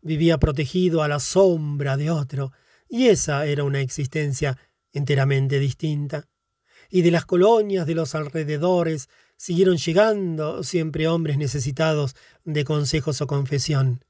Vivía 0.02 0.40
protegido 0.40 1.04
a 1.04 1.08
la 1.08 1.20
sombra 1.20 1.96
de 1.96 2.10
otro, 2.10 2.54
y 2.90 3.08
esa 3.08 3.46
era 3.46 3.64
una 3.64 3.82
existencia 3.82 4.58
enteramente 4.94 5.60
distinta. 5.60 6.28
Y 6.90 7.04
de 7.04 7.12
las 7.12 7.26
colonias 7.26 7.86
de 7.86 7.94
los 7.94 8.16
alrededores 8.16 9.10
siguieron 9.38 9.78
llegando 9.78 10.64
siempre 10.64 11.08
hombres 11.08 11.38
necesitados 11.38 12.16
de 12.44 12.64
consejos 12.64 13.22
o 13.22 13.28
confesión. 13.28 14.04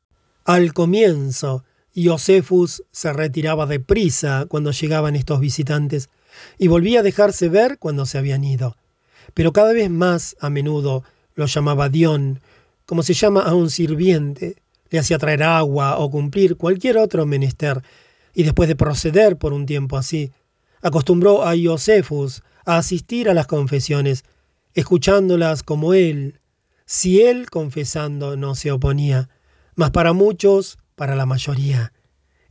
Al 0.45 0.73
comienzo, 0.73 1.65
Josefus 2.03 2.83
se 2.91 3.13
retiraba 3.13 3.65
deprisa 3.65 4.45
cuando 4.47 4.71
llegaban 4.71 5.15
estos 5.15 5.39
visitantes 5.39 6.09
y 6.57 6.67
volvía 6.67 6.99
a 6.99 7.03
dejarse 7.03 7.47
ver 7.47 7.77
cuando 7.79 8.05
se 8.05 8.17
habían 8.17 8.43
ido. 8.43 8.75
Pero 9.33 9.53
cada 9.53 9.73
vez 9.73 9.89
más 9.89 10.35
a 10.39 10.49
menudo 10.49 11.03
lo 11.35 11.45
llamaba 11.45 11.89
Dion, 11.89 12.41
como 12.85 13.03
se 13.03 13.13
llama 13.13 13.41
a 13.41 13.53
un 13.53 13.69
sirviente, 13.69 14.57
le 14.89 14.99
hacía 14.99 15.17
traer 15.17 15.43
agua 15.43 15.97
o 15.97 16.11
cumplir 16.11 16.57
cualquier 16.57 16.97
otro 16.97 17.25
menester, 17.25 17.81
y 18.33 18.43
después 18.43 18.67
de 18.67 18.75
proceder 18.75 19.37
por 19.37 19.53
un 19.53 19.65
tiempo 19.65 19.97
así, 19.97 20.31
acostumbró 20.81 21.43
a 21.43 21.53
Josefus 21.61 22.43
a 22.65 22.77
asistir 22.77 23.29
a 23.29 23.33
las 23.33 23.47
confesiones, 23.47 24.25
escuchándolas 24.73 25.63
como 25.63 25.93
él, 25.93 26.39
si 26.85 27.21
él 27.21 27.49
confesando 27.49 28.35
no 28.35 28.55
se 28.55 28.71
oponía, 28.71 29.29
mas 29.75 29.91
para 29.91 30.13
muchos 30.13 30.77
para 30.95 31.15
la 31.15 31.25
mayoría. 31.25 31.93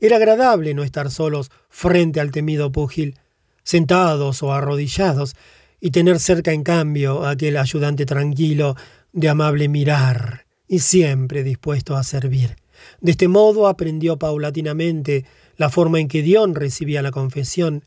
Era 0.01 0.17
agradable 0.17 0.75
no 0.75 0.83
estar 0.83 1.11
solos 1.11 1.51
frente 1.69 2.21
al 2.21 2.31
temido 2.31 2.71
púgil, 2.73 3.19
sentados 3.63 4.43
o 4.43 4.53
arrodillados, 4.53 5.35
y 5.81 5.91
tener 5.91 6.19
cerca 6.19 6.53
en 6.53 6.63
cambio 6.63 7.25
a 7.25 7.31
aquel 7.31 7.57
ayudante 7.57 8.07
tranquilo, 8.07 8.77
de 9.13 9.29
amable 9.29 9.69
mirar, 9.69 10.47
y 10.67 10.79
siempre 10.79 11.43
dispuesto 11.43 11.97
a 11.97 12.03
servir. 12.03 12.57
De 13.01 13.13
este 13.13 13.29
modo 13.29 13.69
aprendió 13.69 14.19
paulatinamente 14.19 15.25
la 15.57 15.71
forma 15.71 16.01
en 16.01 16.09
que 16.09 16.23
Dion 16.23 16.55
recibía 16.55 17.03
la 17.03 17.11
confesión, 17.11 17.85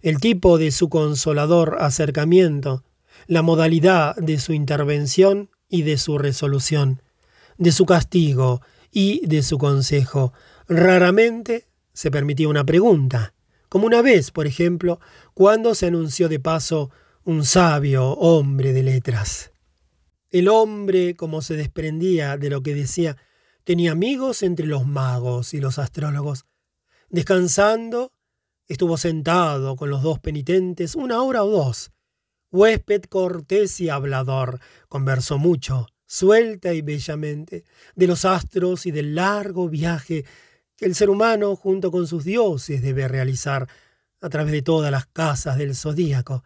el 0.00 0.18
tipo 0.20 0.58
de 0.58 0.70
su 0.70 0.88
consolador 0.88 1.78
acercamiento, 1.80 2.84
la 3.26 3.42
modalidad 3.42 4.16
de 4.16 4.38
su 4.38 4.52
intervención 4.52 5.50
y 5.68 5.82
de 5.82 5.98
su 5.98 6.18
resolución, 6.18 7.02
de 7.58 7.72
su 7.72 7.84
castigo 7.84 8.62
y 8.90 9.26
de 9.26 9.42
su 9.42 9.58
consejo. 9.58 10.32
Raramente 10.68 11.68
se 11.92 12.10
permitía 12.10 12.48
una 12.48 12.64
pregunta, 12.64 13.34
como 13.68 13.86
una 13.86 14.02
vez, 14.02 14.30
por 14.30 14.46
ejemplo, 14.46 15.00
cuando 15.34 15.74
se 15.74 15.86
anunció 15.86 16.28
de 16.28 16.40
paso 16.40 16.90
un 17.24 17.44
sabio 17.44 18.10
hombre 18.12 18.72
de 18.72 18.82
letras. 18.82 19.52
El 20.30 20.48
hombre, 20.48 21.16
como 21.16 21.42
se 21.42 21.54
desprendía 21.54 22.36
de 22.36 22.50
lo 22.50 22.62
que 22.62 22.74
decía, 22.74 23.16
tenía 23.64 23.92
amigos 23.92 24.42
entre 24.42 24.66
los 24.66 24.86
magos 24.86 25.54
y 25.54 25.60
los 25.60 25.78
astrólogos. 25.78 26.46
Descansando, 27.08 28.12
estuvo 28.68 28.96
sentado 28.96 29.76
con 29.76 29.90
los 29.90 30.02
dos 30.02 30.20
penitentes 30.20 30.94
una 30.94 31.22
hora 31.22 31.42
o 31.42 31.50
dos. 31.50 31.92
Huésped 32.52 33.02
cortés 33.04 33.80
y 33.80 33.88
hablador, 33.88 34.60
conversó 34.88 35.38
mucho, 35.38 35.86
suelta 36.10 36.74
y 36.74 36.82
bellamente, 36.82 37.64
de 37.94 38.06
los 38.08 38.24
astros 38.24 38.84
y 38.84 38.90
del 38.90 39.14
largo 39.14 39.68
viaje 39.68 40.24
que 40.76 40.84
el 40.84 40.96
ser 40.96 41.08
humano, 41.08 41.54
junto 41.54 41.92
con 41.92 42.08
sus 42.08 42.24
dioses, 42.24 42.82
debe 42.82 43.06
realizar 43.06 43.68
a 44.20 44.28
través 44.28 44.50
de 44.50 44.62
todas 44.62 44.90
las 44.90 45.06
casas 45.06 45.56
del 45.56 45.76
zodíaco. 45.76 46.42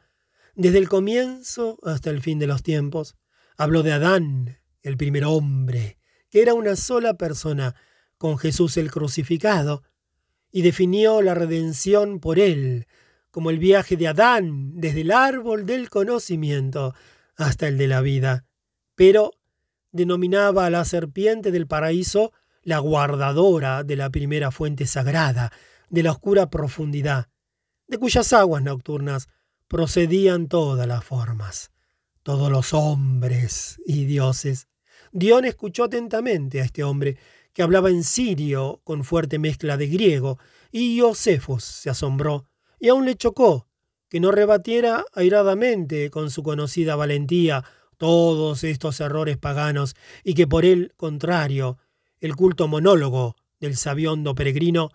Desde 0.55 0.77
el 0.77 0.91
comienzo 0.91 1.79
hasta 1.83 2.11
el 2.11 2.21
fin 2.21 2.39
de 2.39 2.47
los 2.47 2.62
tiempos, 2.62 3.17
habló 3.57 3.83
de 3.83 3.93
Adán, 3.93 4.59
el 4.83 4.99
primer 4.99 5.25
hombre, 5.25 5.97
que 6.29 6.43
era 6.43 6.53
una 6.53 6.77
sola 6.77 7.15
persona 7.15 7.75
con 8.19 8.37
Jesús 8.37 8.77
el 8.77 8.91
crucificado, 8.91 9.83
y 10.53 10.61
definió 10.61 11.23
la 11.23 11.35
redención 11.35 12.21
por 12.21 12.39
él, 12.39 12.87
como 13.31 13.49
el 13.49 13.59
viaje 13.59 13.97
de 13.97 14.09
Adán 14.09 14.79
desde 14.79 15.01
el 15.01 15.11
árbol 15.11 15.65
del 15.65 15.89
conocimiento 15.89 16.95
hasta 17.35 17.67
el 17.67 17.79
de 17.79 17.89
la 17.89 18.03
vida, 18.03 18.45
pero 18.95 19.33
denominaba 19.95 20.66
a 20.66 20.70
la 20.70 20.84
serpiente 20.84 21.53
del 21.53 21.68
paraíso 21.68 22.32
la 22.62 22.80
guardadora 22.80 23.84
de 23.84 23.95
la 23.95 24.11
primera 24.11 24.51
fuente 24.51 24.86
sagrada, 24.86 25.53
de 25.88 26.03
la 26.03 26.11
oscura 26.11 26.51
profundidad, 26.51 27.28
de 27.86 27.99
cuyas 27.99 28.32
aguas 28.32 28.64
nocturnas 28.64 29.28
procedían 29.68 30.49
todas 30.49 30.88
las 30.88 31.05
formas, 31.05 31.70
todos 32.24 32.51
los 32.51 32.74
hombres 32.74 33.80
y 33.86 34.05
dioses. 34.05 34.66
Dion 35.12 35.45
escuchó 35.45 35.84
atentamente 35.84 36.61
a 36.61 36.64
este 36.64 36.82
hombre, 36.82 37.16
que 37.53 37.62
hablaba 37.62 37.88
en 37.88 38.03
sirio 38.03 38.80
con 38.82 39.05
fuerte 39.05 39.38
mezcla 39.38 39.76
de 39.76 39.86
griego, 39.86 40.40
y 40.72 40.99
Josefos 40.99 41.62
se 41.62 41.88
asombró, 41.88 42.49
y 42.80 42.88
aún 42.88 43.05
le 43.05 43.14
chocó 43.14 43.68
que 44.09 44.18
no 44.18 44.32
rebatiera 44.32 45.05
airadamente 45.12 46.11
con 46.11 46.32
su 46.32 46.42
conocida 46.42 46.97
valentía 46.97 47.64
todos 48.05 48.65
estos 48.65 49.01
errores 49.01 49.39
paganos, 49.39 49.97
y 50.25 50.35
que 50.35 50.47
por 50.47 50.67
el 50.67 50.93
contrario, 50.95 51.79
el 52.21 52.37
culto 52.37 52.69
monólogo 52.69 53.35
del 53.61 53.79
sabiondo 53.79 54.35
peregrino 54.35 54.91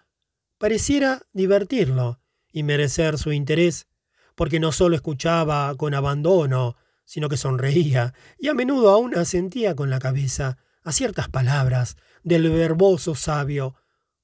pareciera 0.60 1.24
divertirlo 1.34 2.20
y 2.54 2.62
merecer 2.62 3.18
su 3.18 3.32
interés, 3.32 3.88
porque 4.36 4.60
no 4.60 4.72
solo 4.72 4.96
escuchaba 4.96 5.74
con 5.74 5.96
abandono, 5.96 6.76
sino 7.04 7.30
que 7.30 7.38
sonreía 7.38 8.14
y 8.38 8.48
a 8.48 8.54
menudo 8.54 8.92
aún 8.92 9.16
asentía 9.16 9.74
con 9.76 9.90
la 9.90 9.98
cabeza 9.98 10.60
a 10.84 10.92
ciertas 10.92 11.30
palabras 11.30 11.98
del 12.22 12.48
verboso 12.52 13.16
sabio, 13.16 13.74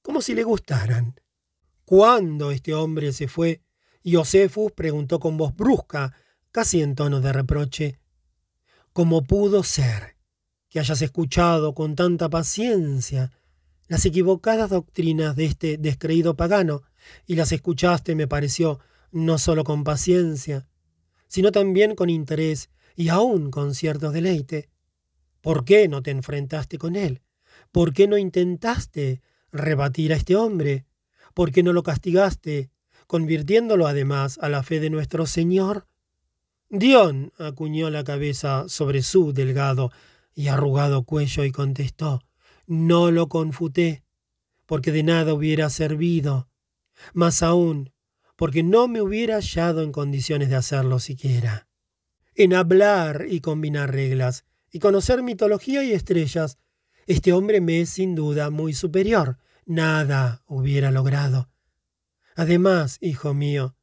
como 0.00 0.22
si 0.22 0.32
le 0.32 0.44
gustaran. 0.44 1.20
Cuando 1.84 2.52
este 2.52 2.72
hombre 2.72 3.12
se 3.12 3.26
fue, 3.26 3.62
Josefus 4.04 4.70
preguntó 4.70 5.18
con 5.18 5.36
voz 5.36 5.56
brusca, 5.56 6.14
casi 6.52 6.82
en 6.82 6.94
tono 6.94 7.20
de 7.20 7.32
reproche, 7.32 7.98
¿Cómo 8.96 9.24
pudo 9.24 9.62
ser 9.62 10.16
que 10.70 10.80
hayas 10.80 11.02
escuchado 11.02 11.74
con 11.74 11.96
tanta 11.96 12.30
paciencia 12.30 13.30
las 13.88 14.06
equivocadas 14.06 14.70
doctrinas 14.70 15.36
de 15.36 15.44
este 15.44 15.76
descreído 15.76 16.34
pagano, 16.34 16.80
y 17.26 17.34
las 17.34 17.52
escuchaste, 17.52 18.14
me 18.14 18.26
pareció, 18.26 18.80
no 19.12 19.36
solo 19.36 19.64
con 19.64 19.84
paciencia, 19.84 20.66
sino 21.28 21.52
también 21.52 21.94
con 21.94 22.08
interés 22.08 22.70
y 22.94 23.10
aún 23.10 23.50
con 23.50 23.74
cierto 23.74 24.12
deleite. 24.12 24.70
¿Por 25.42 25.66
qué 25.66 25.88
no 25.88 26.02
te 26.02 26.10
enfrentaste 26.10 26.78
con 26.78 26.96
él? 26.96 27.20
¿Por 27.72 27.92
qué 27.92 28.08
no 28.08 28.16
intentaste 28.16 29.20
rebatir 29.52 30.14
a 30.14 30.16
este 30.16 30.36
hombre? 30.36 30.86
¿Por 31.34 31.52
qué 31.52 31.62
no 31.62 31.74
lo 31.74 31.82
castigaste, 31.82 32.70
convirtiéndolo 33.06 33.88
además 33.88 34.38
a 34.40 34.48
la 34.48 34.62
fe 34.62 34.80
de 34.80 34.88
nuestro 34.88 35.26
Señor? 35.26 35.86
Dion 36.68 37.32
acuñó 37.38 37.90
la 37.90 38.02
cabeza 38.02 38.64
sobre 38.68 39.02
su 39.02 39.32
delgado 39.32 39.92
y 40.34 40.48
arrugado 40.48 41.04
cuello 41.04 41.44
y 41.44 41.52
contestó, 41.52 42.20
no 42.66 43.10
lo 43.10 43.28
confuté, 43.28 44.04
porque 44.66 44.90
de 44.90 45.04
nada 45.04 45.32
hubiera 45.32 45.70
servido, 45.70 46.48
más 47.14 47.42
aún, 47.42 47.92
porque 48.34 48.62
no 48.62 48.88
me 48.88 49.00
hubiera 49.00 49.36
hallado 49.36 49.82
en 49.82 49.92
condiciones 49.92 50.50
de 50.50 50.56
hacerlo 50.56 50.98
siquiera. 50.98 51.68
En 52.34 52.52
hablar 52.52 53.26
y 53.28 53.40
combinar 53.40 53.92
reglas, 53.92 54.44
y 54.70 54.80
conocer 54.80 55.22
mitología 55.22 55.84
y 55.84 55.92
estrellas, 55.92 56.58
este 57.06 57.32
hombre 57.32 57.60
me 57.60 57.80
es 57.80 57.90
sin 57.90 58.14
duda 58.14 58.50
muy 58.50 58.74
superior. 58.74 59.38
Nada 59.64 60.42
hubiera 60.46 60.90
logrado. 60.90 61.48
Además, 62.34 62.98
hijo 63.00 63.32
mío, 63.32 63.76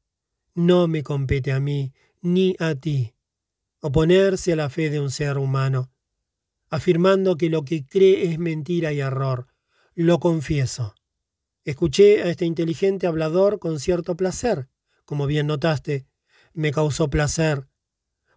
no 0.54 0.88
me 0.88 1.02
compete 1.02 1.52
a 1.52 1.60
mí 1.60 1.94
ni 2.24 2.56
a 2.58 2.74
ti 2.74 3.14
oponerse 3.80 4.54
a 4.54 4.56
la 4.56 4.70
fe 4.70 4.90
de 4.90 5.00
un 5.00 5.12
ser 5.12 5.38
humano 5.38 5.94
afirmando 6.74 7.38
que 7.38 7.52
lo 7.52 7.66
que 7.66 7.86
cree 7.86 8.32
es 8.32 8.40
mentira 8.40 8.92
y 8.92 9.00
error. 9.00 9.46
Lo 9.94 10.20
confieso. 10.20 10.96
Escuché 11.66 12.24
a 12.24 12.30
este 12.30 12.46
inteligente 12.46 13.06
hablador 13.06 13.60
con 13.60 13.80
cierto 13.80 14.18
placer, 14.18 14.70
como 15.06 15.28
bien 15.28 15.46
notaste. 15.46 16.08
Me 16.52 16.72
causó 16.72 17.12
placer, 17.12 17.68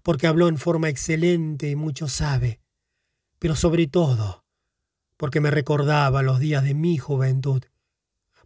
porque 0.02 0.26
habló 0.26 0.48
en 0.48 0.58
forma 0.58 0.90
excelente 0.90 1.70
y 1.70 1.76
mucho 1.76 2.08
sabe, 2.08 2.60
pero 3.38 3.56
sobre 3.56 3.86
todo, 3.86 4.44
porque 5.16 5.40
me 5.40 5.50
recordaba 5.50 6.22
los 6.22 6.38
días 6.38 6.62
de 6.62 6.74
mi 6.74 6.98
juventud, 6.98 7.62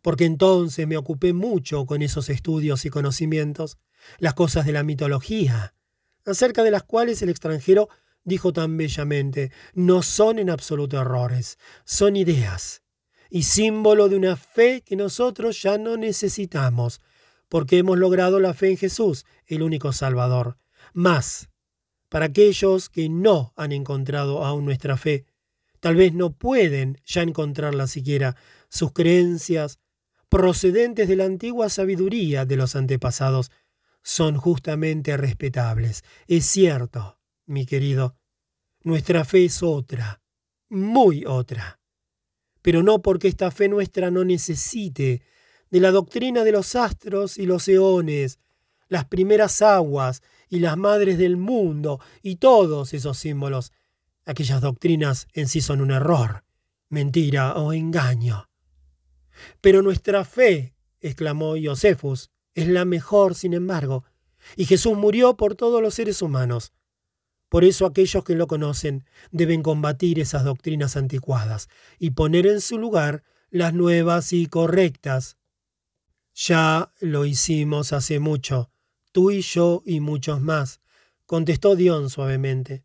porque 0.03 0.24
entonces 0.24 0.86
me 0.86 0.99
ocupé 0.99 1.32
mucho 1.32 1.84
con 1.84 2.01
esos 2.01 2.28
estudios 2.28 2.84
y 2.84 2.91
conocimientos, 2.91 3.76
las 4.18 4.34
cosas 4.34 4.66
de 4.66 4.72
la 4.72 4.82
mitología, 4.82 5.74
acerca 6.24 6.62
de 6.62 6.70
las 6.70 6.82
cuales 6.82 7.22
el 7.22 7.28
extranjero 7.28 7.88
dijo 8.24 8.53
tan 8.53 8.76
bellamente, 8.76 9.51
no 9.74 10.03
son 10.03 10.38
en 10.38 10.51
absoluto 10.51 11.01
errores, 11.01 11.59
son 11.84 12.16
ideas 12.16 12.82
y 13.30 13.44
símbolo 13.44 14.09
de 14.09 14.16
una 14.16 14.36
fe 14.36 14.82
que 14.84 14.96
nosotros 14.96 15.62
ya 15.62 15.78
no 15.78 15.96
necesitamos, 15.96 17.01
porque 17.48 17.78
hemos 17.78 17.98
logrado 17.98 18.40
la 18.40 18.55
fe 18.55 18.70
en 18.70 18.76
Jesús, 18.76 19.24
el 19.46 19.62
único 19.62 19.92
Salvador. 19.92 20.59
Más, 20.92 21.48
para 22.09 22.26
aquellos 22.26 22.88
que 22.88 23.09
no 23.09 23.53
han 23.57 23.72
encontrado 23.72 24.44
aún 24.44 24.64
nuestra 24.64 24.96
fe, 24.96 25.26
tal 25.78 25.96
vez 25.96 26.12
no 26.12 26.32
pueden 26.32 27.01
ya 27.05 27.22
encontrarla 27.22 27.86
siquiera, 27.86 28.36
sus 28.68 28.92
creencias, 28.92 29.78
procedentes 30.28 31.09
de 31.09 31.16
la 31.16 31.24
antigua 31.24 31.68
sabiduría 31.68 32.44
de 32.44 32.57
los 32.57 32.76
antepasados, 32.76 33.51
son 34.03 34.36
justamente 34.36 35.16
respetables. 35.16 36.05
Es 36.26 36.46
cierto, 36.46 37.18
mi 37.46 37.66
querido. 37.66 38.16
Nuestra 38.82 39.24
fe 39.24 39.44
es 39.44 39.62
otra, 39.62 40.22
muy 40.68 41.24
otra. 41.26 41.80
Pero 42.62 42.82
no 42.82 43.03
porque 43.03 43.28
esta 43.28 43.51
fe 43.51 43.68
nuestra 43.68 44.11
no 44.11 44.24
necesite 44.24 45.22
de 45.70 45.80
la 45.80 45.90
doctrina 45.90 46.44
de 46.44 46.53
los 46.53 46.74
astros 46.74 47.38
y 47.38 47.46
los 47.46 47.68
eones, 47.68 48.38
las 48.88 49.05
primeras 49.05 49.62
aguas 49.62 50.22
y 50.48 50.59
las 50.59 50.76
madres 50.76 51.18
del 51.18 51.36
mundo 51.36 52.01
y 52.22 52.36
todos 52.36 52.92
esos 52.92 53.18
símbolos. 53.18 53.72
Aquellas 54.24 54.61
doctrinas 54.61 55.28
en 55.32 55.48
sí 55.48 55.61
son 55.61 55.80
un 55.80 55.90
error, 55.90 56.44
mentira 56.88 57.55
o 57.55 57.72
engaño. 57.72 58.48
Pero 59.61 59.80
nuestra 59.82 60.24
fe, 60.24 60.74
exclamó 61.01 61.55
Josefus, 61.62 62.30
es 62.62 62.68
la 62.68 62.84
mejor, 62.84 63.34
sin 63.34 63.54
embargo, 63.54 64.04
y 64.56 64.64
Jesús 64.64 64.96
murió 64.96 65.36
por 65.36 65.54
todos 65.54 65.82
los 65.82 65.94
seres 65.94 66.22
humanos. 66.22 66.72
Por 67.48 67.64
eso 67.64 67.84
aquellos 67.84 68.24
que 68.24 68.36
lo 68.36 68.46
conocen 68.46 69.04
deben 69.32 69.62
combatir 69.62 70.20
esas 70.20 70.44
doctrinas 70.44 70.96
anticuadas 70.96 71.68
y 71.98 72.11
poner 72.11 72.46
en 72.46 72.61
su 72.61 72.78
lugar 72.78 73.24
las 73.50 73.74
nuevas 73.74 74.32
y 74.32 74.46
correctas. 74.46 75.36
Ya 76.34 76.92
lo 77.00 77.26
hicimos 77.26 77.92
hace 77.92 78.20
mucho, 78.20 78.70
tú 79.12 79.32
y 79.32 79.42
yo 79.42 79.82
y 79.84 79.98
muchos 80.00 80.40
más, 80.40 80.80
contestó 81.26 81.74
Dion 81.74 82.08
suavemente. 82.08 82.84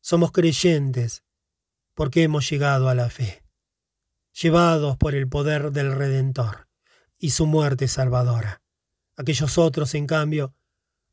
Somos 0.00 0.30
creyentes 0.30 1.24
porque 1.94 2.22
hemos 2.22 2.48
llegado 2.48 2.88
a 2.88 2.94
la 2.94 3.10
fe, 3.10 3.42
llevados 4.40 4.96
por 4.96 5.14
el 5.14 5.28
poder 5.28 5.72
del 5.72 5.92
Redentor 5.92 6.68
y 7.18 7.30
su 7.30 7.46
muerte 7.46 7.88
salvadora. 7.88 8.61
Aquellos 9.16 9.58
otros, 9.58 9.94
en 9.94 10.06
cambio, 10.06 10.54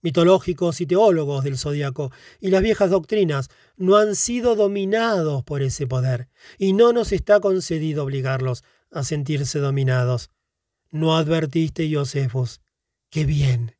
mitológicos 0.02 0.80
y 0.82 0.86
teólogos 0.86 1.44
del 1.44 1.58
zodiaco 1.58 2.12
y 2.40 2.50
las 2.50 2.62
viejas 2.62 2.90
doctrinas 2.90 3.50
no 3.76 3.98
han 3.98 4.16
sido 4.16 4.56
dominados 4.56 5.44
por 5.44 5.62
ese 5.62 5.88
poder, 5.88 6.30
y 6.58 6.74
no 6.74 6.94
nos 6.94 7.12
está 7.12 7.40
concedido 7.40 8.04
obligarlos 8.04 8.64
a 8.92 9.04
sentirse 9.04 9.60
dominados. 9.60 10.32
¿No 10.92 11.16
advertiste, 11.16 11.94
Josefos? 11.94 12.62
¡Qué 13.10 13.26
bien! 13.26 13.76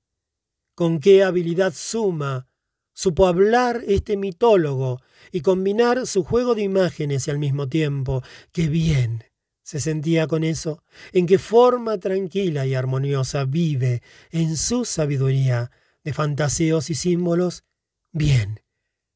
¿Con 0.76 1.00
qué 1.00 1.24
habilidad 1.24 1.74
suma 1.74 2.48
supo 2.94 3.28
hablar 3.28 3.82
este 3.88 4.18
mitólogo 4.18 5.02
y 5.32 5.42
combinar 5.42 6.06
su 6.06 6.24
juego 6.24 6.56
de 6.56 6.64
imágenes 6.64 7.28
y 7.28 7.32
al 7.32 7.40
mismo 7.40 7.68
tiempo? 7.68 8.22
¡Qué 8.52 8.68
bien! 8.68 9.29
Se 9.70 9.80
sentía 9.80 10.26
con 10.26 10.44
eso, 10.44 10.82
en 11.12 11.28
qué 11.28 11.38
forma 11.38 12.00
tranquila 12.00 12.66
y 12.66 12.74
armoniosa 12.74 13.46
vive 13.46 14.02
en 14.32 14.58
su 14.58 14.84
sabiduría 14.84 15.70
de 16.04 16.12
fantaseos 16.12 16.90
y 16.90 16.96
símbolos, 16.96 17.66
bien. 18.12 18.62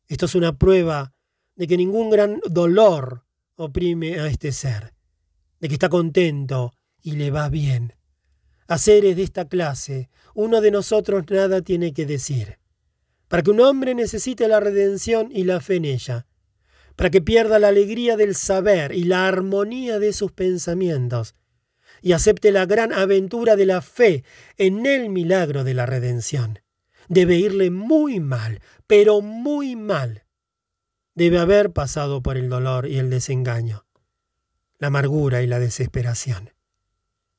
Esto 0.08 0.28
es 0.28 0.36
una 0.36 0.56
prueba 0.60 1.16
de 1.56 1.66
que 1.66 1.76
ningún 1.76 2.12
gran 2.12 2.39
dolor 2.47 3.26
oprime 3.56 4.20
a 4.20 4.28
este 4.28 4.51
ser, 4.51 4.93
de 5.60 5.70
que 5.70 5.74
está 5.74 5.89
contento 5.89 6.76
y 7.01 7.14
le 7.14 7.32
va 7.32 7.49
bien. 7.49 7.95
A 8.68 8.78
seres 8.78 9.16
de 9.16 9.24
esta 9.24 9.47
clase, 9.47 10.12
uno 10.36 10.62
de 10.62 10.70
nosotros 10.70 11.24
nada 11.32 11.64
tiene 11.64 11.95
que 11.95 12.06
decir. 12.06 12.60
Para 13.28 13.41
que 13.41 13.49
un 13.49 13.60
hombre 13.60 13.95
necesite 13.95 14.47
la 14.47 14.60
redención 14.60 15.32
y 15.32 15.45
la 15.45 15.62
fe 15.62 15.78
en 15.78 15.86
ella, 15.86 16.28
para 16.96 17.10
que 17.10 17.22
pierda 17.22 17.60
la 17.60 17.70
alegría 17.70 18.18
del 18.18 18.36
saber 18.36 18.94
y 18.94 19.04
la 19.04 19.28
armonía 19.28 20.00
de 20.00 20.14
sus 20.14 20.32
pensamientos, 20.32 21.36
y 22.02 22.12
acepte 22.12 22.52
la 22.52 22.66
gran 22.66 22.91
aventura 22.91 23.56
de 23.56 23.66
la 23.66 23.82
fe 23.82 24.24
en 24.58 24.86
el 24.86 25.10
milagro 25.10 25.64
de 25.64 25.74
la 25.74 25.86
redención 25.86 26.60
Debe 27.10 27.36
irle 27.36 27.70
muy 27.70 28.20
mal, 28.20 28.62
pero 28.88 29.22
muy 29.22 29.76
mal. 29.76 30.26
Debe 31.16 31.39
haber 31.39 31.72
pasado 31.72 32.24
por 32.24 32.38
el 32.38 32.50
dolor 32.50 32.88
y 32.88 32.98
el 32.98 33.10
desengaño, 33.10 33.86
la 34.80 34.88
amargura 34.88 35.41
y 35.41 35.48
la 35.48 35.60
desesperación. 35.60 36.54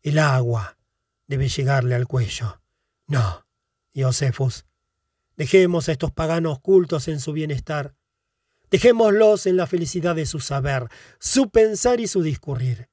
El 0.03 0.19
agua 0.19 0.79
debe 1.27 1.49
llegarle 1.49 1.95
al 1.95 2.07
cuello. 2.07 2.61
No, 3.07 3.47
Josefus, 3.97 4.67
dejemos 5.37 5.89
a 5.89 5.93
estos 5.93 6.13
paganos 6.13 6.61
cultos 6.61 7.09
en 7.09 7.21
su 7.21 7.33
bienestar. 7.33 7.97
Dejémoslos 8.75 9.47
en 9.47 9.57
la 9.57 9.69
felicidad 9.69 10.17
de 10.17 10.27
su 10.27 10.41
saber, 10.41 10.89
su 11.21 11.49
pensar 11.49 12.01
y 12.01 12.09
su 12.09 12.23
discurrir. 12.23 12.89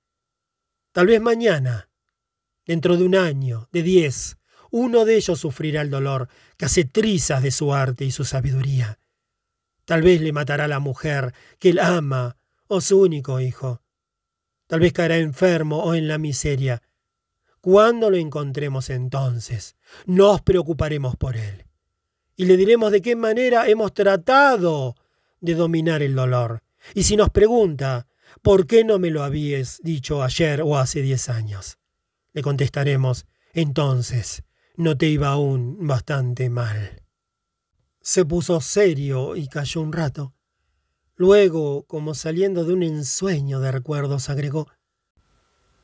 Tal 0.92 1.08
vez 1.08 1.20
mañana, 1.20 1.90
dentro 2.68 2.98
de 2.98 3.04
un 3.04 3.16
año, 3.16 3.68
de 3.72 3.82
diez, 3.82 4.38
uno 4.70 5.06
de 5.06 5.16
ellos 5.16 5.40
sufrirá 5.40 5.82
el 5.82 5.90
dolor 5.90 6.30
que 6.56 6.66
hace 6.66 6.86
trizas 6.86 7.42
de 7.42 7.50
su 7.50 7.74
arte 7.74 8.06
y 8.06 8.12
su 8.12 8.26
sabiduría. 8.26 9.00
Tal 9.86 10.04
vez 10.04 10.22
le 10.22 10.32
matará 10.32 10.68
la 10.68 10.78
mujer 10.78 11.34
que 11.58 11.70
él 11.72 11.80
ama 11.80 12.38
o 12.68 12.80
su 12.80 13.02
único 13.02 13.40
hijo. 13.40 13.82
Tal 14.68 14.82
vez 14.82 14.94
caerá 14.94 15.18
enfermo 15.18 15.84
o 15.84 15.96
en 15.96 16.08
la 16.08 16.20
miseria. 16.20 16.84
Cuando 17.60 18.12
lo 18.12 18.18
encontremos 18.18 18.92
entonces, 18.92 19.76
nos 20.06 20.44
preocuparemos 20.44 21.16
por 21.16 21.38
él. 21.38 21.66
Y 22.36 22.46
le 22.46 22.56
diremos 22.56 22.92
de 22.92 23.02
qué 23.02 23.16
manera 23.16 23.68
hemos 23.68 23.96
tratado 23.96 24.96
de 25.42 25.56
dominar 25.56 26.02
el 26.02 26.16
dolor. 26.16 26.64
Y 26.96 27.04
si 27.04 27.18
nos 27.18 27.30
pregunta, 27.30 28.08
¿por 28.42 28.66
qué 28.66 28.84
no 28.84 29.00
me 29.00 29.10
lo 29.10 29.24
habías 29.24 29.80
dicho 29.84 30.24
ayer 30.24 30.62
o 30.62 30.78
hace 30.78 31.02
diez 31.02 31.30
años? 31.30 31.78
Le 32.34 32.42
contestaremos, 32.42 33.26
entonces, 33.54 34.44
no 34.78 34.98
te 34.98 35.08
iba 35.08 35.30
aún 35.30 35.86
bastante 35.86 36.50
mal. 36.50 37.04
Se 38.02 38.26
puso 38.26 38.62
serio 38.62 39.36
y 39.36 39.48
calló 39.48 39.82
un 39.82 39.92
rato. 39.92 40.34
Luego, 41.16 41.84
como 41.84 42.16
saliendo 42.16 42.64
de 42.64 42.74
un 42.74 42.84
ensueño 42.84 43.60
de 43.60 43.72
recuerdos, 43.72 44.30
agregó 44.30 44.68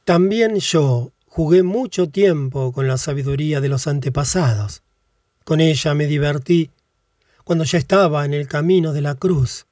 También 0.03 0.55
yo 0.55 1.13
jugué 1.25 1.61
mucho 1.61 2.09
tiempo 2.09 2.71
con 2.71 2.87
la 2.87 2.97
sabiduría 2.97 3.61
de 3.61 3.69
los 3.69 3.85
antepasados. 3.85 4.81
Con 5.43 5.61
ella 5.61 5.93
me 5.93 6.07
divertí 6.07 6.71
cuando 7.47 7.63
ya 7.63 7.77
estaba 7.77 8.25
en 8.25 8.33
el 8.33 8.45
camino 8.45 8.91
de 8.91 8.99
la 8.99 9.15
cruz. 9.15 9.67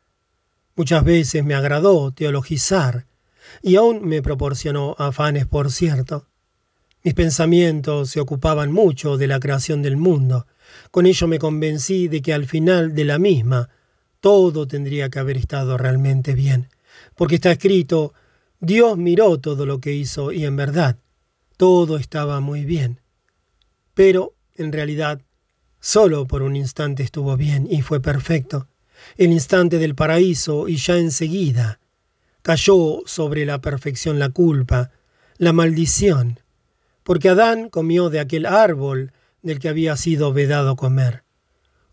Muchas 0.78 1.03
veces 1.03 1.43
me 1.43 1.55
agradó 1.55 2.13
teologizar 2.13 3.05
y 3.61 3.76
aún 3.76 4.07
me 4.07 4.21
proporcionó 4.21 4.95
afanes, 4.97 5.45
por 5.45 5.69
cierto. 5.69 6.26
Mis 7.03 7.13
pensamientos 7.13 8.11
se 8.11 8.21
ocupaban 8.21 8.71
mucho 8.71 9.17
de 9.17 9.28
la 9.28 9.41
creación 9.41 9.82
del 9.82 9.97
mundo. 9.97 10.47
Con 10.89 11.05
ello 11.05 11.28
me 11.28 11.38
convencí 11.38 12.07
de 12.07 12.21
que 12.21 12.34
al 12.34 12.45
final 12.45 12.95
de 12.95 13.03
la 13.03 13.19
misma 13.19 13.67
todo 14.21 14.65
tendría 14.69 15.09
que 15.09 15.19
haber 15.19 15.36
estado 15.36 15.78
realmente 15.78 16.34
bien, 16.34 16.69
porque 17.13 17.36
está 17.36 17.51
escrito, 17.51 18.13
Dios 18.61 18.97
miró 18.97 19.38
todo 19.41 19.65
lo 19.65 19.82
que 19.82 19.91
hizo 19.91 20.32
y 20.32 20.45
en 20.45 20.55
verdad 20.55 20.95
todo 21.57 21.97
estaba 21.97 22.39
muy 22.39 22.63
bien. 22.63 23.01
Pero, 23.93 24.34
en 24.55 24.71
realidad, 24.71 25.24
solo 25.86 26.25
por 26.25 26.41
un 26.41 26.55
instante 26.55 27.03
estuvo 27.03 27.38
bien 27.38 27.67
y 27.69 27.83
fue 27.83 27.99
perfecto, 27.99 28.67
el 29.17 29.31
instante 29.31 29.77
del 29.77 29.93
paraíso 29.93 30.67
y 30.67 30.77
ya 30.77 30.97
enseguida 30.97 31.79
cayó 32.41 33.03
sobre 33.05 33.45
la 33.45 33.61
perfección 33.61 34.17
la 34.17 34.29
culpa, 34.29 34.89
la 35.38 35.53
maldición, 35.53 36.39
porque 37.03 37.29
Adán 37.29 37.69
comió 37.69 38.09
de 38.09 38.19
aquel 38.19 38.47
árbol 38.47 39.13
del 39.43 39.59
que 39.59 39.69
había 39.69 39.95
sido 39.95 40.33
vedado 40.33 40.75
comer. 40.75 41.23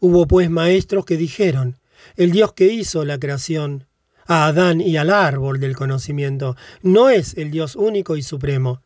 Hubo 0.01 0.26
pues 0.26 0.49
maestros 0.49 1.05
que 1.05 1.18
dijeron, 1.18 1.78
el 2.16 2.32
Dios 2.32 2.55
que 2.55 2.72
hizo 2.72 3.05
la 3.05 3.18
creación, 3.18 3.88
a 4.26 4.47
Adán 4.47 4.80
y 4.80 4.97
al 4.97 5.11
árbol 5.11 5.61
del 5.61 5.76
conocimiento, 5.76 6.57
no 6.80 7.11
es 7.11 7.36
el 7.36 7.51
Dios 7.51 7.76
único 7.76 8.16
y 8.16 8.22
supremo, 8.22 8.80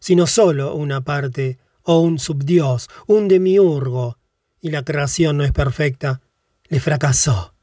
sino 0.00 0.26
solo 0.26 0.74
una 0.74 1.02
parte 1.02 1.58
o 1.84 2.00
un 2.00 2.18
subdios, 2.18 2.88
un 3.06 3.28
demiurgo, 3.28 4.17
y 4.60 4.70
la 4.70 4.84
creación 4.84 5.38
no 5.38 5.44
es 5.44 5.52
perfecta, 5.52 6.20
le 6.68 6.80
fracasó. 6.80 7.54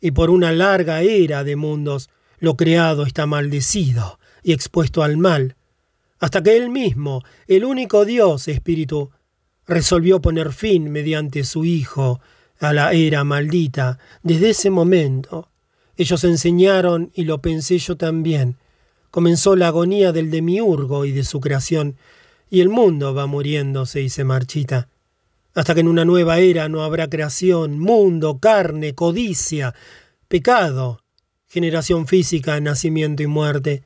Y 0.00 0.12
por 0.12 0.30
una 0.30 0.52
larga 0.52 1.02
era 1.02 1.44
de 1.44 1.56
mundos, 1.56 2.10
lo 2.38 2.56
creado 2.56 3.04
está 3.04 3.26
maldecido 3.26 4.18
y 4.42 4.52
expuesto 4.52 5.02
al 5.02 5.16
mal, 5.16 5.56
hasta 6.20 6.42
que 6.42 6.56
él 6.56 6.70
mismo, 6.70 7.22
el 7.46 7.64
único 7.64 8.04
Dios 8.04 8.48
espíritu, 8.48 9.10
resolvió 9.66 10.20
poner 10.20 10.52
fin 10.52 10.90
mediante 10.90 11.44
su 11.44 11.64
Hijo 11.64 12.20
a 12.58 12.72
la 12.72 12.92
era 12.92 13.22
maldita. 13.24 13.98
Desde 14.22 14.50
ese 14.50 14.70
momento, 14.70 15.48
ellos 15.96 16.24
enseñaron, 16.24 17.10
y 17.14 17.24
lo 17.24 17.40
pensé 17.40 17.78
yo 17.78 17.96
también, 17.96 18.56
comenzó 19.10 19.56
la 19.56 19.68
agonía 19.68 20.12
del 20.12 20.30
demiurgo 20.30 21.04
y 21.04 21.12
de 21.12 21.24
su 21.24 21.40
creación, 21.40 21.96
y 22.50 22.60
el 22.60 22.68
mundo 22.68 23.14
va 23.14 23.26
muriéndose 23.26 24.00
y 24.00 24.08
se 24.08 24.24
marchita, 24.24 24.88
hasta 25.58 25.74
que 25.74 25.80
en 25.80 25.88
una 25.88 26.04
nueva 26.04 26.38
era 26.38 26.68
no 26.68 26.84
habrá 26.84 27.08
creación, 27.10 27.80
mundo, 27.80 28.38
carne, 28.38 28.94
codicia, 28.94 29.74
pecado, 30.28 31.02
generación 31.48 32.06
física, 32.06 32.60
nacimiento 32.60 33.24
y 33.24 33.26
muerte, 33.26 33.82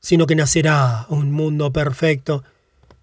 sino 0.00 0.26
que 0.26 0.36
nacerá 0.36 1.06
un 1.08 1.32
mundo 1.32 1.72
perfecto, 1.72 2.44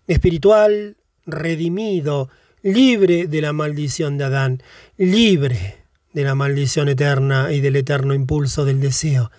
espiritual, 0.05 0.97
redimido, 1.25 2.29
libre 2.61 3.25
de 3.25 3.41
la 3.41 3.53
maldición 3.53 4.19
de 4.19 4.25
Adán, 4.25 4.61
libre 4.97 5.77
de 6.13 6.23
la 6.23 6.35
maldición 6.35 6.89
eterna 6.89 7.51
y 7.51 7.59
del 7.59 7.75
eterno 7.75 8.13
impulso 8.13 8.65
del 8.65 8.81
deseo, 8.81 9.31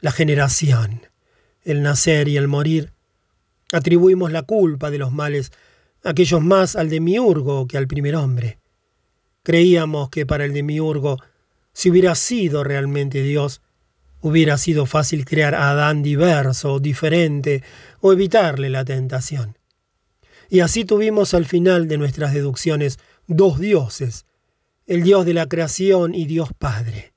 la 0.00 0.10
generación, 0.10 1.02
el 1.64 1.82
nacer 1.82 2.28
y 2.28 2.38
el 2.38 2.48
morir. 2.48 2.92
Atribuimos 3.72 4.32
la 4.32 4.42
culpa 4.42 4.90
de 4.90 4.96
los 4.96 5.12
males, 5.12 5.52
aquellos 6.04 6.40
más 6.42 6.76
al 6.76 6.88
demiurgo 6.88 7.66
que 7.66 7.78
al 7.78 7.86
primer 7.86 8.16
hombre. 8.16 8.58
Creíamos 9.42 10.10
que 10.10 10.26
para 10.26 10.44
el 10.44 10.52
demiurgo, 10.52 11.18
si 11.72 11.90
hubiera 11.90 12.14
sido 12.14 12.64
realmente 12.64 13.22
Dios, 13.22 13.62
Hubiera 14.22 14.58
sido 14.58 14.84
fácil 14.84 15.24
crear 15.24 15.54
a 15.54 15.70
Adán 15.70 16.02
diverso, 16.02 16.78
diferente, 16.78 17.62
o 18.00 18.12
evitarle 18.12 18.68
la 18.68 18.84
tentación. 18.84 19.56
Y 20.50 20.60
así 20.60 20.84
tuvimos 20.84 21.32
al 21.32 21.46
final 21.46 21.88
de 21.88 21.96
nuestras 21.96 22.34
deducciones 22.34 22.98
dos 23.26 23.58
dioses, 23.58 24.26
el 24.86 25.02
Dios 25.04 25.24
de 25.24 25.32
la 25.32 25.46
creación 25.46 26.14
y 26.14 26.26
Dios 26.26 26.50
Padre. 26.58 27.14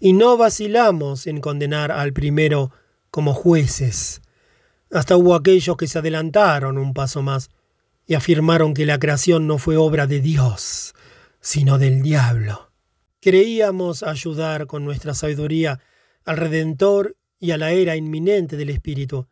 Y 0.00 0.12
no 0.12 0.36
vacilamos 0.36 1.26
en 1.26 1.40
condenar 1.40 1.92
al 1.92 2.12
primero 2.12 2.72
como 3.10 3.32
jueces. 3.32 4.20
Hasta 4.90 5.16
hubo 5.16 5.34
aquellos 5.36 5.76
que 5.76 5.86
se 5.86 6.00
adelantaron 6.00 6.78
un 6.78 6.94
paso 6.94 7.22
más 7.22 7.50
y 8.08 8.14
afirmaron 8.14 8.72
que 8.72 8.86
la 8.86 8.98
creación 8.98 9.46
no 9.46 9.58
fue 9.58 9.76
obra 9.76 10.06
de 10.06 10.20
Dios, 10.20 10.94
sino 11.40 11.78
del 11.78 12.02
diablo. 12.02 12.72
Creíamos 13.20 14.02
ayudar 14.02 14.66
con 14.66 14.86
nuestra 14.86 15.12
sabiduría 15.12 15.78
al 16.24 16.38
Redentor 16.38 17.18
y 17.38 17.50
a 17.50 17.58
la 17.58 17.70
era 17.70 17.96
inminente 17.96 18.56
del 18.56 18.70
Espíritu, 18.70 19.28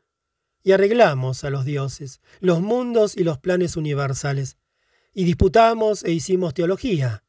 y 0.63 0.73
arreglamos 0.73 1.43
a 1.45 1.51
los 1.51 1.65
dioses, 1.65 2.21
los 2.41 2.61
mundos 2.61 3.17
y 3.17 3.25
los 3.25 3.39
planes 3.39 3.77
universales, 3.77 4.59
y 5.15 5.25
disputamos 5.25 6.05
e 6.05 6.13
hicimos 6.13 6.53
teología, 6.53 7.25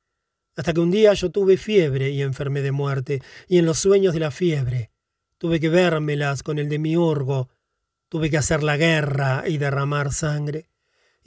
hasta 0.58 0.74
que 0.74 0.82
un 0.82 0.92
día 0.92 1.14
yo 1.14 1.32
tuve 1.32 1.56
fiebre 1.56 2.10
y 2.10 2.24
enfermé 2.24 2.62
de 2.62 2.74
muerte, 2.74 3.22
y 3.48 3.58
en 3.58 3.66
los 3.66 3.80
sueños 3.80 4.14
de 4.14 4.20
la 4.20 4.32
fiebre 4.32 4.92
tuve 5.38 5.62
que 5.62 5.70
vérmelas 5.70 6.44
con 6.44 6.60
el 6.60 6.68
demiurgo, 6.68 7.48
tuve 8.10 8.30
que 8.30 8.38
hacer 8.38 8.64
la 8.64 8.76
guerra 8.76 9.46
y 9.48 9.58
derramar 9.60 10.12
sangre, 10.12 10.70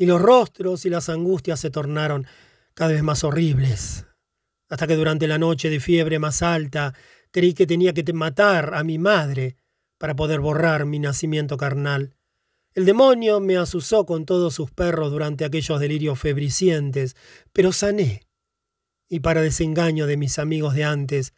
y 0.01 0.07
los 0.07 0.21
rostros 0.21 0.87
y 0.87 0.89
las 0.89 1.11
angustias 1.11 1.61
se 1.61 1.69
tornaron 1.69 2.27
cada 2.73 2.93
vez 2.93 3.03
más 3.03 3.23
horribles, 3.23 4.07
hasta 4.71 4.87
que 4.87 4.97
durante 4.97 5.29
la 5.29 5.37
noche 5.37 5.69
de 5.69 5.79
fiebre 5.79 6.19
más 6.19 6.41
alta 6.41 6.95
Creí 7.33 7.55
que 7.55 7.67
tenía 7.67 7.93
que 7.93 8.13
matar 8.13 8.75
a 8.75 8.83
mi 8.83 8.99
madre 8.99 9.57
para 9.99 10.17
poder 10.17 10.41
borrar 10.41 10.85
mi 10.85 10.99
nacimiento 10.99 11.57
carnal. 11.57 12.17
El 12.75 12.85
demonio 12.85 13.41
me 13.41 13.57
asusó 13.57 14.05
con 14.05 14.27
todos 14.27 14.55
sus 14.55 14.71
perros 14.71 15.13
durante 15.13 15.45
aquellos 15.45 15.79
delirios 15.79 16.19
febricientes, 16.19 17.17
pero 17.53 17.73
sané. 17.73 18.27
Y 19.09 19.21
para 19.21 19.43
desengaño 19.43 20.07
de 20.07 20.17
mis 20.17 20.39
amigos 20.39 20.75
de 20.75 20.85
antes, 20.85 21.35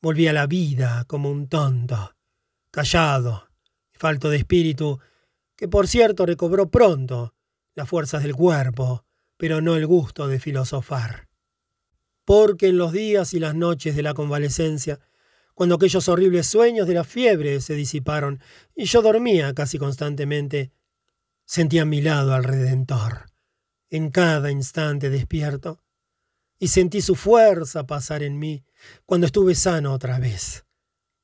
volví 0.00 0.28
a 0.28 0.32
la 0.32 0.46
vida 0.46 1.04
como 1.06 1.30
un 1.30 1.48
tonto, 1.48 2.14
callado 2.70 3.48
falto 3.92 4.30
de 4.30 4.38
espíritu, 4.38 4.98
que 5.54 5.68
por 5.68 5.86
cierto 5.86 6.26
recobró 6.26 6.68
pronto 6.68 7.34
las 7.74 7.88
fuerzas 7.88 8.22
del 8.22 8.34
cuerpo, 8.34 9.04
pero 9.36 9.60
no 9.60 9.76
el 9.76 9.86
gusto 9.86 10.28
de 10.28 10.38
filosofar. 10.40 11.28
Porque 12.24 12.68
en 12.68 12.78
los 12.78 12.92
días 12.92 13.34
y 13.34 13.40
las 13.40 13.54
noches 13.54 13.96
de 13.96 14.02
la 14.02 14.14
convalecencia 14.14 15.00
cuando 15.54 15.74
aquellos 15.74 16.08
horribles 16.08 16.46
sueños 16.46 16.86
de 16.86 16.94
la 16.94 17.04
fiebre 17.04 17.60
se 17.60 17.74
disiparon 17.74 18.40
y 18.74 18.84
yo 18.86 19.02
dormía 19.02 19.52
casi 19.54 19.78
constantemente, 19.78 20.72
sentí 21.44 21.78
a 21.78 21.84
mi 21.84 22.00
lado 22.00 22.34
al 22.34 22.44
Redentor, 22.44 23.26
en 23.90 24.10
cada 24.10 24.50
instante 24.50 25.10
despierto. 25.10 25.82
y 26.58 26.68
sentí 26.68 27.02
su 27.02 27.16
fuerza 27.16 27.88
pasar 27.88 28.22
en 28.22 28.38
mí 28.38 28.64
cuando 29.04 29.26
estuve 29.26 29.56
sano 29.56 29.92
otra 29.92 30.20
vez. 30.20 30.64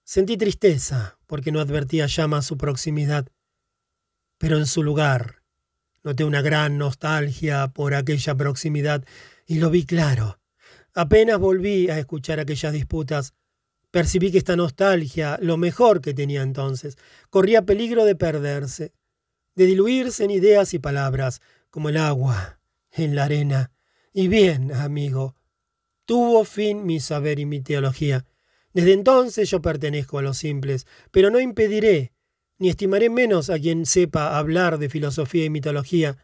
Sentí 0.02 0.36
tristeza 0.36 1.20
porque 1.28 1.52
no 1.52 1.60
advertía 1.60 2.06
ya 2.06 2.26
más 2.26 2.44
su 2.44 2.58
proximidad, 2.58 3.28
pero 4.36 4.56
en 4.58 4.66
su 4.66 4.82
lugar 4.82 5.37
noté 6.08 6.24
una 6.24 6.40
gran 6.40 6.78
nostalgia 6.78 7.68
por 7.68 7.92
aquella 7.92 8.34
proximidad 8.34 9.04
y 9.46 9.58
lo 9.58 9.68
vi 9.68 9.84
claro. 9.84 10.40
Apenas 10.94 11.38
volví 11.38 11.90
a 11.90 11.98
escuchar 11.98 12.40
aquellas 12.40 12.72
disputas, 12.72 13.34
percibí 13.90 14.32
que 14.32 14.38
esta 14.38 14.56
nostalgia, 14.56 15.38
lo 15.42 15.58
mejor 15.58 16.00
que 16.00 16.14
tenía 16.14 16.40
entonces, 16.40 16.96
corría 17.28 17.66
peligro 17.66 18.06
de 18.06 18.16
perderse, 18.16 18.94
de 19.54 19.66
diluirse 19.66 20.24
en 20.24 20.30
ideas 20.30 20.72
y 20.72 20.78
palabras, 20.78 21.42
como 21.68 21.90
el 21.90 21.98
agua 21.98 22.58
en 22.90 23.14
la 23.14 23.24
arena. 23.24 23.70
Y 24.14 24.28
bien, 24.28 24.72
amigo, 24.72 25.36
tuvo 26.06 26.46
fin 26.46 26.86
mi 26.86 27.00
saber 27.00 27.38
y 27.38 27.44
mi 27.44 27.60
teología. 27.60 28.24
Desde 28.72 28.94
entonces 28.94 29.50
yo 29.50 29.60
pertenezco 29.60 30.18
a 30.18 30.22
los 30.22 30.38
simples, 30.38 30.86
pero 31.10 31.28
no 31.28 31.38
impediré 31.38 32.14
ni 32.58 32.68
estimaré 32.68 33.08
menos 33.08 33.50
a 33.50 33.58
quien 33.58 33.86
sepa 33.86 34.36
hablar 34.38 34.78
de 34.78 34.88
filosofía 34.88 35.44
y 35.44 35.50
mitología, 35.50 36.16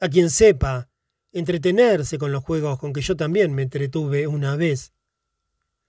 a 0.00 0.08
quien 0.08 0.30
sepa 0.30 0.88
entretenerse 1.32 2.18
con 2.18 2.32
los 2.32 2.42
juegos 2.42 2.78
con 2.78 2.92
que 2.92 3.02
yo 3.02 3.16
también 3.16 3.54
me 3.54 3.62
entretuve 3.62 4.26
una 4.26 4.56
vez. 4.56 4.92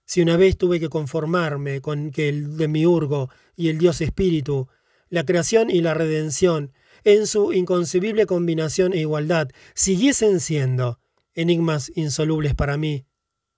Si 0.06 0.22
una 0.22 0.36
vez 0.38 0.58
tuve 0.58 0.80
que 0.80 0.90
conformarme 0.90 1.82
con 1.82 2.12
que 2.12 2.30
el 2.30 2.58
demiurgo 2.58 3.30
y 3.56 3.70
el 3.70 3.78
dios 3.78 4.02
espíritu, 4.02 4.68
la 5.10 5.26
creación 5.26 5.70
y 5.70 5.82
la 5.82 5.94
redención, 5.94 6.74
en 7.04 7.26
su 7.26 7.54
inconcebible 7.54 8.26
combinación 8.26 8.94
e 8.94 9.00
igualdad, 9.00 9.50
siguiesen 9.74 10.40
siendo 10.40 11.00
enigmas 11.34 11.92
insolubles 11.96 12.54
para 12.54 12.78
mí, 12.78 13.06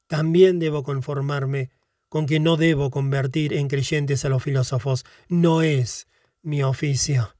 también 0.07 0.59
debo 0.59 0.83
conformarme 0.83 1.71
con 2.13 2.27
que 2.27 2.39
no 2.39 2.57
debo 2.57 2.91
convertir 2.91 3.53
en 3.53 3.67
creyentes 3.67 4.23
a 4.23 4.29
los 4.29 4.43
filósofos. 4.43 5.03
No 5.29 5.63
es 5.63 6.07
mi 6.43 6.61
oficio. 6.61 7.35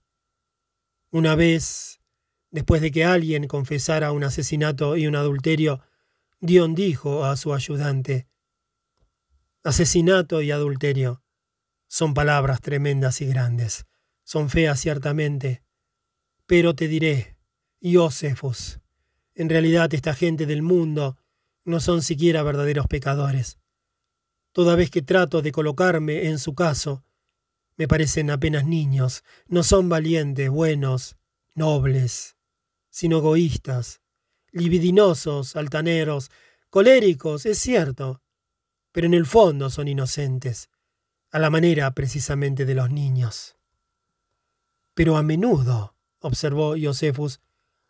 Una 1.12 1.36
vez, 1.36 2.02
después 2.50 2.82
de 2.82 2.90
que 2.90 3.06
alguien 3.06 3.48
confesara 3.48 4.12
un 4.12 4.24
asesinato 4.24 4.98
y 4.98 5.06
un 5.06 5.16
adulterio, 5.16 5.82
Dion 6.40 6.74
dijo 6.74 7.24
a 7.24 7.38
su 7.38 7.54
ayudante, 7.54 8.28
Asesinato 9.64 10.42
y 10.42 10.50
adulterio 10.50 11.24
son 11.88 12.16
palabras 12.16 12.60
tremendas 12.60 13.22
y 13.22 13.28
grandes, 13.28 13.86
son 14.24 14.50
feas 14.50 14.80
ciertamente, 14.80 15.62
pero 16.48 16.74
te 16.74 16.88
diré, 16.88 17.38
Iosefus, 17.80 18.80
en 19.36 19.50
realidad 19.50 19.94
esta 19.94 20.16
gente 20.16 20.48
del 20.48 20.64
mundo 20.64 21.20
no 21.64 21.80
son 21.80 22.02
siquiera 22.02 22.42
verdaderos 22.42 22.88
pecadores. 22.88 23.60
Toda 24.54 24.76
vez 24.76 24.92
que 24.92 25.02
trato 25.02 25.42
de 25.42 25.52
colocarme 25.52 26.28
en 26.28 26.38
su 26.38 26.54
caso, 26.54 27.04
me 27.76 27.88
parecen 27.88 28.30
apenas 28.30 28.66
niños, 28.66 29.24
no 29.48 29.64
son 29.64 29.90
valientes, 29.90 30.50
buenos, 30.50 31.18
nobles, 31.56 32.38
sino 32.92 33.18
egoístas, 33.18 34.02
libidinosos, 34.52 35.56
altaneros, 35.56 36.30
coléricos, 36.70 37.48
es 37.48 37.58
cierto, 37.58 38.22
pero 38.92 39.08
en 39.08 39.16
el 39.16 39.26
fondo 39.26 39.72
son 39.72 39.88
inocentes, 39.88 40.70
a 41.32 41.40
la 41.40 41.50
manera 41.50 41.90
precisamente 41.96 42.64
de 42.64 42.76
los 42.76 42.92
niños. 42.92 43.58
Pero 44.94 45.18
a 45.18 45.24
menudo, 45.24 45.96
observó 46.20 46.76
Josefus, 46.80 47.42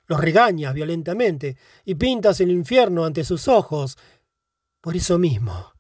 los 0.08 0.22
regañas 0.22 0.74
violentamente 0.74 1.58
y 1.84 1.96
pintas 1.96 2.40
el 2.40 2.52
infierno 2.52 3.04
ante 3.04 3.26
sus 3.26 3.50
ojos. 3.50 3.98
Por 4.80 4.96
eso 4.96 5.18
mismo, 5.18 5.73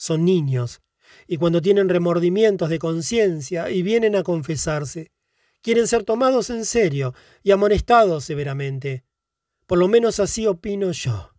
son 0.00 0.24
niños, 0.24 0.80
y 1.26 1.36
cuando 1.36 1.60
tienen 1.60 1.90
remordimientos 1.90 2.70
de 2.70 2.78
conciencia 2.78 3.70
y 3.70 3.82
vienen 3.82 4.16
a 4.16 4.22
confesarse, 4.22 5.12
quieren 5.60 5.86
ser 5.86 6.04
tomados 6.04 6.48
en 6.48 6.64
serio 6.64 7.14
y 7.42 7.50
amonestados 7.50 8.24
severamente. 8.24 9.04
Por 9.66 9.76
lo 9.78 9.88
menos 9.88 10.18
así 10.18 10.46
opino 10.46 10.90
yo. 10.92 11.34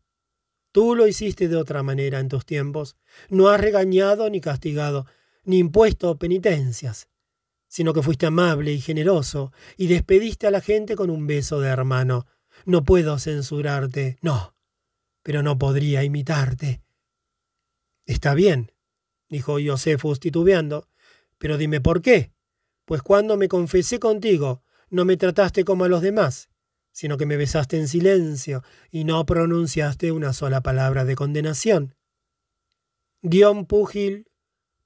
Tú 0.72 0.96
lo 0.96 1.08
hiciste 1.08 1.48
de 1.48 1.56
otra 1.56 1.82
manera 1.82 2.20
en 2.20 2.30
tus 2.30 2.46
tiempos. 2.46 2.98
No 3.30 3.50
has 3.50 3.60
regañado 3.60 4.30
ni 4.30 4.42
castigado, 4.42 5.08
ni 5.44 5.58
impuesto 5.58 6.20
penitencias, 6.20 7.10
sino 7.68 7.96
que 7.96 8.04
fuiste 8.04 8.28
amable 8.28 8.74
y 8.74 8.80
generoso 8.80 9.52
y 9.76 9.88
despediste 9.88 10.46
a 10.46 10.52
la 10.52 10.62
gente 10.62 10.96
con 10.96 11.10
un 11.10 11.26
beso 11.26 11.60
de 11.60 11.70
hermano. 11.70 12.28
No 12.66 12.84
puedo 12.84 13.18
censurarte, 13.18 14.20
no, 14.22 14.56
pero 15.24 15.42
no 15.42 15.58
podría 15.58 16.04
imitarte. 16.04 16.84
Está 18.12 18.34
bien, 18.34 18.74
dijo 19.30 19.56
Josefus 19.66 20.20
titubeando, 20.20 20.90
pero 21.38 21.58
dime 21.58 21.80
por 21.80 22.02
qué. 22.02 22.34
Pues 22.84 23.02
cuando 23.02 23.38
me 23.38 23.48
confesé 23.48 24.02
contigo, 24.02 24.66
no 24.90 25.06
me 25.06 25.16
trataste 25.16 25.64
como 25.64 25.86
a 25.86 25.88
los 25.88 26.02
demás, 26.02 26.50
sino 26.92 27.16
que 27.16 27.26
me 27.26 27.38
besaste 27.38 27.78
en 27.78 27.88
silencio 27.88 28.66
y 28.90 29.06
no 29.06 29.26
pronunciaste 29.26 30.12
una 30.12 30.34
sola 30.34 30.60
palabra 30.60 31.06
de 31.06 31.16
condenación. 31.16 31.96
Dion 33.22 33.66
Púgil 33.66 34.30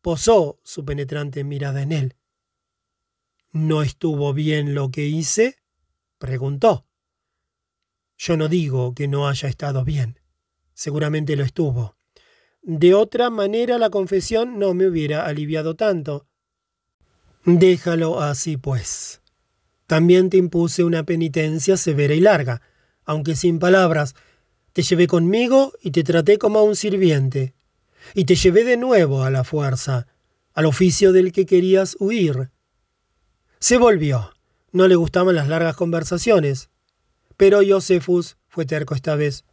posó 0.03 0.59
su 0.63 0.85
penetrante 0.85 1.43
mirada 1.43 1.81
en 1.81 1.93
él. 1.93 2.15
¿No 3.53 3.81
estuvo 3.81 4.35
bien 4.35 4.75
lo 4.75 4.91
que 4.91 5.07
hice? 5.07 5.57
preguntó. 6.19 6.85
Yo 8.19 8.37
no 8.37 8.49
digo 8.49 8.93
que 8.93 9.07
no 9.07 9.27
haya 9.27 9.49
estado 9.49 9.83
bien. 9.83 10.19
Seguramente 10.75 11.35
lo 11.35 11.43
estuvo. 11.43 11.95
De 12.67 12.95
otra 12.95 13.29
manera 13.29 13.77
la 13.77 13.91
confesión 13.91 14.57
no 14.57 14.73
me 14.73 14.87
hubiera 14.87 15.27
aliviado 15.27 15.75
tanto. 15.75 16.25
Déjalo 17.45 18.19
así, 18.19 18.57
pues. 18.57 19.21
También 19.85 20.31
te 20.31 20.37
impuse 20.37 20.83
una 20.83 21.03
penitencia 21.03 21.77
severa 21.77 22.15
y 22.15 22.21
larga, 22.21 22.63
aunque 23.05 23.35
sin 23.35 23.59
palabras. 23.59 24.15
Te 24.73 24.81
llevé 24.81 25.05
conmigo 25.05 25.73
y 25.79 25.91
te 25.91 26.03
traté 26.03 26.39
como 26.39 26.57
a 26.57 26.63
un 26.63 26.75
sirviente. 26.75 27.53
Y 28.15 28.25
te 28.25 28.33
llevé 28.33 28.63
de 28.63 28.77
nuevo 28.77 29.21
a 29.21 29.29
la 29.29 29.43
fuerza, 29.43 30.07
al 30.55 30.65
oficio 30.65 31.13
del 31.13 31.33
que 31.33 31.45
querías 31.45 31.95
huir. 31.99 32.49
Se 33.59 33.77
volvió. 33.77 34.31
No 34.71 34.87
le 34.87 34.95
gustaban 34.95 35.35
las 35.35 35.47
largas 35.49 35.75
conversaciones. 35.75 36.71
Pero 37.37 37.59
Josefus 37.65 38.37
fue 38.47 38.65
terco 38.65 38.95
esta 38.95 39.15
vez. 39.15 39.45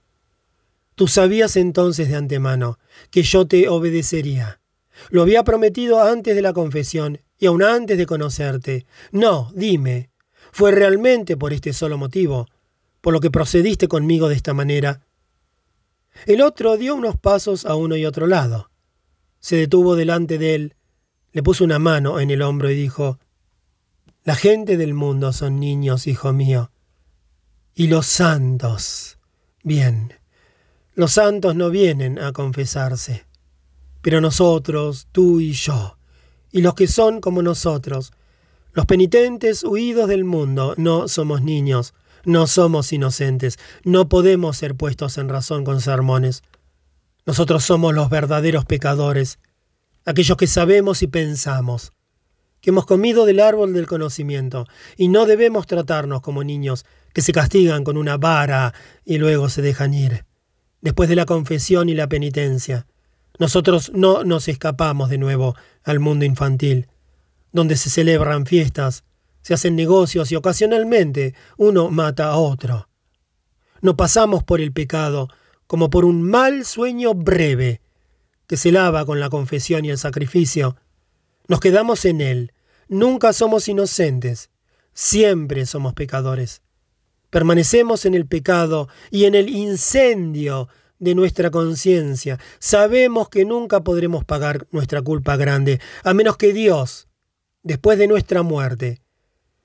Tú 0.94 1.08
sabías 1.08 1.56
entonces 1.56 2.08
de 2.08 2.16
antemano 2.16 2.78
que 3.10 3.22
yo 3.22 3.46
te 3.46 3.68
obedecería. 3.68 4.60
Lo 5.10 5.22
había 5.22 5.44
prometido 5.44 6.02
antes 6.02 6.34
de 6.34 6.42
la 6.42 6.52
confesión 6.52 7.20
y 7.38 7.46
aun 7.46 7.62
antes 7.62 7.98
de 7.98 8.06
conocerte. 8.06 8.86
No, 9.10 9.50
dime, 9.54 10.10
¿fue 10.52 10.70
realmente 10.70 11.36
por 11.36 11.52
este 11.52 11.72
solo 11.72 11.98
motivo, 11.98 12.46
por 13.00 13.12
lo 13.12 13.20
que 13.20 13.30
procediste 13.30 13.88
conmigo 13.88 14.28
de 14.28 14.36
esta 14.36 14.54
manera? 14.54 15.06
El 16.26 16.40
otro 16.40 16.76
dio 16.76 16.94
unos 16.94 17.16
pasos 17.16 17.64
a 17.66 17.74
uno 17.74 17.96
y 17.96 18.04
otro 18.04 18.26
lado. 18.26 18.70
Se 19.40 19.56
detuvo 19.56 19.96
delante 19.96 20.38
de 20.38 20.54
él, 20.54 20.76
le 21.32 21.42
puso 21.42 21.64
una 21.64 21.78
mano 21.78 22.20
en 22.20 22.30
el 22.30 22.42
hombro 22.42 22.70
y 22.70 22.74
dijo, 22.74 23.18
La 24.24 24.36
gente 24.36 24.76
del 24.76 24.94
mundo 24.94 25.32
son 25.32 25.58
niños, 25.58 26.06
hijo 26.06 26.32
mío. 26.32 26.70
Y 27.74 27.86
los 27.88 28.06
santos. 28.06 29.18
Bien. 29.64 30.21
Los 30.94 31.12
santos 31.12 31.56
no 31.56 31.70
vienen 31.70 32.18
a 32.18 32.32
confesarse, 32.32 33.24
pero 34.02 34.20
nosotros, 34.20 35.08
tú 35.10 35.40
y 35.40 35.52
yo, 35.52 35.96
y 36.50 36.60
los 36.60 36.74
que 36.74 36.86
son 36.86 37.22
como 37.22 37.40
nosotros, 37.40 38.12
los 38.74 38.84
penitentes 38.84 39.64
huidos 39.64 40.06
del 40.06 40.24
mundo, 40.24 40.74
no 40.76 41.08
somos 41.08 41.40
niños, 41.40 41.94
no 42.26 42.46
somos 42.46 42.92
inocentes, 42.92 43.58
no 43.84 44.10
podemos 44.10 44.58
ser 44.58 44.74
puestos 44.74 45.16
en 45.16 45.30
razón 45.30 45.64
con 45.64 45.80
sermones. 45.80 46.42
Nosotros 47.24 47.64
somos 47.64 47.94
los 47.94 48.10
verdaderos 48.10 48.66
pecadores, 48.66 49.38
aquellos 50.04 50.36
que 50.36 50.46
sabemos 50.46 51.02
y 51.02 51.06
pensamos, 51.06 51.92
que 52.60 52.68
hemos 52.68 52.84
comido 52.84 53.24
del 53.24 53.40
árbol 53.40 53.72
del 53.72 53.86
conocimiento, 53.86 54.66
y 54.98 55.08
no 55.08 55.24
debemos 55.24 55.66
tratarnos 55.66 56.20
como 56.20 56.44
niños 56.44 56.84
que 57.14 57.22
se 57.22 57.32
castigan 57.32 57.82
con 57.82 57.96
una 57.96 58.18
vara 58.18 58.74
y 59.06 59.16
luego 59.16 59.48
se 59.48 59.62
dejan 59.62 59.94
ir 59.94 60.26
después 60.82 61.08
de 61.08 61.16
la 61.16 61.24
confesión 61.24 61.88
y 61.88 61.94
la 61.94 62.08
penitencia. 62.08 62.86
Nosotros 63.38 63.90
no 63.94 64.24
nos 64.24 64.48
escapamos 64.48 65.08
de 65.08 65.16
nuevo 65.16 65.56
al 65.84 66.00
mundo 66.00 66.26
infantil, 66.26 66.88
donde 67.52 67.76
se 67.76 67.88
celebran 67.88 68.44
fiestas, 68.44 69.04
se 69.40 69.54
hacen 69.54 69.74
negocios 69.74 70.30
y 70.30 70.36
ocasionalmente 70.36 71.34
uno 71.56 71.90
mata 71.90 72.28
a 72.28 72.36
otro. 72.36 72.88
No 73.80 73.96
pasamos 73.96 74.44
por 74.44 74.60
el 74.60 74.72
pecado 74.72 75.28
como 75.66 75.88
por 75.88 76.04
un 76.04 76.22
mal 76.22 76.64
sueño 76.64 77.14
breve 77.14 77.80
que 78.46 78.56
se 78.56 78.70
lava 78.70 79.06
con 79.06 79.18
la 79.18 79.30
confesión 79.30 79.84
y 79.84 79.90
el 79.90 79.98
sacrificio. 79.98 80.76
Nos 81.48 81.60
quedamos 81.60 82.04
en 82.04 82.20
él. 82.20 82.52
Nunca 82.88 83.32
somos 83.32 83.66
inocentes. 83.68 84.50
Siempre 84.92 85.64
somos 85.64 85.94
pecadores 85.94 86.62
permanecemos 87.32 88.04
en 88.04 88.12
el 88.12 88.26
pecado 88.26 88.90
y 89.10 89.24
en 89.24 89.34
el 89.34 89.48
incendio 89.48 90.68
de 90.98 91.14
nuestra 91.14 91.50
conciencia. 91.50 92.38
Sabemos 92.58 93.30
que 93.30 93.46
nunca 93.46 93.82
podremos 93.82 94.22
pagar 94.26 94.66
nuestra 94.70 95.00
culpa 95.00 95.36
grande, 95.38 95.80
a 96.04 96.12
menos 96.12 96.36
que 96.36 96.52
Dios, 96.52 97.08
después 97.62 97.98
de 97.98 98.06
nuestra 98.06 98.42
muerte, 98.42 99.00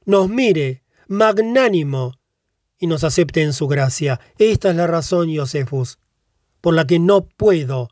nos 0.05 0.29
mire 0.29 0.83
magnánimo 1.07 2.13
y 2.79 2.87
nos 2.87 3.03
acepte 3.03 3.41
en 3.41 3.51
su 3.51 3.67
gracia. 3.67 4.21
Esta 4.37 4.69
es 4.69 4.75
la 4.77 4.87
razón, 4.87 5.35
Josefus, 5.35 5.99
por 6.61 6.73
la 6.73 6.87
que 6.87 6.99
no 6.99 7.27
puedo 7.27 7.89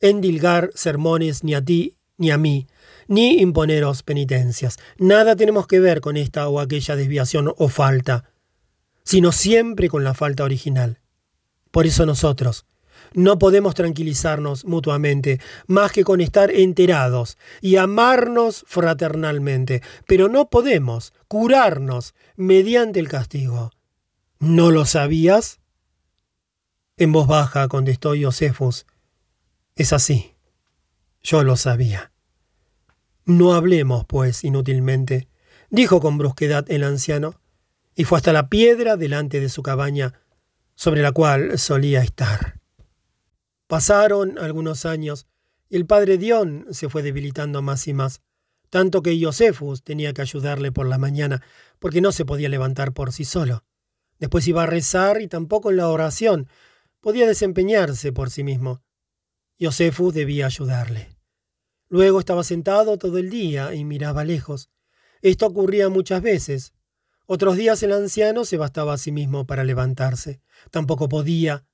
endilgar 0.00 0.72
sermones 0.74 1.44
ni 1.44 1.54
a 1.54 1.64
ti 1.64 1.98
ni 2.18 2.32
a 2.32 2.36
mí, 2.36 2.66
ni 3.06 3.40
imponeros 3.40 4.02
penitencias. 4.02 4.78
Nada 4.98 5.36
tenemos 5.36 5.68
que 5.68 5.78
ver 5.78 6.00
con 6.00 6.16
esta 6.16 6.48
o 6.48 6.58
aquella 6.58 6.96
desviación 6.96 7.54
o 7.56 7.68
falta, 7.68 8.31
sino 9.04 9.32
siempre 9.32 9.88
con 9.88 10.04
la 10.04 10.14
falta 10.14 10.44
original. 10.44 11.00
Por 11.70 11.86
eso 11.86 12.06
nosotros 12.06 12.66
no 13.14 13.38
podemos 13.38 13.74
tranquilizarnos 13.74 14.64
mutuamente 14.64 15.40
más 15.66 15.92
que 15.92 16.04
con 16.04 16.20
estar 16.20 16.50
enterados 16.50 17.36
y 17.60 17.76
amarnos 17.76 18.64
fraternalmente, 18.66 19.82
pero 20.06 20.28
no 20.28 20.48
podemos 20.48 21.12
curarnos 21.28 22.14
mediante 22.36 23.00
el 23.00 23.08
castigo. 23.08 23.70
¿No 24.38 24.70
lo 24.70 24.86
sabías? 24.86 25.60
En 26.96 27.12
voz 27.12 27.26
baja 27.26 27.68
contestó 27.68 28.14
Josefus. 28.20 28.86
Es 29.76 29.92
así. 29.92 30.34
Yo 31.22 31.44
lo 31.44 31.56
sabía. 31.56 32.12
No 33.24 33.54
hablemos, 33.54 34.04
pues, 34.04 34.42
inútilmente, 34.42 35.28
dijo 35.70 36.00
con 36.00 36.18
brusquedad 36.18 36.64
el 36.68 36.82
anciano, 36.82 37.40
y 37.94 38.04
fue 38.04 38.18
hasta 38.18 38.32
la 38.32 38.48
piedra 38.48 38.96
delante 38.96 39.40
de 39.40 39.48
su 39.48 39.62
cabaña, 39.62 40.14
sobre 40.74 41.02
la 41.02 41.12
cual 41.12 41.58
solía 41.58 42.02
estar. 42.02 42.60
Pasaron 43.66 44.38
algunos 44.38 44.84
años, 44.86 45.26
y 45.68 45.76
el 45.76 45.86
padre 45.86 46.18
Dion 46.18 46.66
se 46.70 46.88
fue 46.88 47.02
debilitando 47.02 47.62
más 47.62 47.88
y 47.88 47.94
más, 47.94 48.22
tanto 48.70 49.02
que 49.02 49.18
Josefus 49.22 49.82
tenía 49.82 50.12
que 50.12 50.22
ayudarle 50.22 50.72
por 50.72 50.86
la 50.86 50.98
mañana, 50.98 51.42
porque 51.78 52.00
no 52.00 52.12
se 52.12 52.24
podía 52.24 52.48
levantar 52.48 52.92
por 52.92 53.12
sí 53.12 53.24
solo. 53.24 53.64
Después 54.18 54.46
iba 54.46 54.62
a 54.62 54.66
rezar 54.66 55.20
y 55.20 55.28
tampoco 55.28 55.70
en 55.70 55.76
la 55.76 55.88
oración 55.88 56.48
podía 57.00 57.26
desempeñarse 57.26 58.12
por 58.12 58.30
sí 58.30 58.44
mismo. 58.44 58.82
Josefus 59.60 60.14
debía 60.14 60.46
ayudarle. 60.46 61.16
Luego 61.88 62.20
estaba 62.20 62.44
sentado 62.44 62.96
todo 62.96 63.18
el 63.18 63.28
día 63.28 63.74
y 63.74 63.84
miraba 63.84 64.24
lejos. 64.24 64.70
Esto 65.20 65.46
ocurría 65.46 65.88
muchas 65.88 66.22
veces. 66.22 66.72
Otros 67.34 67.56
días 67.56 67.82
el 67.82 67.92
anciano 67.92 68.44
se 68.44 68.58
bastaba 68.58 68.92
a 68.92 68.98
sí 68.98 69.10
mismo 69.10 69.46
para 69.46 69.64
levantarse. 69.64 70.42
Tampoco 70.70 71.08
podía 71.08 71.64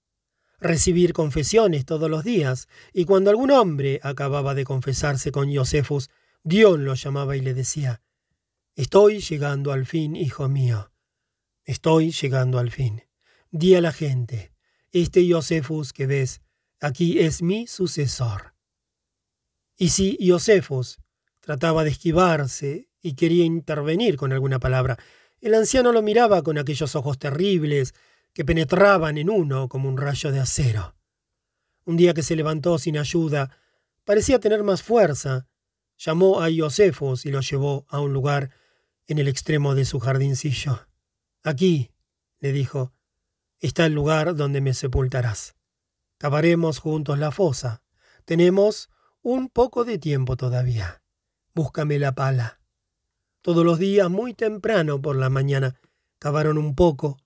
recibir 0.60 1.12
confesiones 1.12 1.84
todos 1.84 2.08
los 2.08 2.22
días, 2.22 2.68
y 2.92 3.06
cuando 3.06 3.30
algún 3.30 3.50
hombre 3.50 3.98
acababa 4.04 4.54
de 4.54 4.62
confesarse 4.62 5.32
con 5.32 5.52
Josefus, 5.52 6.10
Dios 6.44 6.78
lo 6.78 6.94
llamaba 6.94 7.36
y 7.36 7.40
le 7.40 7.54
decía, 7.54 8.02
Estoy 8.76 9.18
llegando 9.18 9.72
al 9.72 9.84
fin, 9.84 10.14
hijo 10.14 10.48
mío. 10.48 10.92
Estoy 11.64 12.12
llegando 12.12 12.60
al 12.60 12.70
fin. 12.70 13.02
Di 13.50 13.74
a 13.74 13.80
la 13.80 13.90
gente, 13.90 14.52
este 14.92 15.28
Josefus 15.28 15.92
que 15.92 16.06
ves, 16.06 16.40
aquí 16.78 17.18
es 17.18 17.42
mi 17.42 17.66
sucesor. 17.66 18.54
Y 19.76 19.88
si 19.88 20.18
Josefos 20.24 21.00
trataba 21.40 21.82
de 21.82 21.90
esquivarse 21.90 22.90
y 23.02 23.14
quería 23.14 23.44
intervenir 23.44 24.16
con 24.16 24.32
alguna 24.32 24.60
palabra, 24.60 24.98
el 25.40 25.54
anciano 25.54 25.92
lo 25.92 26.02
miraba 26.02 26.42
con 26.42 26.58
aquellos 26.58 26.94
ojos 26.96 27.18
terribles 27.18 27.94
que 28.32 28.44
penetraban 28.44 29.18
en 29.18 29.30
uno 29.30 29.68
como 29.68 29.88
un 29.88 29.96
rayo 29.96 30.32
de 30.32 30.40
acero. 30.40 30.94
Un 31.84 31.96
día 31.96 32.14
que 32.14 32.22
se 32.22 32.36
levantó 32.36 32.78
sin 32.78 32.98
ayuda, 32.98 33.56
parecía 34.04 34.40
tener 34.40 34.62
más 34.62 34.82
fuerza, 34.82 35.46
llamó 35.96 36.42
a 36.42 36.48
Josefos 36.56 37.26
y 37.26 37.30
lo 37.30 37.40
llevó 37.40 37.86
a 37.88 38.00
un 38.00 38.12
lugar 38.12 38.50
en 39.06 39.18
el 39.18 39.28
extremo 39.28 39.74
de 39.74 39.84
su 39.84 40.00
jardincillo. 40.00 40.86
Aquí, 41.42 41.90
le 42.40 42.52
dijo, 42.52 42.92
está 43.58 43.86
el 43.86 43.94
lugar 43.94 44.36
donde 44.36 44.60
me 44.60 44.74
sepultarás. 44.74 45.56
Cavaremos 46.18 46.78
juntos 46.78 47.18
la 47.18 47.30
fosa. 47.30 47.82
Tenemos 48.24 48.90
un 49.22 49.48
poco 49.48 49.84
de 49.84 49.98
tiempo 49.98 50.36
todavía. 50.36 51.02
Búscame 51.54 51.98
la 51.98 52.12
pala. 52.14 52.57
Todos 53.42 53.64
los 53.64 53.78
días, 53.78 54.10
muy 54.10 54.34
temprano 54.34 55.00
por 55.00 55.16
la 55.16 55.30
mañana, 55.30 55.80
cavaron 56.18 56.58
un 56.58 56.74
poco. 56.74 57.18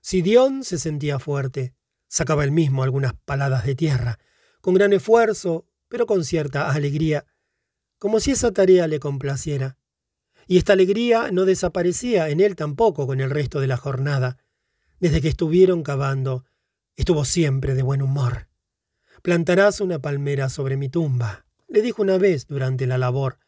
Sidión 0.00 0.64
se 0.64 0.78
sentía 0.78 1.18
fuerte. 1.18 1.74
Sacaba 2.08 2.44
él 2.44 2.52
mismo 2.52 2.82
algunas 2.82 3.14
paladas 3.24 3.66
de 3.66 3.74
tierra, 3.74 4.18
con 4.60 4.74
gran 4.74 4.92
esfuerzo, 4.92 5.66
pero 5.88 6.06
con 6.06 6.24
cierta 6.24 6.70
alegría, 6.70 7.26
como 7.98 8.20
si 8.20 8.32
esa 8.32 8.52
tarea 8.52 8.86
le 8.86 9.00
complaciera. 9.00 9.78
Y 10.46 10.58
esta 10.58 10.74
alegría 10.74 11.30
no 11.32 11.44
desaparecía 11.44 12.28
en 12.28 12.40
él 12.40 12.54
tampoco 12.54 13.06
con 13.06 13.20
el 13.20 13.30
resto 13.30 13.60
de 13.60 13.66
la 13.66 13.76
jornada. 13.76 14.38
Desde 15.00 15.20
que 15.20 15.28
estuvieron 15.28 15.82
cavando, 15.82 16.44
estuvo 16.94 17.24
siempre 17.24 17.74
de 17.74 17.82
buen 17.82 18.02
humor. 18.02 18.48
Plantarás 19.22 19.80
una 19.80 19.98
palmera 19.98 20.48
sobre 20.48 20.76
mi 20.76 20.88
tumba, 20.88 21.46
le 21.66 21.82
dijo 21.82 22.02
una 22.02 22.16
vez 22.16 22.46
durante 22.46 22.86
la 22.86 22.96
labor. 22.96 23.38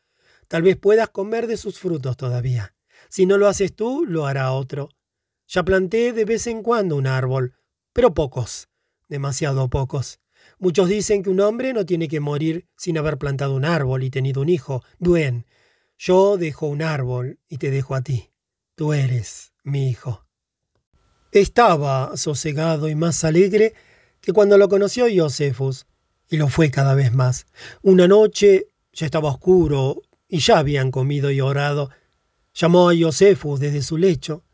Tal 0.49 0.63
vez 0.63 0.77
puedas 0.77 1.11
comer 1.11 1.47
de 1.47 1.57
sus 1.57 1.79
frutos 1.79 2.17
todavía. 2.17 2.75
Si 3.09 3.27
no 3.27 3.39
lo 3.39 3.49
haces 3.49 3.75
tú, 3.75 4.05
lo 4.07 4.27
hará 4.27 4.53
otro. 4.53 4.89
Ya 5.47 5.63
planté 5.63 6.13
de 6.13 6.25
vez 6.25 6.47
en 6.47 6.63
cuando 6.63 6.97
un 6.97 7.07
árbol, 7.07 7.55
pero 7.93 8.15
pocos, 8.15 8.69
demasiado 9.09 9.69
pocos. 9.69 10.21
Muchos 10.59 10.89
dicen 10.89 11.23
que 11.23 11.31
un 11.31 11.41
hombre 11.41 11.73
no 11.73 11.87
tiene 11.87 12.09
que 12.09 12.21
morir 12.21 12.67
sin 12.77 12.99
haber 12.99 13.19
plantado 13.19 13.55
un 13.55 13.65
árbol 13.65 14.03
y 14.03 14.11
tenido 14.11 14.43
un 14.43 14.49
hijo. 14.49 14.83
Duen, 14.99 15.47
yo 15.97 16.37
dejo 16.37 16.67
un 16.67 16.83
árbol 16.83 17.39
y 17.49 17.59
te 17.59 17.71
dejo 17.71 17.95
a 17.95 18.03
ti. 18.03 18.31
Tú 18.75 18.93
eres 18.93 19.53
mi 19.63 19.89
hijo. 19.89 20.25
Estaba 21.31 22.17
sosegado 22.17 22.89
y 22.89 22.95
más 22.95 23.23
alegre 23.25 23.75
que 24.21 24.33
cuando 24.33 24.57
lo 24.59 24.69
conoció 24.69 25.07
Josefus, 25.15 25.87
y 26.31 26.37
lo 26.37 26.49
fue 26.49 26.71
cada 26.71 26.95
vez 26.95 27.13
más. 27.13 27.47
Una 27.83 28.09
noche 28.09 28.69
ya 28.93 29.07
estaba 29.07 29.31
oscuro 29.31 30.03
y 30.29 30.39
ya 30.39 30.59
habían 30.59 30.91
comido 30.91 31.31
y 31.31 31.41
orado. 31.41 31.91
Llamó 32.55 32.91
a 32.91 32.95
Josefus 32.99 33.61
desde 33.61 33.83
su 33.83 33.97
lecho. 33.97 34.45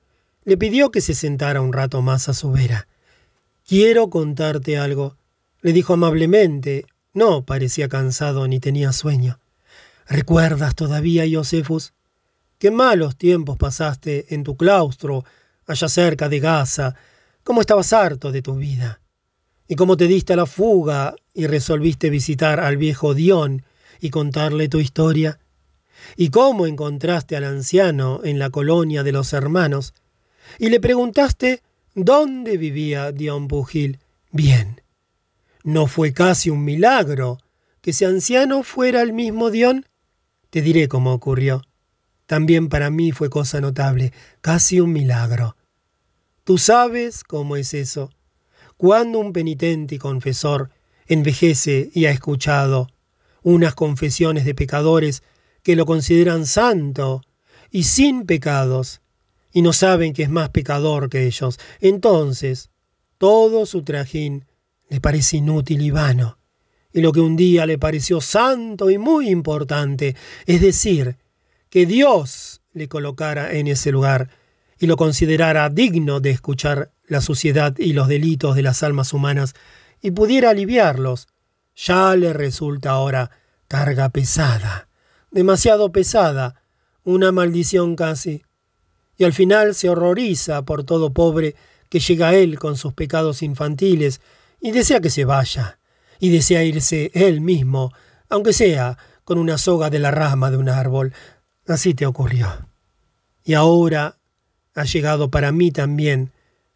Le 0.45 0.57
pidió 0.57 0.91
que 0.91 1.01
se 1.01 1.15
sentara 1.15 1.61
un 1.61 1.73
rato 1.73 2.03
más 2.03 2.29
a 2.29 2.35
su 2.35 2.53
vera. 2.53 2.87
Quiero 3.67 4.11
contarte 4.11 4.79
algo, 4.79 5.17
le 5.61 5.73
dijo 5.73 5.95
amablemente. 5.95 6.87
No 7.13 7.45
parecía 7.45 7.89
cansado 7.89 8.47
ni 8.49 8.61
tenía 8.61 8.93
sueño. 8.93 9.39
¿Recuerdas 10.07 10.75
todavía, 10.75 11.25
Josefus? 11.31 11.95
Qué 12.59 12.71
malos 12.71 13.17
tiempos 13.17 13.57
pasaste 13.57 14.35
en 14.35 14.45
tu 14.45 14.57
claustro, 14.57 15.25
allá 15.67 15.89
cerca 15.89 16.29
de 16.29 16.41
Gaza, 16.41 16.95
cómo 17.43 17.61
estabas 17.61 17.93
harto 17.93 18.33
de 18.33 18.43
tu 18.43 18.57
vida 18.57 19.01
y 19.67 19.77
cómo 19.77 19.97
te 19.97 20.07
diste 20.07 20.35
a 20.35 20.37
la 20.37 20.47
fuga 20.47 21.15
y 21.33 21.47
resolviste 21.47 22.11
visitar 22.11 22.61
al 22.61 22.77
viejo 22.77 23.15
Dion 23.15 23.65
y 24.01 24.11
contarle 24.11 24.69
tu 24.69 24.81
historia, 24.81 25.39
y 26.17 26.31
cómo 26.31 26.67
encontraste 26.67 27.37
al 27.37 27.45
anciano 27.45 28.21
en 28.25 28.39
la 28.39 28.51
colonia 28.51 29.03
de 29.03 29.13
los 29.13 29.33
hermanos, 29.33 29.95
y 30.59 30.69
le 30.69 30.81
preguntaste 30.81 31.63
dónde 31.95 32.57
vivía 32.57 33.13
Dion 33.13 33.49
Bugil. 33.49 33.99
Bien, 34.31 34.83
¿no 35.63 35.87
fue 35.87 36.13
casi 36.13 36.51
un 36.51 36.65
milagro 36.65 37.39
que 37.81 37.91
ese 37.91 38.07
anciano 38.07 38.63
fuera 38.63 39.03
el 39.03 39.13
mismo 39.13 39.51
Dion? 39.51 39.87
Te 40.51 40.63
diré 40.63 40.89
cómo 40.89 41.13
ocurrió. 41.13 41.63
También 42.27 42.69
para 42.69 42.91
mí 42.91 43.13
fue 43.13 43.31
cosa 43.31 43.61
notable, 43.61 44.13
casi 44.41 44.81
un 44.81 44.93
milagro. 44.93 45.57
Tú 46.45 46.59
sabes 46.59 47.25
cómo 47.25 47.57
es 47.57 47.75
eso 47.75 48.11
cuando 48.77 49.19
un 49.19 49.33
penitente 49.33 49.95
y 49.95 49.99
confesor 49.99 50.71
envejece 51.07 51.91
y 51.95 52.07
ha 52.07 52.11
escuchado 52.11 52.89
unas 53.43 53.75
confesiones 53.75 54.45
de 54.45 54.55
pecadores 54.55 55.23
que 55.65 55.75
lo 55.75 55.87
consideran 55.87 56.47
santo 56.47 57.23
y 57.73 57.83
sin 57.83 58.27
pecados, 58.27 59.01
y 59.51 59.63
no 59.63 59.73
saben 59.73 60.13
que 60.13 60.23
es 60.23 60.31
más 60.31 60.51
pecador 60.51 61.09
que 61.09 61.27
ellos, 61.27 61.59
entonces 61.81 62.71
todo 63.19 63.67
su 63.67 63.83
trajín 63.83 64.45
le 64.89 65.01
parece 65.01 65.39
inútil 65.39 65.81
y 65.81 65.91
vano, 65.91 66.39
y 66.93 67.01
lo 67.01 67.11
que 67.11 67.21
un 67.21 67.35
día 67.35 67.67
le 67.67 67.79
pareció 67.79 68.21
santo 68.21 68.91
y 68.91 68.99
muy 68.99 69.31
importante, 69.31 70.15
es 70.47 70.61
decir, 70.61 71.17
que 71.71 71.87
Dios 71.87 72.63
le 72.73 72.89
colocara 72.89 73.53
en 73.53 73.67
ese 73.67 73.91
lugar 73.91 74.31
y 74.79 74.87
lo 74.87 74.97
considerara 74.97 75.71
digno 75.71 76.21
de 76.21 76.31
escuchar 76.31 76.93
la 77.07 77.21
suciedad 77.21 77.75
y 77.79 77.95
los 77.95 78.07
delitos 78.07 78.55
de 78.55 78.63
las 78.63 78.83
almas 78.83 79.13
humanas 79.13 79.55
y 80.03 80.11
pudiera 80.11 80.51
aliviarlos, 80.51 81.27
ya 81.75 82.15
le 82.17 82.33
resulta 82.33 82.91
ahora 82.91 83.31
carga 83.67 84.11
pesada, 84.11 84.89
demasiado 85.35 85.91
pesada, 85.91 86.63
una 87.03 87.33
maldición 87.33 87.97
casi, 87.97 88.45
y 89.19 89.25
al 89.25 89.33
final 89.33 89.75
se 89.75 89.89
horroriza 89.91 90.65
por 90.65 90.85
todo 90.85 91.13
pobre 91.13 91.57
que 91.89 91.99
llega 91.99 92.29
a 92.29 92.35
él 92.35 92.57
con 92.61 92.77
sus 92.77 92.95
pecados 92.95 93.43
infantiles 93.43 94.21
y 94.61 94.71
desea 94.71 95.01
que 95.01 95.11
se 95.11 95.25
vaya, 95.25 95.81
y 96.21 96.31
desea 96.31 96.63
irse 96.63 97.11
él 97.15 97.41
mismo, 97.41 97.93
aunque 98.29 98.53
sea 98.53 98.97
con 99.25 99.39
una 99.39 99.59
soga 99.59 99.91
de 99.91 99.99
la 99.99 100.13
rama 100.13 100.53
de 100.53 100.57
un 100.57 100.69
árbol. 100.69 101.13
Así 101.67 101.95
te 101.95 102.07
ocurrió. 102.07 102.69
Y 103.45 103.55
ahora 103.55 104.19
ha 104.77 104.85
llegado 104.85 105.33
para 105.33 105.51
mí 105.51 105.73
también 105.73 106.31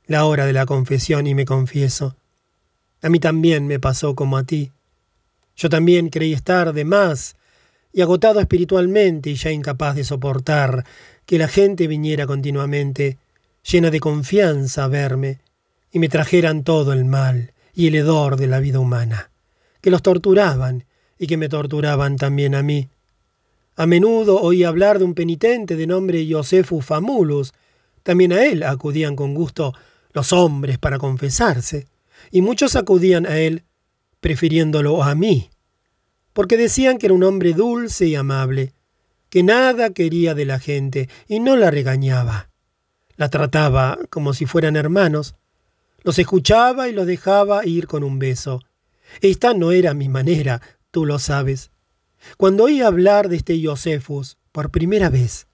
la 0.07 0.25
hora 0.25 0.47
de 0.47 0.53
la 0.53 0.67
confesión 0.67 1.29
y 1.29 1.35
me 1.37 1.45
confieso. 1.45 2.17
A 3.03 3.09
mí 3.09 3.21
también 3.21 3.69
me 3.69 3.79
pasó 3.79 4.17
como 4.17 4.37
a 4.37 4.43
ti. 4.43 4.73
Yo 5.55 5.71
también 5.71 6.09
creí 6.09 6.33
estar 6.33 6.73
de 6.73 6.85
más 6.85 7.37
y 7.93 8.03
agotado 8.03 8.41
espiritualmente 8.41 9.31
y 9.31 9.35
ya 9.35 9.51
incapaz 9.51 9.97
de 9.97 10.05
soportar 10.05 10.85
que 11.27 11.39
la 11.39 11.49
gente 11.49 11.87
viniera 11.87 12.27
continuamente, 12.27 13.19
llena 13.71 13.91
de 13.91 14.01
confianza 14.01 14.85
a 14.85 14.89
verme, 14.89 15.39
y 15.91 15.99
me 15.99 16.09
trajeran 16.09 16.65
todo 16.65 16.93
el 16.93 17.05
mal 17.05 17.53
y 17.75 17.87
el 17.87 17.95
hedor 17.95 18.37
de 18.37 18.47
la 18.47 18.61
vida 18.61 18.79
humana, 18.79 19.31
que 19.81 19.91
los 19.91 20.03
torturaban 20.03 20.85
y 21.19 21.27
que 21.27 21.37
me 21.37 21.49
torturaban 21.49 22.17
también 22.17 22.55
a 22.55 22.63
mí. 22.63 22.89
A 23.77 23.87
menudo 23.87 24.41
oí 24.41 24.65
hablar 24.65 24.99
de 24.99 25.05
un 25.05 25.15
penitente 25.15 25.77
de 25.77 25.87
nombre 25.87 26.27
Josephus 26.29 26.85
Famulus. 26.85 27.53
También 28.03 28.33
a 28.33 28.45
él 28.45 28.65
acudían 28.65 29.15
con 29.15 29.35
gusto 29.35 29.73
los 30.13 30.33
hombres 30.33 30.79
para 30.79 30.99
confesarse, 30.99 31.87
y 32.31 32.43
muchos 32.43 32.75
acudían 32.75 33.25
a 33.27 33.39
él 33.39 33.63
prefiriéndolo 34.21 35.03
a 35.03 35.15
mí, 35.15 35.51
porque 36.39 36.57
decían 36.57 36.99
que 36.99 37.07
era 37.07 37.17
un 37.17 37.25
hombre 37.25 37.53
dulce 37.53 38.07
y 38.07 38.15
amable, 38.15 38.73
que 39.29 39.43
nada 39.43 39.91
quería 39.91 40.37
de 40.37 40.45
la 40.45 40.61
gente 40.61 41.09
y 41.27 41.41
no 41.41 41.57
la 41.57 41.69
regañaba. 41.69 42.49
La 43.17 43.29
trataba 43.29 43.99
como 44.09 44.33
si 44.35 44.47
fueran 44.47 44.77
hermanos, 44.77 45.35
los 46.05 46.17
escuchaba 46.21 46.89
y 46.89 46.93
los 46.93 47.09
dejaba 47.09 47.67
ir 47.67 47.89
con 47.89 48.05
un 48.05 48.21
beso. 48.21 48.61
Esta 49.21 49.53
no 49.53 49.73
era 49.73 49.95
mi 49.95 50.09
manera, 50.09 50.63
tú 50.93 51.07
lo 51.07 51.19
sabes. 51.19 51.73
Cuando 52.37 52.67
oí 52.67 52.83
hablar 52.83 53.29
de 53.29 53.35
este 53.35 53.61
Josephus 53.61 54.39
por 54.53 54.71
primera 54.71 55.11
vez, 55.11 55.49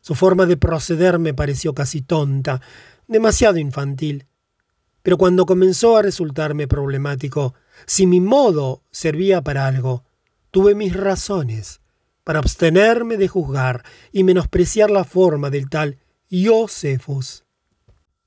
su 0.00 0.14
forma 0.14 0.46
de 0.46 0.56
proceder 0.56 1.18
me 1.18 1.34
pareció 1.34 1.74
casi 1.74 2.00
tonta, 2.00 2.62
demasiado 3.06 3.58
infantil. 3.58 4.24
Pero 5.02 5.18
cuando 5.18 5.44
comenzó 5.44 5.98
a 5.98 6.02
resultarme 6.02 6.68
problemático, 6.68 7.52
si 7.84 8.06
mi 8.06 8.22
modo 8.22 8.80
servía 8.90 9.42
para 9.42 9.66
algo, 9.66 10.04
tuve 10.52 10.74
mis 10.74 10.94
razones 10.94 11.80
para 12.22 12.38
abstenerme 12.38 13.16
de 13.16 13.26
juzgar 13.26 13.84
y 14.12 14.22
menospreciar 14.22 14.90
la 14.90 15.02
forma 15.02 15.50
del 15.50 15.68
tal 15.68 15.98
Josephus. 16.30 17.44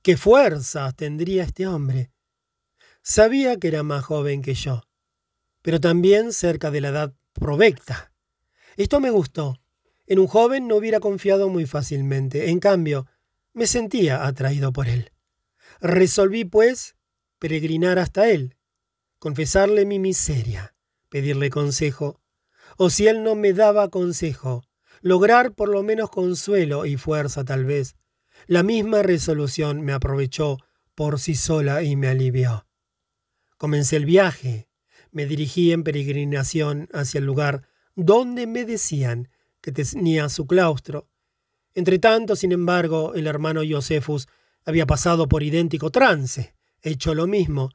¿Qué 0.01 0.17
fuerzas 0.17 0.95
tendría 0.95 1.43
este 1.43 1.65
hombre? 1.67 2.11
Sabía 3.01 3.57
que 3.57 3.69
era 3.69 3.83
más 3.83 4.03
joven 4.03 4.41
que 4.41 4.55
yo, 4.55 4.83
pero 5.61 5.79
también 5.79 6.33
cerca 6.33 6.71
de 6.71 6.81
la 6.81 6.89
edad 6.89 7.15
provecta. 7.31 8.11
Esto 8.75 8.99
me 8.99 9.11
gustó. 9.11 9.61
En 10.07 10.19
un 10.19 10.27
joven 10.27 10.67
no 10.67 10.75
hubiera 10.75 10.99
confiado 10.99 11.49
muy 11.49 11.65
fácilmente. 11.65 12.49
En 12.49 12.59
cambio, 12.59 13.07
me 13.53 13.67
sentía 13.67 14.25
atraído 14.25 14.73
por 14.73 14.87
él. 14.87 15.11
Resolví, 15.79 16.43
pues, 16.45 16.95
peregrinar 17.39 17.99
hasta 17.99 18.29
él, 18.29 18.57
confesarle 19.19 19.85
mi 19.85 19.99
miseria, 19.99 20.74
pedirle 21.15 21.49
consejo, 21.49 22.19
o 22.75 22.89
si 22.89 23.07
él 23.07 23.23
no 23.23 23.35
me 23.35 23.53
daba 23.53 23.87
consejo, 23.89 24.65
lograr 24.99 25.53
por 25.53 25.69
lo 25.69 25.81
menos 25.81 26.09
consuelo 26.09 26.85
y 26.85 26.97
fuerza 26.97 27.45
tal 27.45 27.63
vez. 27.63 27.95
La 28.47 28.63
misma 28.63 29.01
resolución 29.01 29.79
me 29.79 29.93
aprovechó 29.93 30.57
por 30.93 31.21
sí 31.21 31.35
sola 31.35 31.83
y 31.83 31.95
me 31.95 32.09
alivió. 32.09 32.67
Comencé 33.57 33.95
el 33.95 34.03
viaje, 34.03 34.67
me 35.09 35.25
dirigí 35.25 35.71
en 35.71 35.85
peregrinación 35.85 36.89
hacia 36.91 37.19
el 37.19 37.25
lugar 37.25 37.65
donde 37.95 38.45
me 38.45 38.65
decían 38.65 39.29
que 39.61 39.71
tenía 39.71 40.27
su 40.27 40.45
claustro. 40.47 41.07
Entre 41.75 41.97
tanto, 41.97 42.35
sin 42.35 42.51
embargo, 42.51 43.13
el 43.13 43.27
hermano 43.27 43.61
Josephus 43.65 44.27
había 44.65 44.85
pasado 44.85 45.29
por 45.29 45.43
idéntico 45.43 45.91
trance, 45.91 46.55
hecho 46.81 47.15
lo 47.15 47.25
mismo. 47.25 47.69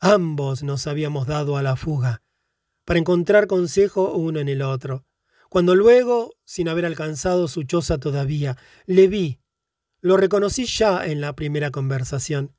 Ambos 0.00 0.62
nos 0.62 0.86
habíamos 0.86 1.26
dado 1.26 1.58
a 1.58 1.62
la 1.62 1.76
fuga, 1.76 2.22
para 2.90 2.98
encontrar 2.98 3.46
consejo 3.46 4.14
uno 4.14 4.40
en 4.40 4.48
el 4.48 4.62
otro. 4.62 5.06
Cuando 5.48 5.76
luego, 5.76 6.34
sin 6.44 6.68
haber 6.68 6.84
alcanzado 6.84 7.46
su 7.46 7.62
choza 7.62 7.98
todavía, 7.98 8.56
le 8.84 9.06
vi, 9.06 9.38
lo 10.00 10.16
reconocí 10.16 10.64
ya 10.64 11.06
en 11.06 11.20
la 11.20 11.36
primera 11.36 11.70
conversación. 11.70 12.56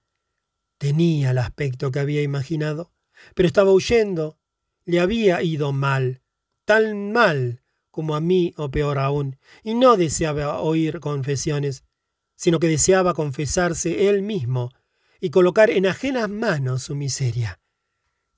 Tenía 0.77 1.31
el 1.31 1.37
aspecto 1.37 1.91
que 1.91 1.99
había 1.99 2.21
imaginado 2.21 2.93
pero 3.35 3.45
estaba 3.45 3.73
huyendo. 3.73 4.39
Le 4.85 5.01
había 5.01 5.43
ido 5.43 5.73
mal, 5.73 6.21
tan 6.63 7.11
mal 7.11 7.61
como 7.89 8.15
a 8.15 8.21
mí 8.21 8.53
o 8.55 8.71
peor 8.71 8.99
aún, 8.99 9.37
y 9.63 9.73
no 9.73 9.97
deseaba 9.97 10.61
oír 10.61 11.01
confesiones, 11.01 11.83
sino 12.37 12.59
que 12.59 12.69
deseaba 12.69 13.13
confesarse 13.13 14.07
él 14.07 14.21
mismo 14.21 14.71
y 15.19 15.29
colocar 15.29 15.69
en 15.69 15.87
ajenas 15.87 16.29
manos 16.29 16.83
su 16.83 16.95
miseria. 16.95 17.60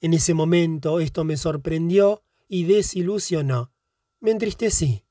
En 0.03 0.13
ese 0.13 0.33
momento 0.33 0.99
esto 0.99 1.23
me 1.23 1.37
sorprendió 1.37 2.25
y 2.49 2.65
desilusionó. 2.65 3.71
Me 4.19 4.31
entristecí. 4.31 5.05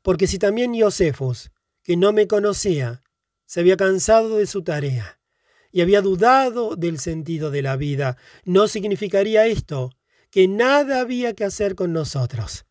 Porque 0.00 0.26
si 0.26 0.38
también 0.38 0.72
Josefus, 0.74 1.50
que 1.82 1.98
no 1.98 2.14
me 2.14 2.26
conocía, 2.26 3.02
se 3.44 3.60
había 3.60 3.76
cansado 3.76 4.38
de 4.38 4.46
su 4.46 4.62
tarea, 4.62 5.20
y 5.70 5.82
había 5.82 6.00
dudado 6.00 6.76
del 6.76 6.98
sentido 6.98 7.50
de 7.50 7.60
la 7.60 7.76
vida, 7.76 8.16
no 8.42 8.68
significaría 8.68 9.46
esto 9.46 9.90
que 10.30 10.48
nada 10.48 11.02
había 11.02 11.34
que 11.34 11.44
hacer 11.44 11.74
con 11.74 11.92
nosotros, 11.92 12.64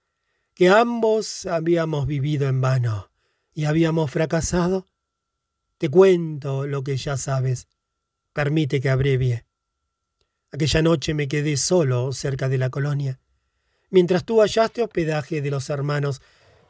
que 0.56 0.70
ambos 0.70 1.46
habíamos 1.46 2.08
vivido 2.08 2.48
en 2.48 2.60
vano 2.60 3.12
y 3.54 3.66
habíamos 3.66 4.10
fracasado. 4.10 4.88
Te 5.78 5.90
cuento 5.90 6.66
lo 6.66 6.84
que 6.84 6.98
ya 6.98 7.18
sabes. 7.18 7.68
Permite 8.34 8.82
que 8.82 8.90
abrevie. 8.90 9.49
Aquella 10.52 10.82
noche 10.82 11.14
me 11.14 11.28
quedé 11.28 11.58
solo 11.58 12.12
cerca 12.12 12.50
de 12.50 12.58
la 12.58 12.70
colonia. 12.70 13.20
Mientras 13.92 14.26
tú 14.26 14.42
hallaste 14.42 14.82
hospedaje 14.82 15.42
de 15.42 15.52
los 15.52 15.70
hermanos, 15.70 16.22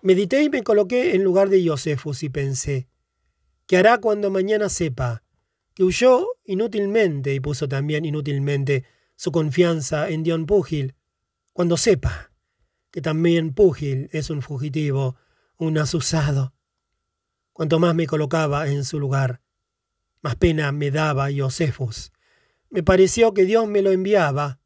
medité 0.02 0.44
y 0.44 0.50
me 0.50 0.64
coloqué 0.64 1.16
en 1.16 1.24
lugar 1.24 1.50
de 1.50 1.66
Josefus 1.66 2.24
y 2.24 2.30
pensé, 2.30 2.88
¿qué 3.68 3.78
hará 3.78 4.00
cuando 4.00 4.30
mañana 4.30 4.70
sepa 4.70 5.24
que 5.74 5.84
huyó 5.84 6.28
inútilmente 6.44 7.34
y 7.34 7.40
puso 7.40 7.70
también 7.70 8.04
inútilmente 8.04 8.84
su 9.16 9.32
confianza 9.32 10.10
en 10.10 10.24
Dion 10.24 10.46
Púgil, 10.46 10.96
cuando 11.54 11.78
sepa 11.78 12.32
que 12.92 13.02
también 13.02 13.54
Púgil 13.54 14.10
es 14.12 14.30
un 14.30 14.42
fugitivo, 14.42 15.16
un 15.58 15.78
asusado. 15.78 16.54
Cuanto 17.54 17.80
más 17.80 17.96
me 17.96 18.08
colocaba 18.08 18.68
en 18.68 18.84
su 18.84 19.00
lugar, 19.00 19.42
más 20.22 20.36
pena 20.36 20.72
me 20.72 20.92
daba 20.92 21.28
Josefus. 21.36 22.12
Me 22.70 22.84
pareció 22.84 23.34
que 23.34 23.46
Dios 23.46 23.68
me 23.68 23.82
lo 23.82 23.92
enviaba 23.92 24.60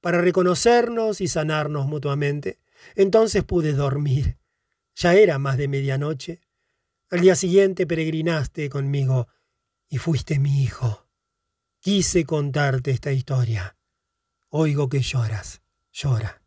para 0.00 0.20
reconocernos 0.20 1.20
y 1.20 1.28
sanarnos 1.28 1.86
mutuamente. 1.86 2.60
Entonces 2.94 3.42
pude 3.42 3.72
dormir. 3.72 4.38
Ya 4.94 5.14
era 5.14 5.38
más 5.38 5.56
de 5.56 5.66
medianoche. 5.66 6.40
Al 7.10 7.20
día 7.20 7.34
siguiente 7.34 7.86
peregrinaste 7.86 8.68
conmigo 8.68 9.28
y 9.88 9.98
fuiste 9.98 10.38
mi 10.38 10.62
hijo. 10.62 11.06
Quise 11.80 12.24
contarte 12.24 12.90
esta 12.90 13.12
historia. 13.12 13.76
Oigo 14.48 14.88
que 14.88 15.00
lloras. 15.00 15.62
Llora. 15.92 16.42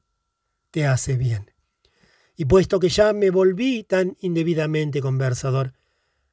Te 0.72 0.86
hace 0.86 1.18
bien. 1.18 1.52
Y 2.36 2.46
puesto 2.46 2.80
que 2.80 2.90
ya 2.90 3.14
me 3.14 3.30
volví 3.32 3.84
tan 3.84 4.16
indebidamente 4.20 5.02
conversador, 5.02 5.74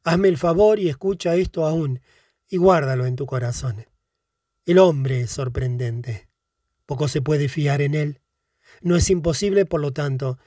hazme 0.05 0.28
el 0.28 0.36
favor 0.36 0.78
y 0.78 0.89
escucha 0.89 1.35
esto 1.35 1.64
aún, 1.64 2.01
y 2.48 2.59
guárdalo 2.59 3.06
en 3.06 3.16
tu 3.16 3.24
corazón. 3.24 3.86
El 4.66 4.78
hombre 4.78 5.22
es 5.22 5.30
sorprendente. 5.30 6.28
Poco 6.86 7.08
se 7.08 7.20
puede 7.20 7.48
fiar 7.48 7.82
en 7.82 7.94
él. 7.94 8.20
No 8.80 8.96
es 8.96 9.10
imposible, 9.10 9.66
por 9.66 9.80
lo 9.80 9.92
tanto, 9.92 10.38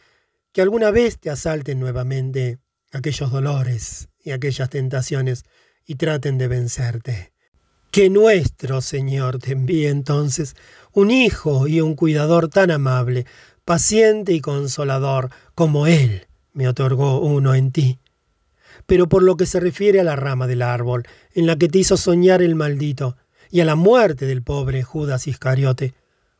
que 0.52 0.62
alguna 0.62 0.90
vez 0.90 1.20
te 1.20 1.30
asalten 1.30 1.80
nuevamente 1.80 2.58
aquellos 2.92 3.32
dolores 3.32 4.10
y 4.20 4.32
aquellas 4.32 4.70
tentaciones 4.70 5.44
y 5.86 5.96
traten 5.96 6.38
de 6.38 6.48
vencerte. 6.48 7.34
Que 7.92 8.10
nuestro 8.10 8.82
Señor 8.82 9.40
te 9.40 9.54
envíe 9.54 9.88
entonces 9.88 10.56
un 10.94 11.12
hijo 11.12 11.68
y 11.68 11.82
un 11.82 11.96
cuidador 11.96 12.50
tan 12.50 12.72
amable, 12.72 13.26
paciente 13.66 14.34
y 14.34 14.42
consolador 14.42 15.30
como 15.54 15.88
Él 15.88 16.28
me 16.54 16.68
otorgó 16.68 17.20
uno 17.20 17.54
en 17.54 17.72
ti. 17.72 18.00
Pero 18.88 19.08
por 19.08 19.22
lo 19.22 19.38
que 19.38 19.46
se 19.46 19.60
refiere 19.60 20.00
a 20.00 20.04
la 20.04 20.16
rama 20.16 20.48
del 20.48 20.64
árbol, 20.64 21.06
en 21.36 21.46
la 21.46 21.56
que 21.56 21.70
te 21.70 21.78
hizo 21.78 21.98
soñar 21.98 22.42
el 22.42 22.56
maldito, 22.56 23.16
y 23.50 23.62
a 23.62 23.66
la 23.66 23.76
muerte 23.76 24.26
del 24.26 24.44
pobre 24.44 24.84
Judas 24.84 25.28
Iscariote, 25.28 25.94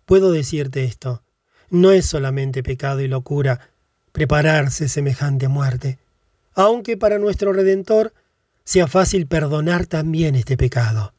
puedo 0.06 0.32
decirte 0.32 0.84
esto. 0.84 1.24
No 1.70 1.92
es 1.92 2.06
solamente 2.06 2.64
pecado 2.64 3.02
y 3.02 3.08
locura 3.08 3.72
prepararse 4.12 4.88
semejante 4.90 5.48
muerte, 5.48 6.00
aunque 6.54 6.98
para 6.98 7.20
nuestro 7.20 7.54
Redentor 7.54 8.14
sea 8.64 8.88
fácil 8.88 9.28
perdonar 9.28 9.86
también 9.86 10.36
este 10.36 10.58
pecado. 10.58 11.14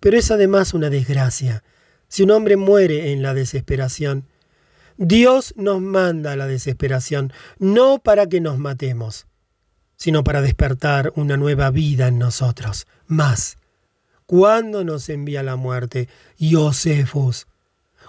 pero 0.00 0.16
es 0.18 0.30
además 0.30 0.74
una 0.74 0.90
desgracia. 0.90 1.62
Si 2.08 2.22
un 2.22 2.30
hombre 2.30 2.56
muere 2.56 3.12
en 3.12 3.22
la 3.22 3.34
desesperación, 3.34 4.24
Dios 4.96 5.54
nos 5.56 5.80
manda 5.80 6.32
a 6.32 6.36
la 6.36 6.46
desesperación, 6.46 7.32
no 7.58 7.98
para 7.98 8.26
que 8.26 8.40
nos 8.40 8.58
matemos, 8.58 9.26
sino 9.96 10.24
para 10.24 10.42
despertar 10.42 11.12
una 11.16 11.36
nueva 11.36 11.70
vida 11.70 12.08
en 12.08 12.18
nosotros. 12.18 12.86
Más, 13.06 13.58
cuando 14.30 14.84
nos 14.84 15.08
envía 15.08 15.42
la 15.42 15.56
muerte, 15.56 16.08
Josefus, 16.38 17.48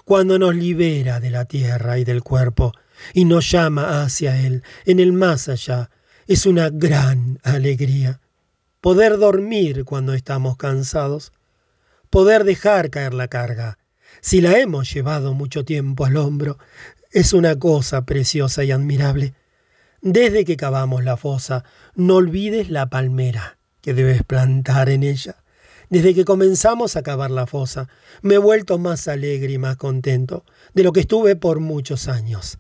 cuando 0.06 0.38
nos 0.38 0.54
libera 0.54 1.20
de 1.20 1.32
la 1.32 1.46
tierra 1.46 1.98
y 1.98 2.04
del 2.04 2.22
cuerpo 2.22 2.74
y 3.16 3.26
nos 3.26 3.50
llama 3.50 4.04
hacia 4.04 4.40
Él, 4.40 4.62
en 4.86 5.00
el 5.00 5.14
más 5.14 5.50
allá, 5.50 5.90
es 6.28 6.46
una 6.46 6.70
gran 6.70 7.40
alegría. 7.42 8.22
Poder 8.82 9.18
dormir 9.18 9.84
cuando 9.84 10.14
estamos 10.14 10.58
cansados, 10.58 11.34
poder 12.12 12.44
dejar 12.44 12.92
caer 12.92 13.16
la 13.16 13.28
carga. 13.28 13.80
Si 14.22 14.42
la 14.42 14.60
hemos 14.60 14.94
llevado 14.94 15.34
mucho 15.34 15.66
tiempo 15.66 16.06
al 16.06 16.18
hombro, 16.18 16.60
es 17.10 17.34
una 17.34 17.58
cosa 17.58 18.06
preciosa 18.06 18.64
y 18.64 18.70
admirable. 18.70 19.34
Desde 20.04 20.46
que 20.46 20.56
cavamos 20.56 21.04
la 21.04 21.18
fosa, 21.18 21.64
no 21.96 22.18
olvides 22.18 22.70
la 22.70 22.92
palmera 22.92 23.58
que 23.82 23.96
debes 23.96 24.22
plantar 24.22 24.90
en 24.90 25.02
ella. 25.02 25.41
Desde 25.92 26.16
que 26.16 26.24
comenzamos 26.24 26.96
a 26.96 27.04
cavar 27.04 27.32
la 27.32 27.46
fosa, 27.46 27.90
me 28.22 28.36
he 28.36 28.38
vuelto 28.38 28.80
más 28.80 29.10
alegre 29.10 29.52
y 29.52 29.58
más 29.58 29.76
contento 29.76 30.46
de 30.74 30.84
lo 30.84 30.94
que 30.94 31.02
estuve 31.02 31.36
por 31.36 31.60
muchos 31.60 32.08
años. 32.08 32.60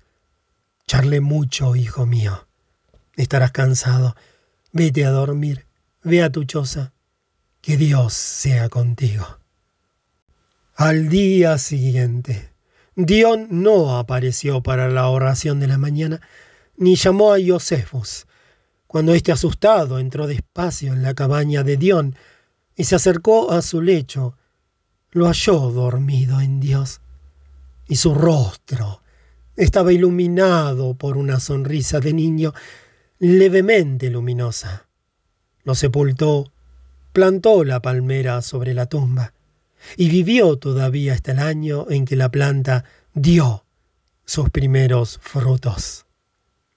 Charle 0.85 1.21
mucho, 1.21 1.77
hijo 1.77 2.05
mío. 2.05 2.45
Estarás 3.15 3.53
cansado. 3.53 4.17
Vete 4.73 5.05
a 5.05 5.11
dormir. 5.11 5.65
Ve 6.03 6.23
a 6.23 6.29
tu 6.29 6.43
choza. 6.43 6.91
Que 7.61 7.77
Dios 7.77 8.11
sea 8.11 8.67
contigo. 8.67 9.25
Al 10.75 11.07
día 11.07 11.57
siguiente, 11.57 12.51
Dion 12.97 13.47
no 13.49 13.97
apareció 13.97 14.61
para 14.61 14.89
la 14.89 15.07
oración 15.07 15.61
de 15.61 15.67
la 15.67 15.77
mañana, 15.77 16.19
ni 16.75 16.97
llamó 16.97 17.31
a 17.31 17.37
Josefus. 17.41 18.27
Cuando 18.87 19.13
éste 19.13 19.31
asustado 19.31 19.99
entró 19.99 20.27
despacio 20.27 20.91
en 20.91 21.01
la 21.01 21.13
cabaña 21.13 21.63
de 21.63 21.77
Dion, 21.77 22.17
y 22.75 22.83
se 22.85 22.95
acercó 22.95 23.51
a 23.51 23.61
su 23.61 23.81
lecho, 23.81 24.37
lo 25.11 25.27
halló 25.27 25.71
dormido 25.71 26.39
en 26.39 26.59
Dios, 26.59 27.01
y 27.87 27.97
su 27.97 28.13
rostro 28.13 29.01
estaba 29.55 29.91
iluminado 29.91 30.93
por 30.93 31.17
una 31.17 31.39
sonrisa 31.39 31.99
de 31.99 32.13
niño 32.13 32.53
levemente 33.19 34.09
luminosa. 34.09 34.87
Lo 35.63 35.75
sepultó, 35.75 36.51
plantó 37.13 37.63
la 37.63 37.81
palmera 37.81 38.41
sobre 38.41 38.73
la 38.73 38.87
tumba, 38.87 39.33
y 39.97 40.09
vivió 40.09 40.57
todavía 40.57 41.13
hasta 41.13 41.33
el 41.33 41.39
año 41.39 41.87
en 41.89 42.05
que 42.05 42.15
la 42.15 42.29
planta 42.29 42.85
dio 43.13 43.65
sus 44.25 44.49
primeros 44.49 45.19
frutos. 45.21 46.05